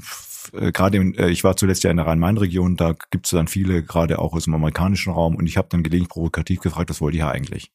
gerade, 0.53 1.31
ich 1.31 1.45
war 1.45 1.57
zuletzt 1.57 1.85
ja 1.85 1.91
in 1.91 1.97
der 1.97 2.07
Rhein-Main-Region, 2.07 2.77
da 2.77 2.95
gibt 3.11 3.27
es 3.27 3.31
dann 3.31 3.49
viele, 3.49 3.83
gerade 3.83 4.19
auch 4.19 4.33
aus 4.33 4.45
dem 4.45 4.55
amerikanischen 4.55 5.13
Raum, 5.13 5.37
und 5.37 5.47
ich 5.47 5.57
habe 5.57 5.69
dann 5.71 5.83
gelegentlich 5.83 6.11
provokativ 6.11 6.61
gefragt, 6.61 6.91
was 6.91 7.01
wollt 7.01 7.15
ihr 7.15 7.29
eigentlich? 7.29 7.71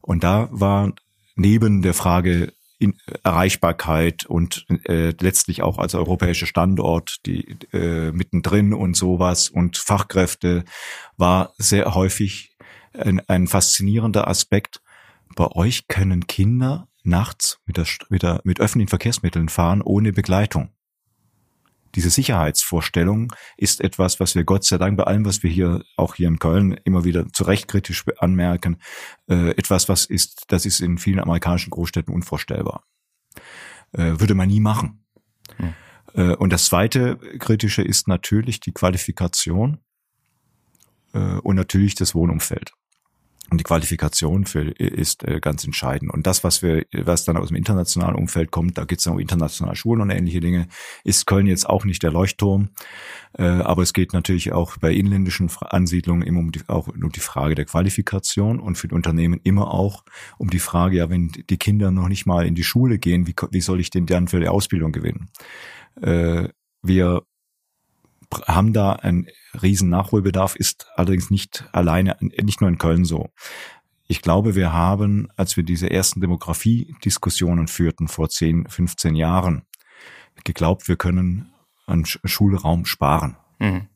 Und 0.00 0.24
da 0.24 0.48
war 0.50 0.92
neben 1.36 1.82
der 1.82 1.94
Frage 1.94 2.52
in 2.78 2.94
Erreichbarkeit 3.22 4.26
und 4.26 4.66
äh, 4.88 5.14
letztlich 5.20 5.62
auch 5.62 5.78
als 5.78 5.94
europäischer 5.94 6.46
Standort 6.46 7.24
die 7.26 7.56
äh, 7.72 8.10
mittendrin 8.10 8.74
und 8.74 8.96
sowas 8.96 9.48
und 9.48 9.78
Fachkräfte 9.78 10.64
war 11.16 11.52
sehr 11.58 11.94
häufig 11.94 12.56
ein, 12.92 13.20
ein 13.28 13.46
faszinierender 13.46 14.26
Aspekt. 14.26 14.82
Bei 15.36 15.46
euch 15.52 15.86
können 15.86 16.26
Kinder 16.26 16.88
nachts 17.02 17.60
mit, 17.66 17.76
der, 17.76 17.86
mit, 18.08 18.22
der, 18.22 18.40
mit 18.44 18.60
öffentlichen 18.60 18.88
Verkehrsmitteln 18.88 19.48
fahren 19.48 19.82
ohne 19.82 20.12
Begleitung 20.12 20.70
diese 21.94 22.10
Sicherheitsvorstellung 22.10 23.32
ist 23.56 23.80
etwas, 23.80 24.20
was 24.20 24.34
wir 24.34 24.44
Gott 24.44 24.64
sei 24.64 24.78
Dank 24.78 24.96
bei 24.96 25.04
allem, 25.04 25.24
was 25.24 25.42
wir 25.42 25.50
hier 25.50 25.82
auch 25.96 26.14
hier 26.14 26.28
in 26.28 26.38
Köln 26.38 26.72
immer 26.84 27.04
wieder 27.04 27.30
zu 27.32 27.44
Recht 27.44 27.68
kritisch 27.68 28.04
anmerken, 28.18 28.78
äh, 29.28 29.50
etwas, 29.50 29.88
was 29.88 30.06
ist, 30.06 30.44
das 30.48 30.64
ist 30.64 30.80
in 30.80 30.98
vielen 30.98 31.20
amerikanischen 31.20 31.70
Großstädten 31.70 32.14
unvorstellbar. 32.14 32.84
Äh, 33.92 34.20
würde 34.20 34.34
man 34.34 34.48
nie 34.48 34.60
machen. 34.60 35.04
Hm. 35.56 35.74
Äh, 36.14 36.36
und 36.36 36.52
das 36.52 36.66
zweite 36.66 37.16
kritische 37.38 37.82
ist 37.82 38.08
natürlich 38.08 38.60
die 38.60 38.72
Qualifikation 38.72 39.78
äh, 41.12 41.18
und 41.18 41.56
natürlich 41.56 41.94
das 41.94 42.14
Wohnumfeld. 42.14 42.72
Und 43.52 43.58
die 43.58 43.64
Qualifikation 43.64 44.46
für, 44.46 44.70
ist 44.70 45.28
äh, 45.28 45.38
ganz 45.38 45.62
entscheidend. 45.62 46.10
Und 46.10 46.26
das, 46.26 46.42
was 46.42 46.62
wir, 46.62 46.86
was 46.94 47.26
dann 47.26 47.36
aus 47.36 47.48
dem 47.48 47.56
internationalen 47.58 48.14
Umfeld 48.14 48.50
kommt, 48.50 48.78
da 48.78 48.86
geht 48.86 49.00
es 49.00 49.04
dann 49.04 49.12
um 49.12 49.18
internationale 49.18 49.76
Schulen 49.76 50.00
und 50.00 50.08
ähnliche 50.08 50.40
Dinge, 50.40 50.68
ist 51.04 51.26
Köln 51.26 51.46
jetzt 51.46 51.68
auch 51.68 51.84
nicht 51.84 52.02
der 52.02 52.12
Leuchtturm. 52.12 52.70
Äh, 53.36 53.42
aber 53.42 53.82
es 53.82 53.92
geht 53.92 54.14
natürlich 54.14 54.54
auch 54.54 54.78
bei 54.78 54.94
inländischen 54.94 55.50
Ansiedlungen 55.60 56.22
immer 56.22 56.40
um 56.40 56.50
die, 56.50 56.62
auch 56.68 56.88
um 56.88 57.12
die 57.12 57.20
Frage 57.20 57.54
der 57.54 57.66
Qualifikation 57.66 58.58
und 58.58 58.76
für 58.76 58.88
die 58.88 58.94
Unternehmen 58.94 59.38
immer 59.44 59.74
auch 59.74 60.04
um 60.38 60.48
die 60.48 60.58
Frage, 60.58 60.96
ja, 60.96 61.10
wenn 61.10 61.28
die 61.28 61.58
Kinder 61.58 61.90
noch 61.90 62.08
nicht 62.08 62.24
mal 62.24 62.46
in 62.46 62.54
die 62.54 62.64
Schule 62.64 62.98
gehen, 62.98 63.26
wie, 63.26 63.34
wie 63.50 63.60
soll 63.60 63.80
ich 63.80 63.90
denn 63.90 64.06
dann 64.06 64.28
für 64.28 64.40
die 64.40 64.48
Ausbildung 64.48 64.92
gewinnen? 64.92 65.28
Äh, 66.00 66.48
wir 66.80 67.20
haben 68.46 68.72
da 68.72 68.92
einen 68.92 69.28
riesen 69.60 69.88
Nachholbedarf, 69.88 70.56
ist 70.56 70.86
allerdings 70.96 71.30
nicht 71.30 71.64
alleine, 71.72 72.16
nicht 72.20 72.60
nur 72.60 72.70
in 72.70 72.78
Köln 72.78 73.04
so. 73.04 73.30
Ich 74.08 74.22
glaube, 74.22 74.54
wir 74.54 74.72
haben, 74.72 75.28
als 75.36 75.56
wir 75.56 75.64
diese 75.64 75.90
ersten 75.90 76.20
Demografiediskussionen 76.20 77.68
führten 77.68 78.08
vor 78.08 78.28
10, 78.28 78.68
15 78.68 79.14
Jahren, 79.14 79.62
geglaubt, 80.44 80.88
wir 80.88 80.96
können 80.96 81.52
an 81.86 82.04
Schulraum 82.04 82.84
sparen. 82.84 83.36
Mhm 83.58 83.88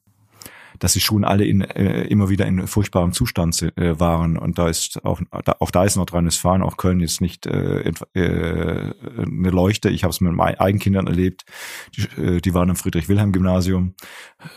dass 0.79 0.93
die 0.93 1.01
Schulen 1.01 1.25
alle 1.25 1.45
in, 1.45 1.61
äh, 1.63 2.03
immer 2.05 2.29
wieder 2.29 2.47
in 2.47 2.67
furchtbarem 2.67 3.13
Zustand 3.13 3.61
äh, 3.77 3.99
waren. 3.99 4.37
Und 4.37 4.59
da 4.59 4.69
ist 4.69 5.05
auch, 5.05 5.21
da, 5.45 5.57
auch 5.61 5.71
da 5.71 5.85
ist 5.85 5.97
Nordrhein-Westfalen, 5.97 6.63
auch 6.63 6.77
Köln 6.77 7.01
jetzt 7.01 7.21
nicht 7.21 7.47
äh, 7.47 7.93
äh, 8.15 8.93
eine 9.17 9.51
Leuchte. 9.51 9.91
Ich 9.91 10.05
habe 10.05 10.13
es 10.13 10.21
mit 10.21 10.33
meinen 10.33 10.57
eigenen 10.57 10.81
Kindern 10.81 11.07
erlebt. 11.07 11.45
Die, 11.97 12.03
äh, 12.21 12.41
die 12.41 12.55
waren 12.55 12.69
im 12.69 12.77
Friedrich-Wilhelm-Gymnasium 12.77 13.95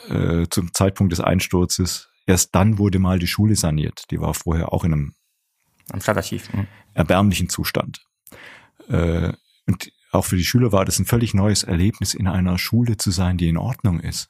äh, 0.10 0.46
zum 0.50 0.74
Zeitpunkt 0.74 1.12
des 1.12 1.20
Einsturzes. 1.20 2.10
Erst 2.26 2.54
dann 2.56 2.78
wurde 2.78 3.00
mal 3.00 3.20
die 3.20 3.28
Schule 3.28 3.56
saniert. 3.56 4.06
Die 4.12 4.20
war 4.20 4.34
vorher 4.34 4.72
auch 4.74 4.84
in 4.84 4.94
einem 4.94 5.14
am 5.92 6.02
Stadtarchiv. 6.02 6.54
Mhm. 6.54 6.68
erbärmlichen 6.94 7.50
Zustand. 7.50 8.06
Äh, 8.88 9.34
und 9.66 9.92
auch 10.12 10.26
für 10.26 10.38
die 10.38 10.46
Schüler 10.46 10.72
war 10.72 10.86
das 10.86 11.00
ein 11.00 11.06
völlig 11.06 11.34
neues 11.34 11.64
Erlebnis, 11.64 12.14
in 12.14 12.28
einer 12.28 12.58
Schule 12.58 12.98
zu 12.98 13.12
sein, 13.12 13.38
die 13.38 13.50
in 13.50 13.58
Ordnung 13.58 14.00
ist. 14.00 14.30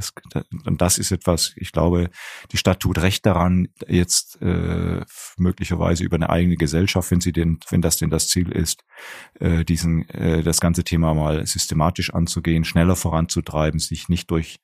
Das, 0.00 0.44
und 0.64 0.80
das 0.80 0.98
ist 0.98 1.10
etwas, 1.10 1.52
ich 1.56 1.72
glaube, 1.72 2.10
die 2.52 2.56
Stadt 2.56 2.80
tut 2.80 2.98
recht 2.98 3.26
daran, 3.26 3.68
jetzt 3.86 4.40
äh, 4.40 5.04
möglicherweise 5.36 6.04
über 6.04 6.16
eine 6.16 6.30
eigene 6.30 6.56
Gesellschaft, 6.56 7.10
wenn 7.10 7.20
sie 7.20 7.32
denn, 7.32 7.60
wenn 7.68 7.82
das 7.82 7.98
denn 7.98 8.10
das 8.10 8.28
Ziel 8.28 8.50
ist, 8.50 8.84
äh, 9.38 9.64
diesen, 9.64 10.08
äh, 10.10 10.42
das 10.42 10.60
ganze 10.60 10.84
Thema 10.84 11.14
mal 11.14 11.46
systematisch 11.46 12.12
anzugehen, 12.12 12.64
schneller 12.64 12.96
voranzutreiben, 12.96 13.80
sich 13.80 14.08
nicht 14.08 14.30
durch 14.30 14.60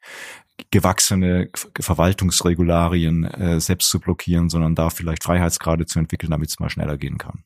gewachsene 0.70 1.51
Verwaltungsregularien 1.78 3.24
äh, 3.24 3.61
selbst 3.61 3.91
zu 3.91 4.01
blockieren, 4.01 4.49
sondern 4.49 4.74
da 4.74 4.91
vielleicht 4.91 5.22
Freiheitsgrade 5.22 5.87
zu 5.87 5.99
entwickeln, 5.99 6.30
damit 6.30 6.49
es 6.49 6.59
mal 6.59 6.70
schneller 6.70 6.97
gehen 6.97 7.18
kann. 7.18 7.45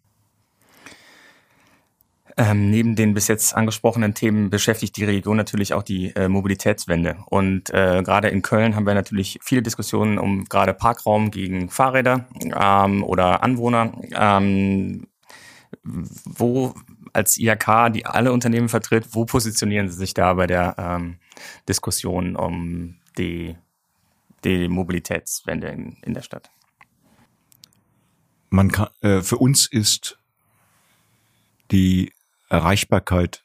Ähm, 2.37 2.71
neben 2.71 2.97
den 2.97 3.15
bis 3.15 3.29
jetzt 3.29 3.55
angesprochenen 3.55 4.15
Themen 4.15 4.51
beschäftigt 4.51 4.97
die 4.97 5.05
Region 5.05 5.37
natürlich 5.37 5.75
auch 5.75 5.83
die 5.83 6.15
äh, 6.15 6.29
Mobilitätswende. 6.29 7.17
Und 7.27 7.71
äh, 7.71 8.03
gerade 8.05 8.29
in 8.29 8.43
Köln 8.43 8.77
haben 8.77 8.87
wir 8.87 8.95
natürlich 8.95 9.39
viele 9.43 9.63
Diskussionen 9.63 10.19
um 10.19 10.45
gerade 10.45 10.75
Parkraum 10.75 11.31
gegen 11.31 11.71
Fahrräder 11.71 12.27
ähm, 12.43 13.03
oder 13.05 13.43
Anwohner. 13.43 13.93
Ähm, 14.15 15.07
wo 15.83 16.75
als 17.13 17.39
IHK, 17.39 17.93
die 17.93 18.07
alle 18.07 18.33
Unternehmen 18.33 18.69
vertritt, 18.69 19.09
wo 19.13 19.25
positionieren 19.25 19.89
Sie 19.89 19.97
sich 19.97 20.15
da 20.15 20.35
bei 20.35 20.47
der 20.47 20.77
ähm, 20.79 21.19
Diskussion 21.69 22.37
um 22.37 22.97
die, 23.19 23.57
die 24.45 24.69
Mobilitätswende 24.69 25.69
in, 25.69 25.97
in 26.03 26.15
der 26.15 26.23
Stadt? 26.23 26.51
Man 28.51 28.71
kann, 28.73 28.89
äh, 29.01 29.21
für 29.23 29.39
uns 29.39 29.67
ist 29.67 30.19
die 31.71 32.13
Erreichbarkeit 32.51 33.45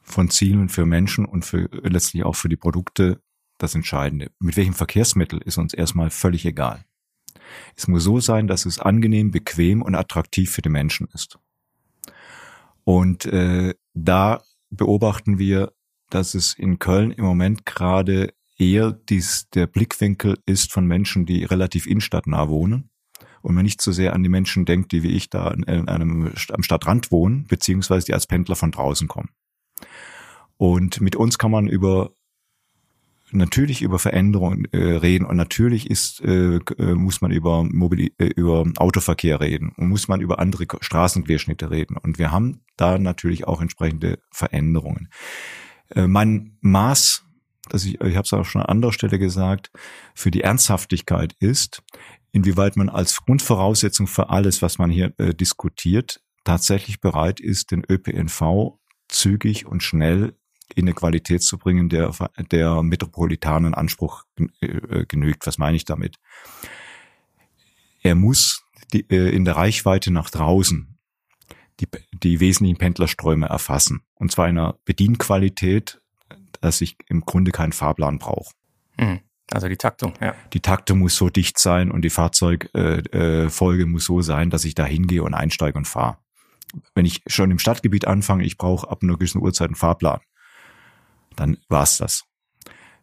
von 0.00 0.30
Zielen 0.30 0.68
für 0.68 0.86
Menschen 0.86 1.26
und 1.26 1.44
für 1.44 1.68
letztlich 1.82 2.24
auch 2.24 2.36
für 2.36 2.48
die 2.48 2.56
Produkte 2.56 3.20
das 3.58 3.74
Entscheidende. 3.74 4.30
Mit 4.38 4.56
welchem 4.56 4.74
Verkehrsmittel 4.74 5.40
ist 5.42 5.58
uns 5.58 5.74
erstmal 5.74 6.10
völlig 6.10 6.44
egal. 6.46 6.84
Es 7.76 7.88
muss 7.88 8.04
so 8.04 8.20
sein, 8.20 8.46
dass 8.46 8.64
es 8.64 8.78
angenehm, 8.78 9.30
bequem 9.30 9.82
und 9.82 9.94
attraktiv 9.94 10.50
für 10.50 10.62
die 10.62 10.70
Menschen 10.70 11.08
ist. 11.12 11.38
Und 12.84 13.26
äh, 13.26 13.74
da 13.94 14.42
beobachten 14.70 15.38
wir, 15.38 15.72
dass 16.10 16.34
es 16.34 16.54
in 16.54 16.78
Köln 16.78 17.10
im 17.10 17.24
Moment 17.24 17.66
gerade 17.66 18.32
eher 18.56 18.92
dies, 18.92 19.48
der 19.50 19.66
Blickwinkel 19.66 20.38
ist 20.46 20.72
von 20.72 20.86
Menschen, 20.86 21.26
die 21.26 21.44
relativ 21.44 21.86
innenstadtnah 21.86 22.48
wohnen 22.48 22.90
und 23.44 23.54
man 23.54 23.64
nicht 23.64 23.82
so 23.82 23.92
sehr 23.92 24.14
an 24.14 24.22
die 24.22 24.30
Menschen 24.30 24.64
denkt, 24.64 24.92
die 24.92 25.02
wie 25.02 25.12
ich 25.12 25.28
da 25.28 25.50
in 25.50 25.64
einem, 25.66 26.32
am 26.50 26.62
Stadtrand 26.62 27.10
wohnen, 27.10 27.46
beziehungsweise 27.46 28.06
die 28.06 28.14
als 28.14 28.26
Pendler 28.26 28.56
von 28.56 28.70
draußen 28.70 29.06
kommen. 29.06 29.28
Und 30.56 31.02
mit 31.02 31.14
uns 31.14 31.36
kann 31.36 31.50
man 31.50 31.68
über 31.68 32.12
natürlich 33.32 33.82
über 33.82 33.98
Veränderungen 33.98 34.66
äh, 34.72 34.78
reden 34.78 35.26
und 35.26 35.36
natürlich 35.36 35.90
ist 35.90 36.20
äh, 36.22 36.56
äh 36.56 36.94
muss 36.94 37.20
man 37.20 37.32
über 37.32 37.64
Mobil 37.64 38.12
äh, 38.18 38.26
über 38.26 38.64
Autoverkehr 38.76 39.40
reden 39.40 39.72
und 39.76 39.88
muss 39.88 40.08
man 40.08 40.20
über 40.20 40.38
andere 40.38 40.66
Straßenquerschnitte 40.80 41.70
reden 41.70 41.96
und 41.96 42.18
wir 42.18 42.30
haben 42.30 42.60
da 42.76 42.96
natürlich 42.96 43.46
auch 43.46 43.60
entsprechende 43.60 44.20
Veränderungen. 44.30 45.08
Äh, 45.90 46.06
mein 46.06 46.56
Maß, 46.60 47.23
das 47.68 47.84
ich 47.84 48.00
ich 48.00 48.16
habe 48.16 48.24
es 48.24 48.32
auch 48.32 48.44
schon 48.44 48.62
an 48.62 48.68
anderer 48.68 48.92
Stelle 48.92 49.18
gesagt, 49.18 49.70
für 50.14 50.30
die 50.30 50.42
Ernsthaftigkeit 50.42 51.34
ist, 51.38 51.82
inwieweit 52.32 52.76
man 52.76 52.88
als 52.88 53.24
Grundvoraussetzung 53.24 54.06
für 54.06 54.30
alles, 54.30 54.62
was 54.62 54.78
man 54.78 54.90
hier 54.90 55.12
äh, 55.18 55.34
diskutiert, 55.34 56.20
tatsächlich 56.44 57.00
bereit 57.00 57.40
ist, 57.40 57.70
den 57.70 57.84
ÖPNV 57.88 58.78
zügig 59.08 59.66
und 59.66 59.82
schnell 59.82 60.34
in 60.74 60.84
eine 60.84 60.94
Qualität 60.94 61.42
zu 61.42 61.58
bringen, 61.58 61.88
der, 61.88 62.12
der 62.50 62.82
metropolitanen 62.82 63.74
Anspruch 63.74 64.24
äh, 64.60 65.04
genügt. 65.06 65.46
Was 65.46 65.58
meine 65.58 65.76
ich 65.76 65.84
damit? 65.84 66.16
Er 68.02 68.14
muss 68.14 68.64
die, 68.92 69.08
äh, 69.10 69.30
in 69.34 69.44
der 69.44 69.56
Reichweite 69.56 70.10
nach 70.10 70.30
draußen 70.30 70.98
die, 71.80 71.88
die 72.12 72.40
wesentlichen 72.40 72.78
Pendlerströme 72.78 73.46
erfassen. 73.46 74.02
Und 74.14 74.30
zwar 74.32 74.48
in 74.48 74.58
einer 74.58 74.78
Bedienqualität, 74.84 76.00
dass 76.64 76.80
ich 76.80 76.96
im 77.08 77.20
Grunde 77.20 77.50
keinen 77.50 77.72
Fahrplan 77.72 78.18
brauche. 78.18 78.54
Mhm. 78.98 79.20
Also 79.50 79.68
die 79.68 79.76
Taktung, 79.76 80.14
ja. 80.22 80.34
Die 80.54 80.60
Taktung 80.60 81.00
muss 81.00 81.16
so 81.16 81.28
dicht 81.28 81.58
sein 81.58 81.90
und 81.90 82.02
die 82.02 82.10
Fahrzeugfolge 82.10 83.82
äh, 83.82 83.86
muss 83.86 84.06
so 84.06 84.22
sein, 84.22 84.48
dass 84.48 84.64
ich 84.64 84.74
da 84.74 84.86
hingehe 84.86 85.22
und 85.22 85.34
einsteige 85.34 85.76
und 85.76 85.86
fahre. 85.86 86.16
Wenn 86.94 87.04
ich 87.04 87.22
schon 87.26 87.50
im 87.50 87.58
Stadtgebiet 87.58 88.06
anfange, 88.06 88.44
ich 88.44 88.56
brauche 88.56 88.90
ab 88.90 89.02
einer 89.02 89.12
gewissen 89.12 89.42
Uhrzeit 89.42 89.68
einen 89.68 89.74
Fahrplan, 89.74 90.20
dann 91.36 91.58
war's 91.68 91.98
das. 91.98 92.24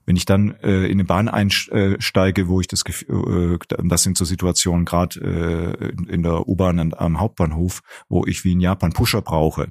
Wenn 0.07 0.15
ich 0.15 0.25
dann 0.25 0.55
äh, 0.63 0.85
in 0.85 0.93
eine 0.93 1.05
Bahn 1.05 1.29
einsteige, 1.29 2.47
wo 2.47 2.59
ich 2.59 2.67
das 2.67 2.83
Gefühl, 2.83 3.59
äh, 3.61 3.87
das 3.87 4.01
sind 4.01 4.17
so 4.17 4.25
Situationen 4.25 4.85
gerade 4.85 5.19
äh, 5.19 6.11
in 6.11 6.23
der 6.23 6.47
U-Bahn 6.47 6.93
am 6.93 7.19
Hauptbahnhof, 7.19 7.81
wo 8.09 8.25
ich 8.25 8.43
wie 8.43 8.53
in 8.53 8.59
Japan 8.59 8.93
Pusher 8.93 9.21
brauche, 9.21 9.69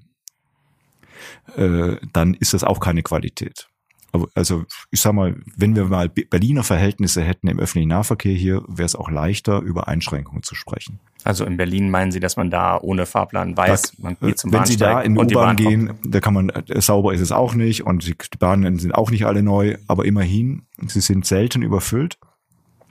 äh, 1.57 1.97
dann 2.13 2.35
ist 2.35 2.55
das 2.55 2.63
auch 2.63 2.79
keine 2.79 3.03
Qualität. 3.03 3.70
Aber 4.13 4.29
also 4.35 4.65
ich 4.91 5.01
sag 5.01 5.13
mal, 5.13 5.37
wenn 5.57 5.77
wir 5.77 5.85
mal 5.85 6.09
Berliner 6.09 6.65
Verhältnisse 6.65 7.23
hätten 7.23 7.49
im 7.49 7.59
öffentlichen 7.59 7.89
Nahverkehr 7.89 8.35
hier, 8.35 8.63
wäre 8.67 8.87
es 8.87 8.97
auch 8.97 9.11
leichter, 9.11 9.61
über 9.61 9.89
Einschränkungen 9.89 10.43
zu 10.43 10.55
sprechen. 10.55 11.01
Also 11.25 11.45
in 11.45 11.57
Berlin 11.57 11.91
meinen 11.91 12.13
Sie, 12.13 12.21
dass 12.21 12.37
man 12.37 12.51
da 12.51 12.79
ohne 12.81 13.07
Fahrplan 13.07 13.57
weiß, 13.57 13.83
da, 13.83 14.03
man 14.03 14.17
geht 14.21 14.39
zum 14.39 14.53
Wenn 14.53 14.65
Sie 14.65 14.77
da 14.77 15.03
in 15.03 15.15
die 15.15 15.21
U-Bahn 15.21 15.57
gehen, 15.57 15.95
da 16.05 16.21
kann 16.21 16.35
man, 16.35 16.49
äh, 16.49 16.81
sauber 16.81 17.13
ist 17.13 17.21
es 17.21 17.33
auch 17.33 17.55
nicht 17.55 17.85
und 17.85 18.07
die 18.07 18.15
Bahnen 18.39 18.79
sind 18.79 18.95
auch 18.95 19.11
nicht 19.11 19.27
alle 19.27 19.43
neu, 19.43 19.77
aber 19.87 20.05
immerhin, 20.05 20.63
sie 20.87 21.01
sind 21.01 21.27
selten 21.27 21.63
überfüllt. 21.63 22.19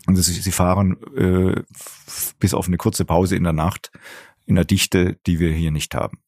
Und 0.06 0.16
sie, 0.16 0.34
sie 0.34 0.52
fahren 0.52 0.98
äh, 1.16 1.62
bis 2.40 2.54
auf 2.54 2.68
eine 2.68 2.78
kurze 2.78 3.06
Pause 3.06 3.36
in 3.36 3.44
der 3.44 3.54
Nacht 3.54 3.92
in 4.46 4.56
der 4.56 4.66
Dichte, 4.66 5.18
die 5.28 5.40
wir 5.40 5.52
hier 5.52 5.72
nicht 5.72 5.94
haben. 5.94 6.20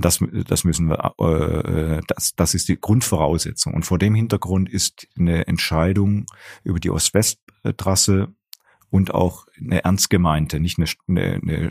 Das, 0.00 0.20
das 0.46 0.64
müssen 0.64 0.88
wir, 0.88 1.14
äh, 1.18 2.00
das, 2.06 2.34
das 2.34 2.54
ist 2.54 2.68
die 2.68 2.80
Grundvoraussetzung. 2.80 3.74
Und 3.74 3.84
vor 3.84 3.98
dem 3.98 4.14
Hintergrund 4.14 4.68
ist 4.68 5.08
eine 5.18 5.46
Entscheidung 5.46 6.26
über 6.64 6.80
die 6.80 6.90
Ost-West-Trasse 6.90 8.34
und 8.90 9.12
auch 9.12 9.46
eine 9.60 9.84
ernst 9.84 10.08
gemeinte, 10.08 10.60
nicht 10.60 10.78
eine, 10.78 10.88
eine, 11.08 11.40
eine 11.42 11.68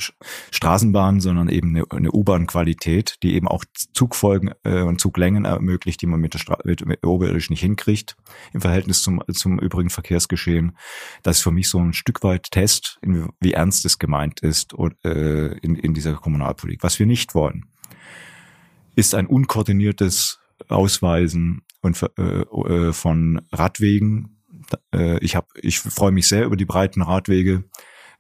Straßenbahn, 0.51 1.19
sondern 1.19 1.49
eben 1.49 1.75
eine, 1.75 1.85
eine 1.89 2.11
U-Bahn-Qualität, 2.11 3.15
die 3.23 3.33
eben 3.33 3.47
auch 3.47 3.63
Zugfolgen 3.93 4.51
äh, 4.63 4.81
und 4.81 5.01
Zuglängen 5.01 5.45
ermöglicht, 5.45 6.01
die 6.01 6.05
man 6.05 6.19
mit 6.19 6.33
der, 6.33 6.39
Stra 6.39 6.59
mit, 6.63 6.85
mit 6.85 7.05
oberirdisch 7.05 7.49
nicht 7.49 7.61
hinkriegt 7.61 8.17
im 8.53 8.61
Verhältnis 8.61 9.01
zum, 9.01 9.21
zum 9.33 9.59
übrigen 9.59 9.89
Verkehrsgeschehen. 9.89 10.77
Das 11.23 11.37
ist 11.37 11.43
für 11.43 11.51
mich 11.51 11.69
so 11.69 11.79
ein 11.79 11.93
Stück 11.93 12.23
weit 12.23 12.51
Test, 12.51 12.99
in, 13.01 13.29
wie 13.39 13.53
ernst 13.53 13.85
es 13.85 13.97
gemeint 13.97 14.41
ist 14.41 14.73
und, 14.73 14.93
äh, 15.03 15.57
in, 15.57 15.75
in 15.75 15.93
dieser 15.93 16.13
Kommunalpolitik. 16.13 16.83
Was 16.83 16.99
wir 16.99 17.07
nicht 17.07 17.33
wollen, 17.33 17.65
ist 18.97 19.15
ein 19.15 19.27
unkoordiniertes 19.27 20.39
Ausweisen 20.67 21.61
und, 21.81 22.01
äh, 22.17 22.41
äh, 22.41 22.93
von 22.93 23.41
Radwegen. 23.51 24.41
Äh, 24.93 25.19
ich 25.23 25.35
hab, 25.35 25.49
ich 25.61 25.79
freue 25.79 26.11
mich 26.11 26.27
sehr 26.27 26.45
über 26.45 26.57
die 26.57 26.65
breiten 26.65 27.03
Radwege, 27.03 27.63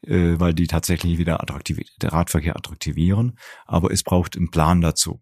äh, 0.03 0.39
weil 0.39 0.53
die 0.53 0.67
tatsächlich 0.67 1.17
wieder 1.17 1.41
attraktiv, 1.41 1.79
der 1.99 2.13
Radverkehr 2.13 2.55
attraktivieren. 2.55 3.39
Aber 3.65 3.91
es 3.91 4.03
braucht 4.03 4.37
einen 4.37 4.51
Plan 4.51 4.79
dazu. 4.79 5.19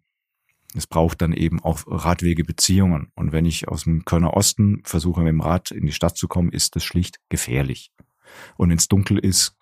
Es 0.74 0.86
braucht 0.86 1.22
dann 1.22 1.32
eben 1.32 1.62
auch 1.62 1.84
Radwegebeziehungen. 1.86 3.10
Und 3.14 3.32
wenn 3.32 3.46
ich 3.46 3.66
aus 3.66 3.84
dem 3.84 4.04
Kölner 4.04 4.34
Osten 4.34 4.82
versuche, 4.84 5.22
mit 5.22 5.30
dem 5.30 5.40
Rad 5.40 5.70
in 5.70 5.86
die 5.86 5.92
Stadt 5.92 6.18
zu 6.18 6.28
kommen, 6.28 6.50
ist 6.50 6.76
das 6.76 6.84
schlicht 6.84 7.16
gefährlich. 7.30 7.92
Und 8.58 8.68
wenn 8.68 8.76
es 8.76 8.88
dunkel 8.88 9.18
ist, 9.18 9.56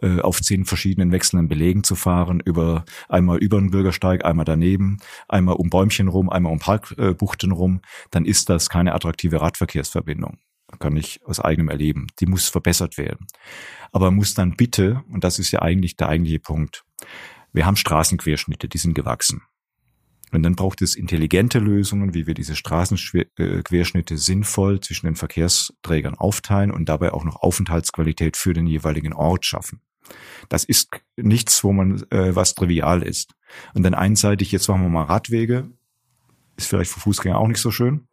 äh, 0.00 0.20
auf 0.20 0.40
zehn 0.40 0.64
verschiedenen 0.64 1.12
wechselnden 1.12 1.48
Belegen 1.48 1.84
zu 1.84 1.94
fahren, 1.94 2.40
über 2.44 2.84
einmal 3.08 3.38
über 3.38 3.58
den 3.58 3.70
Bürgersteig, 3.70 4.24
einmal 4.24 4.44
daneben, 4.44 4.98
einmal 5.28 5.56
um 5.56 5.70
Bäumchen 5.70 6.08
rum, 6.08 6.30
einmal 6.30 6.52
um 6.52 6.58
Parkbuchten 6.58 7.52
rum, 7.52 7.80
dann 8.10 8.24
ist 8.24 8.48
das 8.48 8.68
keine 8.68 8.94
attraktive 8.94 9.40
Radverkehrsverbindung. 9.40 10.38
Kann 10.78 10.96
ich 10.96 11.20
aus 11.26 11.38
eigenem 11.38 11.68
erleben. 11.68 12.06
Die 12.18 12.26
muss 12.26 12.48
verbessert 12.48 12.96
werden. 12.96 13.26
Aber 13.92 14.10
muss 14.10 14.34
dann 14.34 14.56
bitte, 14.56 15.02
und 15.10 15.22
das 15.22 15.38
ist 15.38 15.50
ja 15.50 15.60
eigentlich 15.60 15.96
der 15.96 16.08
eigentliche 16.08 16.40
Punkt, 16.40 16.84
wir 17.52 17.66
haben 17.66 17.76
Straßenquerschnitte, 17.76 18.68
die 18.68 18.78
sind 18.78 18.94
gewachsen. 18.94 19.42
Und 20.32 20.42
dann 20.42 20.56
braucht 20.56 20.80
es 20.80 20.96
intelligente 20.96 21.58
Lösungen, 21.58 22.14
wie 22.14 22.26
wir 22.26 22.34
diese 22.34 22.56
Straßenquerschnitte 22.56 24.16
sinnvoll 24.16 24.80
zwischen 24.80 25.06
den 25.06 25.16
Verkehrsträgern 25.16 26.14
aufteilen 26.14 26.70
und 26.70 26.88
dabei 26.88 27.12
auch 27.12 27.24
noch 27.24 27.36
Aufenthaltsqualität 27.36 28.36
für 28.36 28.54
den 28.54 28.66
jeweiligen 28.66 29.12
Ort 29.12 29.44
schaffen. 29.44 29.80
Das 30.48 30.64
ist 30.64 30.88
nichts, 31.16 31.62
wo 31.62 31.72
man 31.72 32.02
äh, 32.10 32.34
was 32.34 32.54
trivial 32.54 33.02
ist. 33.02 33.34
Und 33.74 33.82
dann 33.82 33.94
einseitig, 33.94 34.52
jetzt 34.52 34.68
machen 34.68 34.82
wir 34.82 34.88
mal 34.88 35.04
Radwege, 35.04 35.70
ist 36.56 36.66
vielleicht 36.68 36.90
für 36.90 37.00
Fußgänger 37.00 37.38
auch 37.38 37.48
nicht 37.48 37.60
so 37.60 37.70
schön, 37.70 38.08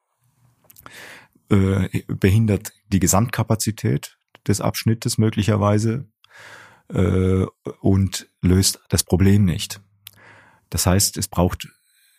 äh, 1.49 2.03
behindert 2.07 2.73
die 2.91 2.99
Gesamtkapazität 2.99 4.17
des 4.47 4.61
Abschnittes 4.61 5.17
möglicherweise 5.17 6.09
äh, 6.89 7.45
und 7.81 8.29
löst 8.41 8.81
das 8.89 9.03
Problem 9.03 9.45
nicht. 9.45 9.81
Das 10.69 10.85
heißt, 10.85 11.17
es 11.17 11.27
braucht 11.27 11.67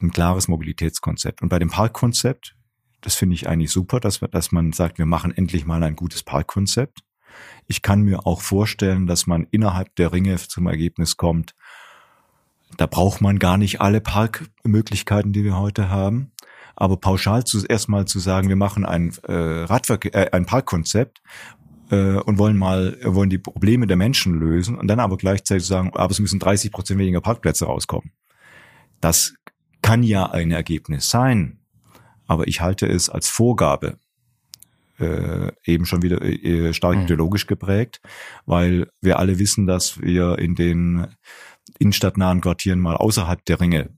ein 0.03 0.11
klares 0.11 0.49
Mobilitätskonzept. 0.49 1.43
Und 1.43 1.49
bei 1.49 1.59
dem 1.59 1.71
Parkkonzept, 1.71 2.57
das 3.01 3.15
finde 3.15 3.35
ich 3.35 3.49
eigentlich 3.49 3.71
super, 3.71 4.01
dass, 4.01 4.21
dass 4.21 4.53
man 4.53 4.73
sagt, 4.73 4.99
wir 4.99 5.07
machen 5.07 5.37
endlich 5.37 5.65
mal 5.67 5.83
ein 5.83 5.97
gutes 5.97 6.23
Parkkonzept. 6.23 7.01
Ich 7.67 7.83
kann 7.83 8.03
mir 8.03 8.27
auch 8.27 8.41
vorstellen, 8.41 9.07
dass 9.07 9.27
man 9.27 9.47
innerhalb 9.51 9.95
der 9.97 10.13
Ringe 10.13 10.37
zum 10.37 10.67
Ergebnis 10.67 11.17
kommt, 11.17 11.55
da 12.77 12.87
braucht 12.87 13.21
man 13.21 13.39
gar 13.39 13.57
nicht 13.57 13.81
alle 13.81 14.01
Parkmöglichkeiten, 14.01 15.33
die 15.33 15.45
wir 15.45 15.57
heute 15.57 15.91
haben. 15.91 16.33
Aber 16.77 16.97
pauschal 16.97 17.45
zu, 17.45 17.65
erstmal 17.67 18.07
zu 18.07 18.19
sagen, 18.21 18.49
wir 18.49 18.57
machen 18.57 18.87
ein 18.87 19.13
äh, 19.25 19.33
Radverkehr, 19.33 20.15
äh, 20.15 20.37
ein 20.37 20.47
Parkkonzept 20.47 21.21
äh, 21.91 22.15
und 22.15 22.39
wollen 22.39 22.57
mal 22.57 22.97
wollen 23.05 23.29
die 23.29 23.39
Probleme 23.39 23.87
der 23.87 23.97
Menschen 23.97 24.35
lösen 24.35 24.79
und 24.79 24.89
dann 24.89 25.01
aber 25.01 25.17
gleichzeitig 25.17 25.67
sagen, 25.67 25.91
aber 25.95 26.11
es 26.11 26.21
müssen 26.21 26.39
30 26.39 26.71
Prozent 26.71 26.99
weniger 26.99 27.21
Parkplätze 27.21 27.67
rauskommen. 27.67 28.13
Das 29.01 29.35
kann 29.83 30.03
ja 30.03 30.27
ein 30.31 30.51
Ergebnis 30.51 31.09
sein, 31.09 31.61
aber 32.27 32.47
ich 32.49 32.61
halte 32.61 32.87
es 32.87 33.09
als 33.09 33.29
Vorgabe 33.29 33.99
äh, 35.01 35.51
eben 35.65 35.87
schon 35.87 36.03
wieder 36.03 36.23
äh, 36.23 36.73
stark 36.73 36.97
mhm. 36.97 37.03
ideologisch 37.05 37.47
geprägt, 37.47 38.01
weil 38.47 38.89
wir 39.01 39.19
alle 39.19 39.39
wissen, 39.39 39.67
dass 39.67 40.01
wir 40.01 40.39
in 40.39 40.55
den 40.55 41.09
innenstadtnahen 41.79 42.41
Quartieren 42.41 42.81
mal 42.81 42.97
außerhalb 42.97 43.45
der 43.47 43.61
Ringe, 43.61 43.91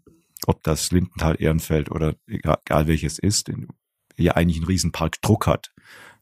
ob 0.46 0.62
das 0.62 0.92
Lindenthal, 0.92 1.36
Ehrenfeld 1.38 1.90
oder 1.90 2.14
egal, 2.26 2.58
egal 2.64 2.86
welches 2.86 3.18
ist, 3.18 3.50
ja 4.16 4.32
eigentlich 4.32 4.58
einen 4.58 4.66
riesen 4.66 4.92
Parkdruck 4.92 5.46
hat. 5.46 5.72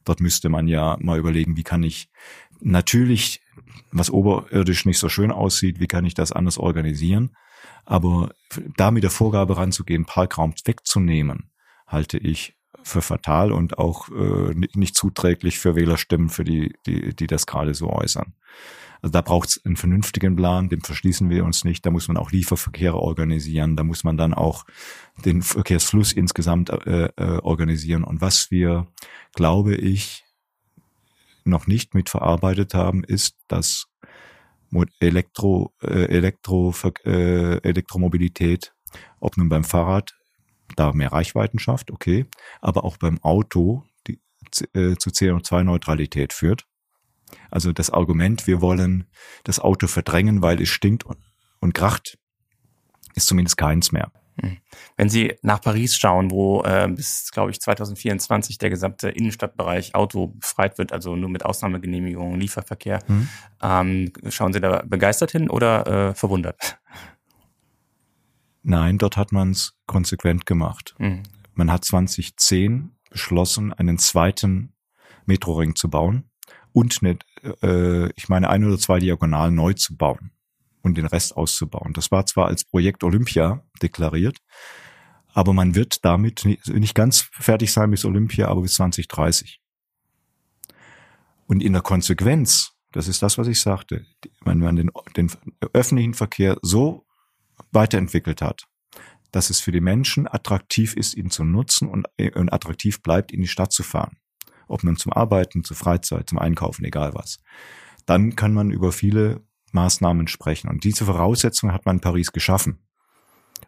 Dort 0.03 0.19
müsste 0.19 0.49
man 0.49 0.67
ja 0.67 0.97
mal 0.99 1.19
überlegen, 1.19 1.57
wie 1.57 1.63
kann 1.63 1.83
ich 1.83 2.09
natürlich, 2.59 3.41
was 3.91 4.09
oberirdisch 4.09 4.85
nicht 4.85 4.97
so 4.97 5.09
schön 5.09 5.31
aussieht, 5.31 5.79
wie 5.79 5.87
kann 5.87 6.05
ich 6.05 6.13
das 6.13 6.31
anders 6.31 6.57
organisieren? 6.57 7.31
Aber 7.85 8.31
da 8.77 8.91
mit 8.91 9.03
der 9.03 9.09
Vorgabe 9.09 9.57
ranzugehen, 9.57 10.05
Parkraum 10.05 10.53
wegzunehmen, 10.65 11.51
halte 11.87 12.17
ich 12.17 12.55
für 12.83 13.01
fatal 13.01 13.51
und 13.51 13.77
auch 13.77 14.09
äh, 14.09 14.53
nicht 14.73 14.95
zuträglich 14.95 15.59
für 15.59 15.75
Wählerstimmen, 15.75 16.29
für 16.29 16.43
die, 16.43 16.73
die, 16.85 17.15
die 17.15 17.27
das 17.27 17.45
gerade 17.45 17.73
so 17.73 17.89
äußern. 17.89 18.33
Also 19.01 19.13
da 19.13 19.21
braucht 19.21 19.49
es 19.49 19.65
einen 19.65 19.77
vernünftigen 19.77 20.35
Plan, 20.35 20.69
dem 20.69 20.81
verschließen 20.81 21.29
wir 21.29 21.43
uns 21.43 21.63
nicht. 21.63 21.85
Da 21.85 21.89
muss 21.89 22.07
man 22.07 22.17
auch 22.17 22.31
Lieferverkehre 22.31 22.97
organisieren, 22.97 23.75
da 23.75 23.83
muss 23.83 24.03
man 24.03 24.17
dann 24.17 24.33
auch 24.33 24.65
den 25.25 25.41
Verkehrsfluss 25.41 26.13
insgesamt 26.13 26.69
äh, 26.69 27.05
äh, 27.15 27.39
organisieren. 27.39 28.03
Und 28.03 28.21
was 28.21 28.51
wir, 28.51 28.87
glaube 29.33 29.75
ich, 29.75 30.23
noch 31.43 31.65
nicht 31.65 31.95
mit 31.95 32.09
verarbeitet 32.09 32.75
haben, 32.75 33.03
ist, 33.03 33.35
dass 33.47 33.87
Elektro, 34.99 35.73
äh, 35.81 36.05
Elektro, 36.05 36.73
äh, 37.05 37.57
Elektromobilität, 37.61 38.73
ob 39.19 39.37
nun 39.37 39.49
beim 39.49 39.63
Fahrrad, 39.63 40.13
da 40.75 40.93
mehr 40.93 41.11
Reichweiten 41.11 41.59
schafft, 41.59 41.91
okay, 41.91 42.25
aber 42.61 42.83
auch 42.85 42.97
beim 42.97 43.19
Auto 43.21 43.83
die, 44.07 44.21
äh, 44.73 44.95
zu 44.95 45.09
CO2-Neutralität 45.09 46.33
führt. 46.33 46.65
Also 47.49 47.71
das 47.73 47.89
Argument, 47.89 48.47
wir 48.47 48.61
wollen 48.61 49.05
das 49.43 49.59
Auto 49.59 49.87
verdrängen, 49.87 50.41
weil 50.41 50.61
es 50.61 50.69
stinkt 50.69 51.05
und, 51.05 51.19
und 51.59 51.73
kracht, 51.73 52.17
ist 53.15 53.27
zumindest 53.27 53.57
keins 53.57 53.91
mehr. 53.91 54.11
Hm. 54.41 54.57
Wenn 54.97 55.09
Sie 55.09 55.35
nach 55.43 55.61
Paris 55.61 55.95
schauen, 55.95 56.31
wo 56.31 56.63
äh, 56.63 56.87
bis, 56.89 57.31
glaube 57.31 57.51
ich, 57.51 57.61
2024 57.61 58.57
der 58.57 58.69
gesamte 58.69 59.09
Innenstadtbereich 59.09 59.93
Auto 59.93 60.27
befreit 60.27 60.77
wird, 60.77 60.91
also 60.91 61.15
nur 61.15 61.29
mit 61.29 61.45
Ausnahmegenehmigungen, 61.45 62.39
Lieferverkehr, 62.39 62.99
mhm. 63.07 63.29
ähm, 63.61 64.13
schauen 64.29 64.53
Sie 64.53 64.59
da 64.59 64.83
begeistert 64.85 65.31
hin 65.31 65.49
oder 65.49 66.09
äh, 66.09 66.13
verwundert? 66.15 66.79
Nein, 68.63 68.97
dort 68.97 69.17
hat 69.17 69.31
man 69.31 69.51
es 69.51 69.77
konsequent 69.85 70.45
gemacht. 70.45 70.95
Mhm. 70.97 71.23
Man 71.53 71.71
hat 71.71 71.85
2010 71.85 72.91
beschlossen, 73.09 73.73
einen 73.73 73.97
zweiten 73.97 74.73
Metroring 75.25 75.75
zu 75.75 75.89
bauen 75.89 76.29
und 76.71 76.99
eine, 77.01 77.19
äh, 77.61 78.11
ich 78.15 78.29
meine, 78.29 78.49
ein 78.49 78.63
oder 78.63 78.79
zwei 78.79 78.99
Diagonalen 78.99 79.55
neu 79.55 79.73
zu 79.73 79.95
bauen 79.95 80.31
und 80.81 80.97
den 80.97 81.05
Rest 81.05 81.35
auszubauen. 81.35 81.93
Das 81.93 82.11
war 82.11 82.25
zwar 82.25 82.47
als 82.47 82.63
Projekt 82.63 83.03
Olympia 83.03 83.63
deklariert, 83.81 84.37
aber 85.33 85.53
man 85.53 85.75
wird 85.75 86.03
damit 86.03 86.45
nicht 86.45 86.95
ganz 86.95 87.29
fertig 87.31 87.71
sein 87.71 87.91
bis 87.91 88.05
Olympia, 88.05 88.47
aber 88.47 88.61
bis 88.61 88.75
2030. 88.75 89.61
Und 91.47 91.61
in 91.61 91.73
der 91.73 91.81
Konsequenz, 91.81 92.71
das 92.91 93.07
ist 93.07 93.21
das, 93.21 93.37
was 93.37 93.47
ich 93.47 93.61
sagte, 93.61 94.05
wenn 94.43 94.59
man 94.59 94.75
den, 94.75 94.91
den 95.15 95.31
öffentlichen 95.73 96.13
Verkehr 96.13 96.57
so 96.61 97.05
weiterentwickelt 97.71 98.41
hat, 98.41 98.67
dass 99.31 99.49
es 99.49 99.61
für 99.61 99.71
die 99.71 99.81
Menschen 99.81 100.27
attraktiv 100.27 100.95
ist, 100.95 101.15
ihn 101.15 101.29
zu 101.29 101.43
nutzen 101.43 101.87
und, 101.87 102.07
und 102.35 102.53
attraktiv 102.53 103.01
bleibt, 103.01 103.31
in 103.31 103.41
die 103.41 103.47
Stadt 103.47 103.71
zu 103.71 103.83
fahren. 103.83 104.17
Ob 104.67 104.83
nun 104.83 104.97
zum 104.97 105.13
Arbeiten, 105.13 105.63
zur 105.63 105.77
Freizeit, 105.77 106.29
zum 106.29 106.39
Einkaufen, 106.39 106.85
egal 106.85 107.13
was. 107.13 107.39
Dann 108.05 108.35
kann 108.35 108.53
man 108.53 108.71
über 108.71 108.91
viele 108.91 109.41
Maßnahmen 109.71 110.27
sprechen. 110.27 110.69
Und 110.69 110.83
diese 110.83 111.05
Voraussetzungen 111.05 111.73
hat 111.73 111.85
man 111.85 111.97
in 111.97 112.01
Paris 112.01 112.31
geschaffen. 112.31 112.79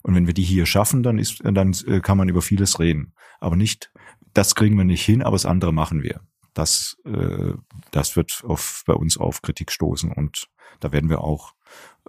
Und 0.02 0.16
wenn 0.16 0.28
wir 0.28 0.34
die 0.34 0.44
hier 0.44 0.66
schaffen, 0.66 1.04
dann 1.04 1.18
ist, 1.18 1.42
dann 1.44 1.76
äh, 1.88 2.02
kann 2.02 2.18
man 2.18 2.30
über 2.30 2.42
vieles 2.42 2.80
reden. 2.80 3.14
Aber 3.40 3.56
nicht, 3.56 3.92
das 4.34 4.56
kriegen 4.56 4.78
wir 4.78 4.84
nicht 4.84 5.06
hin, 5.06 5.22
aber 5.22 5.36
das 5.36 5.46
andere 5.46 5.74
machen 5.74 6.04
wir. 6.04 6.22
Das, 6.54 6.98
äh, 7.06 7.54
das 7.92 8.16
wird 8.16 8.44
auf, 8.46 8.84
bei 8.86 8.94
uns 8.94 9.18
auf 9.18 9.42
Kritik 9.42 9.72
stoßen 9.72 10.12
und 10.12 10.48
da 10.80 10.92
werden 10.92 11.10
wir 11.10 11.22
auch 11.22 11.54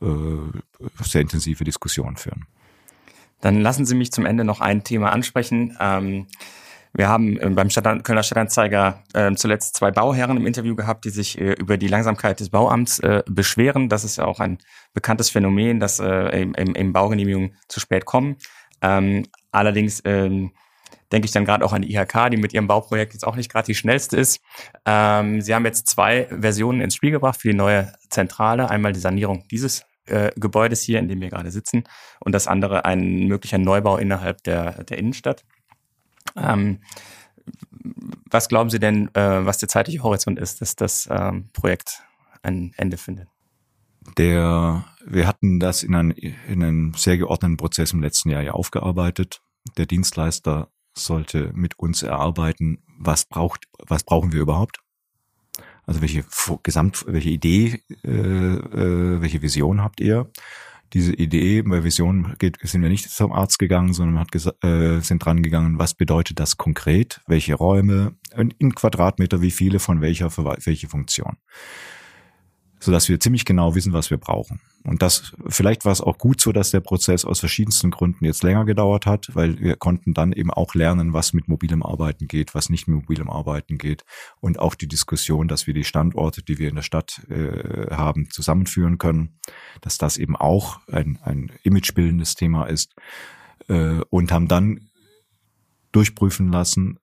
äh, 0.01 0.07
sehr 1.03 1.21
intensive 1.21 1.65
Diskussionen 1.65 2.17
führen. 2.17 2.47
Dann 3.41 3.61
lassen 3.61 3.85
Sie 3.85 3.95
mich 3.95 4.11
zum 4.11 4.27
Ende 4.27 4.45
noch 4.45 4.61
ein 4.61 4.85
Thema 4.85 5.13
ansprechen. 5.13 5.77
Ähm, 5.79 6.27
wir 6.97 7.09
haben 7.09 7.39
äh, 7.39 7.51
beim 7.51 7.71
Stadt, 7.71 8.05
Kölner 8.05 8.23
Stadtanzeiger 8.23 9.03
äh, 9.13 9.35
zuletzt 9.35 9.77
zwei 9.77 9.91
Bauherren 9.91 10.37
im 10.37 10.47
Interview 10.47 10.77
gehabt, 10.77 11.05
die 11.05 11.11
sich 11.11 11.41
äh, 11.41 11.53
über 11.53 11.77
die 11.77 11.89
Langsamkeit 11.89 12.41
des 12.41 12.51
Bauamts 12.51 13.01
äh, 13.01 13.23
beschweren. 13.27 13.89
Das 13.89 14.05
ist 14.05 14.17
ja 14.17 14.25
auch 14.25 14.41
ein 14.41 14.59
bekanntes 14.93 15.31
Phänomen, 15.31 15.81
dass 15.81 15.99
äh, 15.99 16.43
im, 16.43 16.55
im 16.55 16.93
Baugenehmigungen 16.93 17.57
zu 17.69 17.81
spät 17.81 18.05
kommen. 18.05 18.37
Ähm, 18.81 19.27
allerdings 19.51 20.03
ähm, 20.05 20.53
denke 21.11 21.27
ich 21.27 21.33
dann 21.33 21.45
gerade 21.45 21.65
auch 21.65 21.73
an 21.73 21.83
die 21.83 21.93
IHK, 21.95 22.31
die 22.31 22.37
mit 22.37 22.55
ihrem 22.55 22.69
Bauprojekt 22.69 23.13
jetzt 23.13 23.27
auch 23.27 23.37
nicht 23.37 23.51
gerade 23.51 23.67
die 23.67 23.75
schnellste 23.75 24.17
ist. 24.17 24.41
Ähm, 24.87 25.41
sie 25.41 25.55
haben 25.55 25.65
jetzt 25.65 25.89
zwei 25.89 26.27
Versionen 26.27 26.81
ins 26.81 26.95
Spiel 26.95 27.11
gebracht 27.11 27.41
für 27.41 27.49
die 27.49 27.57
neue 27.57 27.93
Zentrale. 28.09 28.71
Einmal 28.71 28.93
die 28.93 29.01
Sanierung 29.01 29.45
dieses 29.51 29.85
äh, 30.07 30.31
Gebäudes 30.37 30.83
hier, 30.83 30.99
in 30.99 31.09
dem 31.09 31.21
wir 31.21 31.31
gerade 31.31 31.51
sitzen, 31.51 31.85
und 32.21 32.33
das 32.33 32.47
andere 32.47 32.85
ein 32.85 33.27
möglicher 33.27 33.59
Neubau 33.59 33.97
innerhalb 33.97 34.43
der, 34.45 34.85
der 34.85 34.99
Innenstadt. 34.99 35.45
Ähm, 36.37 36.81
was 38.31 38.49
glauben 38.49 38.71
Sie 38.71 38.79
denn, 38.79 39.15
äh, 39.15 39.45
was 39.45 39.59
der 39.59 39.69
zeitliche 39.69 40.03
Horizont 40.03 40.39
ist, 40.39 40.61
dass 40.61 40.77
das 40.77 41.09
ähm, 41.11 41.51
Projekt 41.53 42.03
ein 42.43 42.73
Ende 42.77 42.97
findet? 42.97 43.29
Der, 44.19 44.85
wir 45.07 45.27
hatten 45.27 45.61
das 45.61 45.83
in, 45.83 45.95
ein, 45.95 46.11
in 46.11 46.63
einem 46.63 46.95
sehr 46.95 47.17
geordneten 47.17 47.57
Prozess 47.57 47.93
im 47.93 48.03
letzten 48.03 48.31
Jahr 48.31 48.43
ja 48.43 48.53
aufgearbeitet. 48.53 49.41
Der 49.79 49.87
Dienstleister 49.87 50.69
sollte 50.93 51.51
mit 51.55 51.79
uns 51.79 52.03
erarbeiten, 52.03 52.83
was 52.99 53.25
braucht, 53.25 53.67
was 53.79 54.05
brauchen 54.05 54.33
wir 54.33 54.41
überhaupt? 54.41 54.81
Also 55.87 56.01
welche 56.01 56.25
Gesamt, 56.63 57.05
welche 57.07 57.31
Idee, 57.31 57.83
äh, 58.05 58.11
äh, 58.11 59.21
welche 59.21 59.43
Vision 59.43 59.83
habt 59.83 60.01
ihr? 60.01 60.31
Diese 60.95 61.13
Idee 61.13 61.63
bei 61.63 61.83
Vision 61.83 62.37
geht, 62.39 62.59
sind 62.63 62.83
wir 62.83 62.89
nicht 62.89 63.11
zum 63.11 63.33
Arzt 63.33 63.59
gegangen, 63.59 63.93
sondern 63.93 64.21
hat 64.21 64.33
äh, 64.63 65.01
sind 65.01 65.25
dran 65.25 65.43
gegangen, 65.43 65.79
was 65.79 65.95
bedeutet 65.95 66.39
das 66.39 66.57
konkret? 66.57 67.21
Welche 67.27 67.55
Räume 67.55 68.15
in 68.59 68.75
Quadratmeter, 68.77 69.43
wie 69.43 69.51
viele 69.51 69.81
von 69.81 70.01
welcher 70.01 70.31
für 70.31 70.45
welche 70.45 70.89
Funktion? 70.89 71.37
Sodass 72.85 73.09
wir 73.09 73.19
ziemlich 73.19 73.47
genau 73.47 73.75
wissen, 73.75 73.95
was 73.95 74.11
wir 74.11 74.19
brauchen. 74.19 74.61
Und 74.85 75.01
das, 75.01 75.33
vielleicht 75.49 75.87
war 75.87 75.93
es 75.93 76.03
auch 76.03 76.19
gut 76.19 76.39
so, 76.39 76.53
dass 76.53 76.71
der 76.71 76.81
Prozess 76.81 77.25
aus 77.25 77.41
verschiedensten 77.41 77.91
Gründen 77.91 78.27
jetzt 78.27 78.43
länger 78.43 78.67
gedauert 78.67 79.07
hat, 79.07 79.35
weil 79.35 79.59
wir 79.59 79.77
konnten 79.77 80.13
dann 80.13 80.35
eben 80.35 80.51
auch 80.51 80.75
lernen, 80.75 81.15
was 81.15 81.33
mit 81.33 81.49
mobilem 81.49 81.83
Arbeiten 81.83 82.29
geht, 82.29 82.55
was 82.55 82.69
nicht 82.69 82.87
mit 82.87 83.01
mobilem 83.01 83.31
Arbeiten 83.31 83.79
geht 83.79 84.05
und 84.41 84.59
auch 84.59 84.75
die 84.75 84.87
Diskussion, 84.87 85.49
dass 85.49 85.67
wir 85.67 85.73
die 85.73 85.85
Standorte, 85.85 86.43
die 86.43 86.59
wir 86.59 86.69
in 86.69 86.75
der 86.75 86.83
Stadt 86.83 87.23
äh, 87.31 87.87
haben, 87.91 88.29
zusammenführen 88.31 88.99
können, 88.99 89.41
dass 89.81 89.97
das 89.97 90.19
eben 90.19 90.37
auch 90.37 90.81
ein, 90.89 91.19
ein 91.23 91.53
imagebildendes 91.63 92.35
Thema 92.35 92.67
ist 92.67 92.95
äh, 93.69 94.01
und 94.11 94.31
haben 94.31 94.47
dann 94.47 94.91
durchprüfen 95.93 96.53
lassen, 96.53 96.99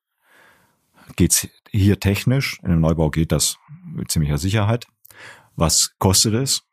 geht's 1.15 1.47
hier 1.71 1.99
technisch, 1.99 2.59
in 2.61 2.69
einem 2.69 2.81
Neubau 2.81 3.09
geht 3.09 3.31
das 3.31 3.57
mit 3.83 4.11
ziemlicher 4.11 4.37
Sicherheit, 4.37 4.85
was 5.55 5.97
kostet 5.99 6.33
es? 6.33 6.63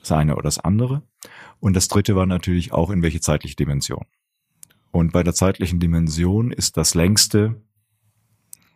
Das 0.00 0.12
eine 0.12 0.34
oder 0.34 0.44
das 0.44 0.58
andere. 0.58 1.02
Und 1.60 1.74
das 1.74 1.88
dritte 1.88 2.14
war 2.16 2.26
natürlich 2.26 2.72
auch, 2.72 2.90
in 2.90 3.02
welche 3.02 3.20
zeitliche 3.20 3.56
Dimension. 3.56 4.06
Und 4.90 5.12
bei 5.12 5.22
der 5.22 5.34
zeitlichen 5.34 5.80
Dimension 5.80 6.52
ist 6.52 6.76
das 6.76 6.94
längste 6.94 7.60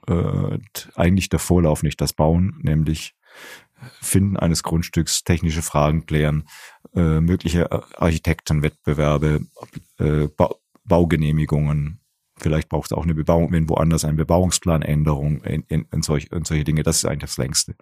äh, 0.07 0.59
eigentlich 0.95 1.29
der 1.29 1.39
Vorlauf, 1.39 1.83
nicht 1.83 2.01
das 2.01 2.13
Bauen, 2.13 2.59
nämlich 2.63 3.15
Finden 4.01 4.37
eines 4.37 4.63
Grundstücks, 4.63 5.25
technische 5.25 5.63
Fragen 5.63 6.05
klären, 6.05 6.49
äh, 6.95 7.21
mögliche 7.21 7.71
Architektenwettbewerbe, 7.99 9.47
äh, 9.99 10.29
ba 10.37 10.51
Baugenehmigungen, 10.85 12.00
Vielleicht 12.41 12.69
braucht 12.69 12.91
es 12.91 12.97
auch 12.97 13.05
eine 13.05 13.15
Bebauung, 13.15 13.53
wenn 13.53 13.69
woanders 13.69 14.05
eine 14.05 14.17
Bebauungsplanänderung 14.17 15.43
in, 15.43 15.65
in, 15.69 15.87
in, 15.93 16.03
solch, 16.03 16.29
in 16.33 16.45
solche 16.45 16.65
Dinge. 16.65 16.83
Das 16.83 16.97
ist 16.97 17.05
eigentlich 17.05 17.31
das 17.31 17.39
längste. 17.39 17.75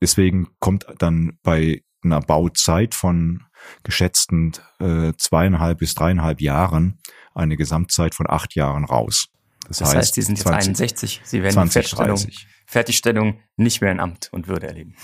Deswegen 0.00 0.48
kommt 0.58 0.86
dann 0.98 1.38
bei 1.42 1.82
einer 2.02 2.20
Bauzeit 2.20 2.94
von 2.94 3.44
geschätzten 3.82 4.52
äh, 4.78 5.12
zweieinhalb 5.18 5.78
bis 5.78 5.94
dreieinhalb 5.94 6.40
Jahren 6.40 6.98
eine 7.34 7.56
Gesamtzeit 7.56 8.14
von 8.14 8.28
acht 8.28 8.54
Jahren 8.54 8.84
raus. 8.84 9.28
Das, 9.68 9.78
das 9.78 9.88
heißt, 9.88 9.96
heißt, 9.96 10.14
Sie 10.14 10.22
sind 10.22 10.38
jetzt 10.38 10.46
20, 10.46 10.68
61. 10.68 11.20
Sie 11.24 11.42
werden 11.42 11.52
20, 11.52 11.84
die 11.84 11.96
Fertigstellung, 11.96 12.32
Fertigstellung 12.66 13.40
nicht 13.56 13.80
mehr 13.80 13.92
in 13.92 14.00
Amt 14.00 14.28
und 14.32 14.48
Würde 14.48 14.66
erleben. 14.66 14.96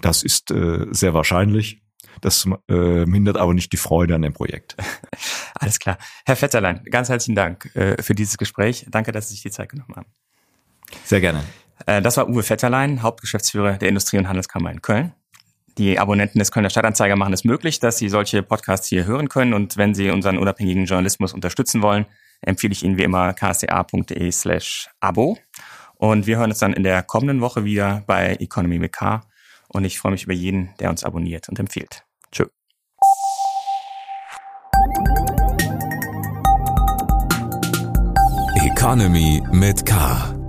Das 0.00 0.22
ist 0.22 0.50
äh, 0.50 0.86
sehr 0.90 1.14
wahrscheinlich. 1.14 1.82
Das 2.20 2.46
äh, 2.68 3.04
mindert 3.06 3.36
aber 3.36 3.54
nicht 3.54 3.72
die 3.72 3.76
Freude 3.76 4.14
an 4.14 4.22
dem 4.22 4.32
Projekt. 4.32 4.76
Alles 5.54 5.78
klar. 5.78 5.98
Herr 6.26 6.36
Vetterlein, 6.36 6.82
ganz 6.90 7.08
herzlichen 7.08 7.34
Dank 7.34 7.74
äh, 7.74 8.02
für 8.02 8.14
dieses 8.14 8.36
Gespräch. 8.36 8.86
Danke, 8.90 9.12
dass 9.12 9.28
Sie 9.28 9.34
sich 9.34 9.42
die 9.42 9.50
Zeit 9.50 9.70
genommen 9.70 9.94
haben. 9.96 10.06
Sehr 11.04 11.20
gerne. 11.20 11.42
Äh, 11.86 12.02
das 12.02 12.16
war 12.16 12.28
Uwe 12.28 12.42
Vetterlein, 12.42 13.02
Hauptgeschäftsführer 13.02 13.78
der 13.78 13.88
Industrie- 13.88 14.18
und 14.18 14.28
Handelskammer 14.28 14.70
in 14.70 14.82
Köln. 14.82 15.12
Die 15.78 15.98
Abonnenten 15.98 16.38
des 16.38 16.50
Kölner 16.50 16.68
Stadtanzeiger 16.68 17.16
machen 17.16 17.32
es 17.32 17.44
möglich, 17.44 17.80
dass 17.80 17.98
Sie 17.98 18.08
solche 18.08 18.42
Podcasts 18.42 18.88
hier 18.88 19.06
hören 19.06 19.28
können. 19.28 19.54
Und 19.54 19.76
wenn 19.76 19.94
Sie 19.94 20.10
unseren 20.10 20.36
unabhängigen 20.36 20.84
Journalismus 20.84 21.32
unterstützen 21.32 21.80
wollen, 21.80 22.06
empfehle 22.42 22.72
ich 22.72 22.82
Ihnen 22.82 22.98
wie 22.98 23.04
immer 23.04 23.32
kca.de 23.32 24.30
slash 24.32 24.90
Abo. 25.00 25.38
Und 25.94 26.26
wir 26.26 26.38
hören 26.38 26.50
uns 26.50 26.58
dann 26.58 26.72
in 26.72 26.82
der 26.82 27.02
kommenden 27.02 27.40
Woche 27.40 27.64
wieder 27.64 28.02
bei 28.06 28.34
Economy 28.40 28.78
mit 28.78 28.92
K. 28.92 29.22
Und 29.72 29.84
ich 29.84 29.98
freue 29.98 30.12
mich 30.12 30.24
über 30.24 30.32
jeden, 30.32 30.74
der 30.80 30.90
uns 30.90 31.04
abonniert 31.04 31.48
und 31.48 31.58
empfiehlt. 31.58 32.04
Tschö. 32.32 32.46
Economy 38.56 39.42
mit 39.52 39.86
K. 39.86 40.39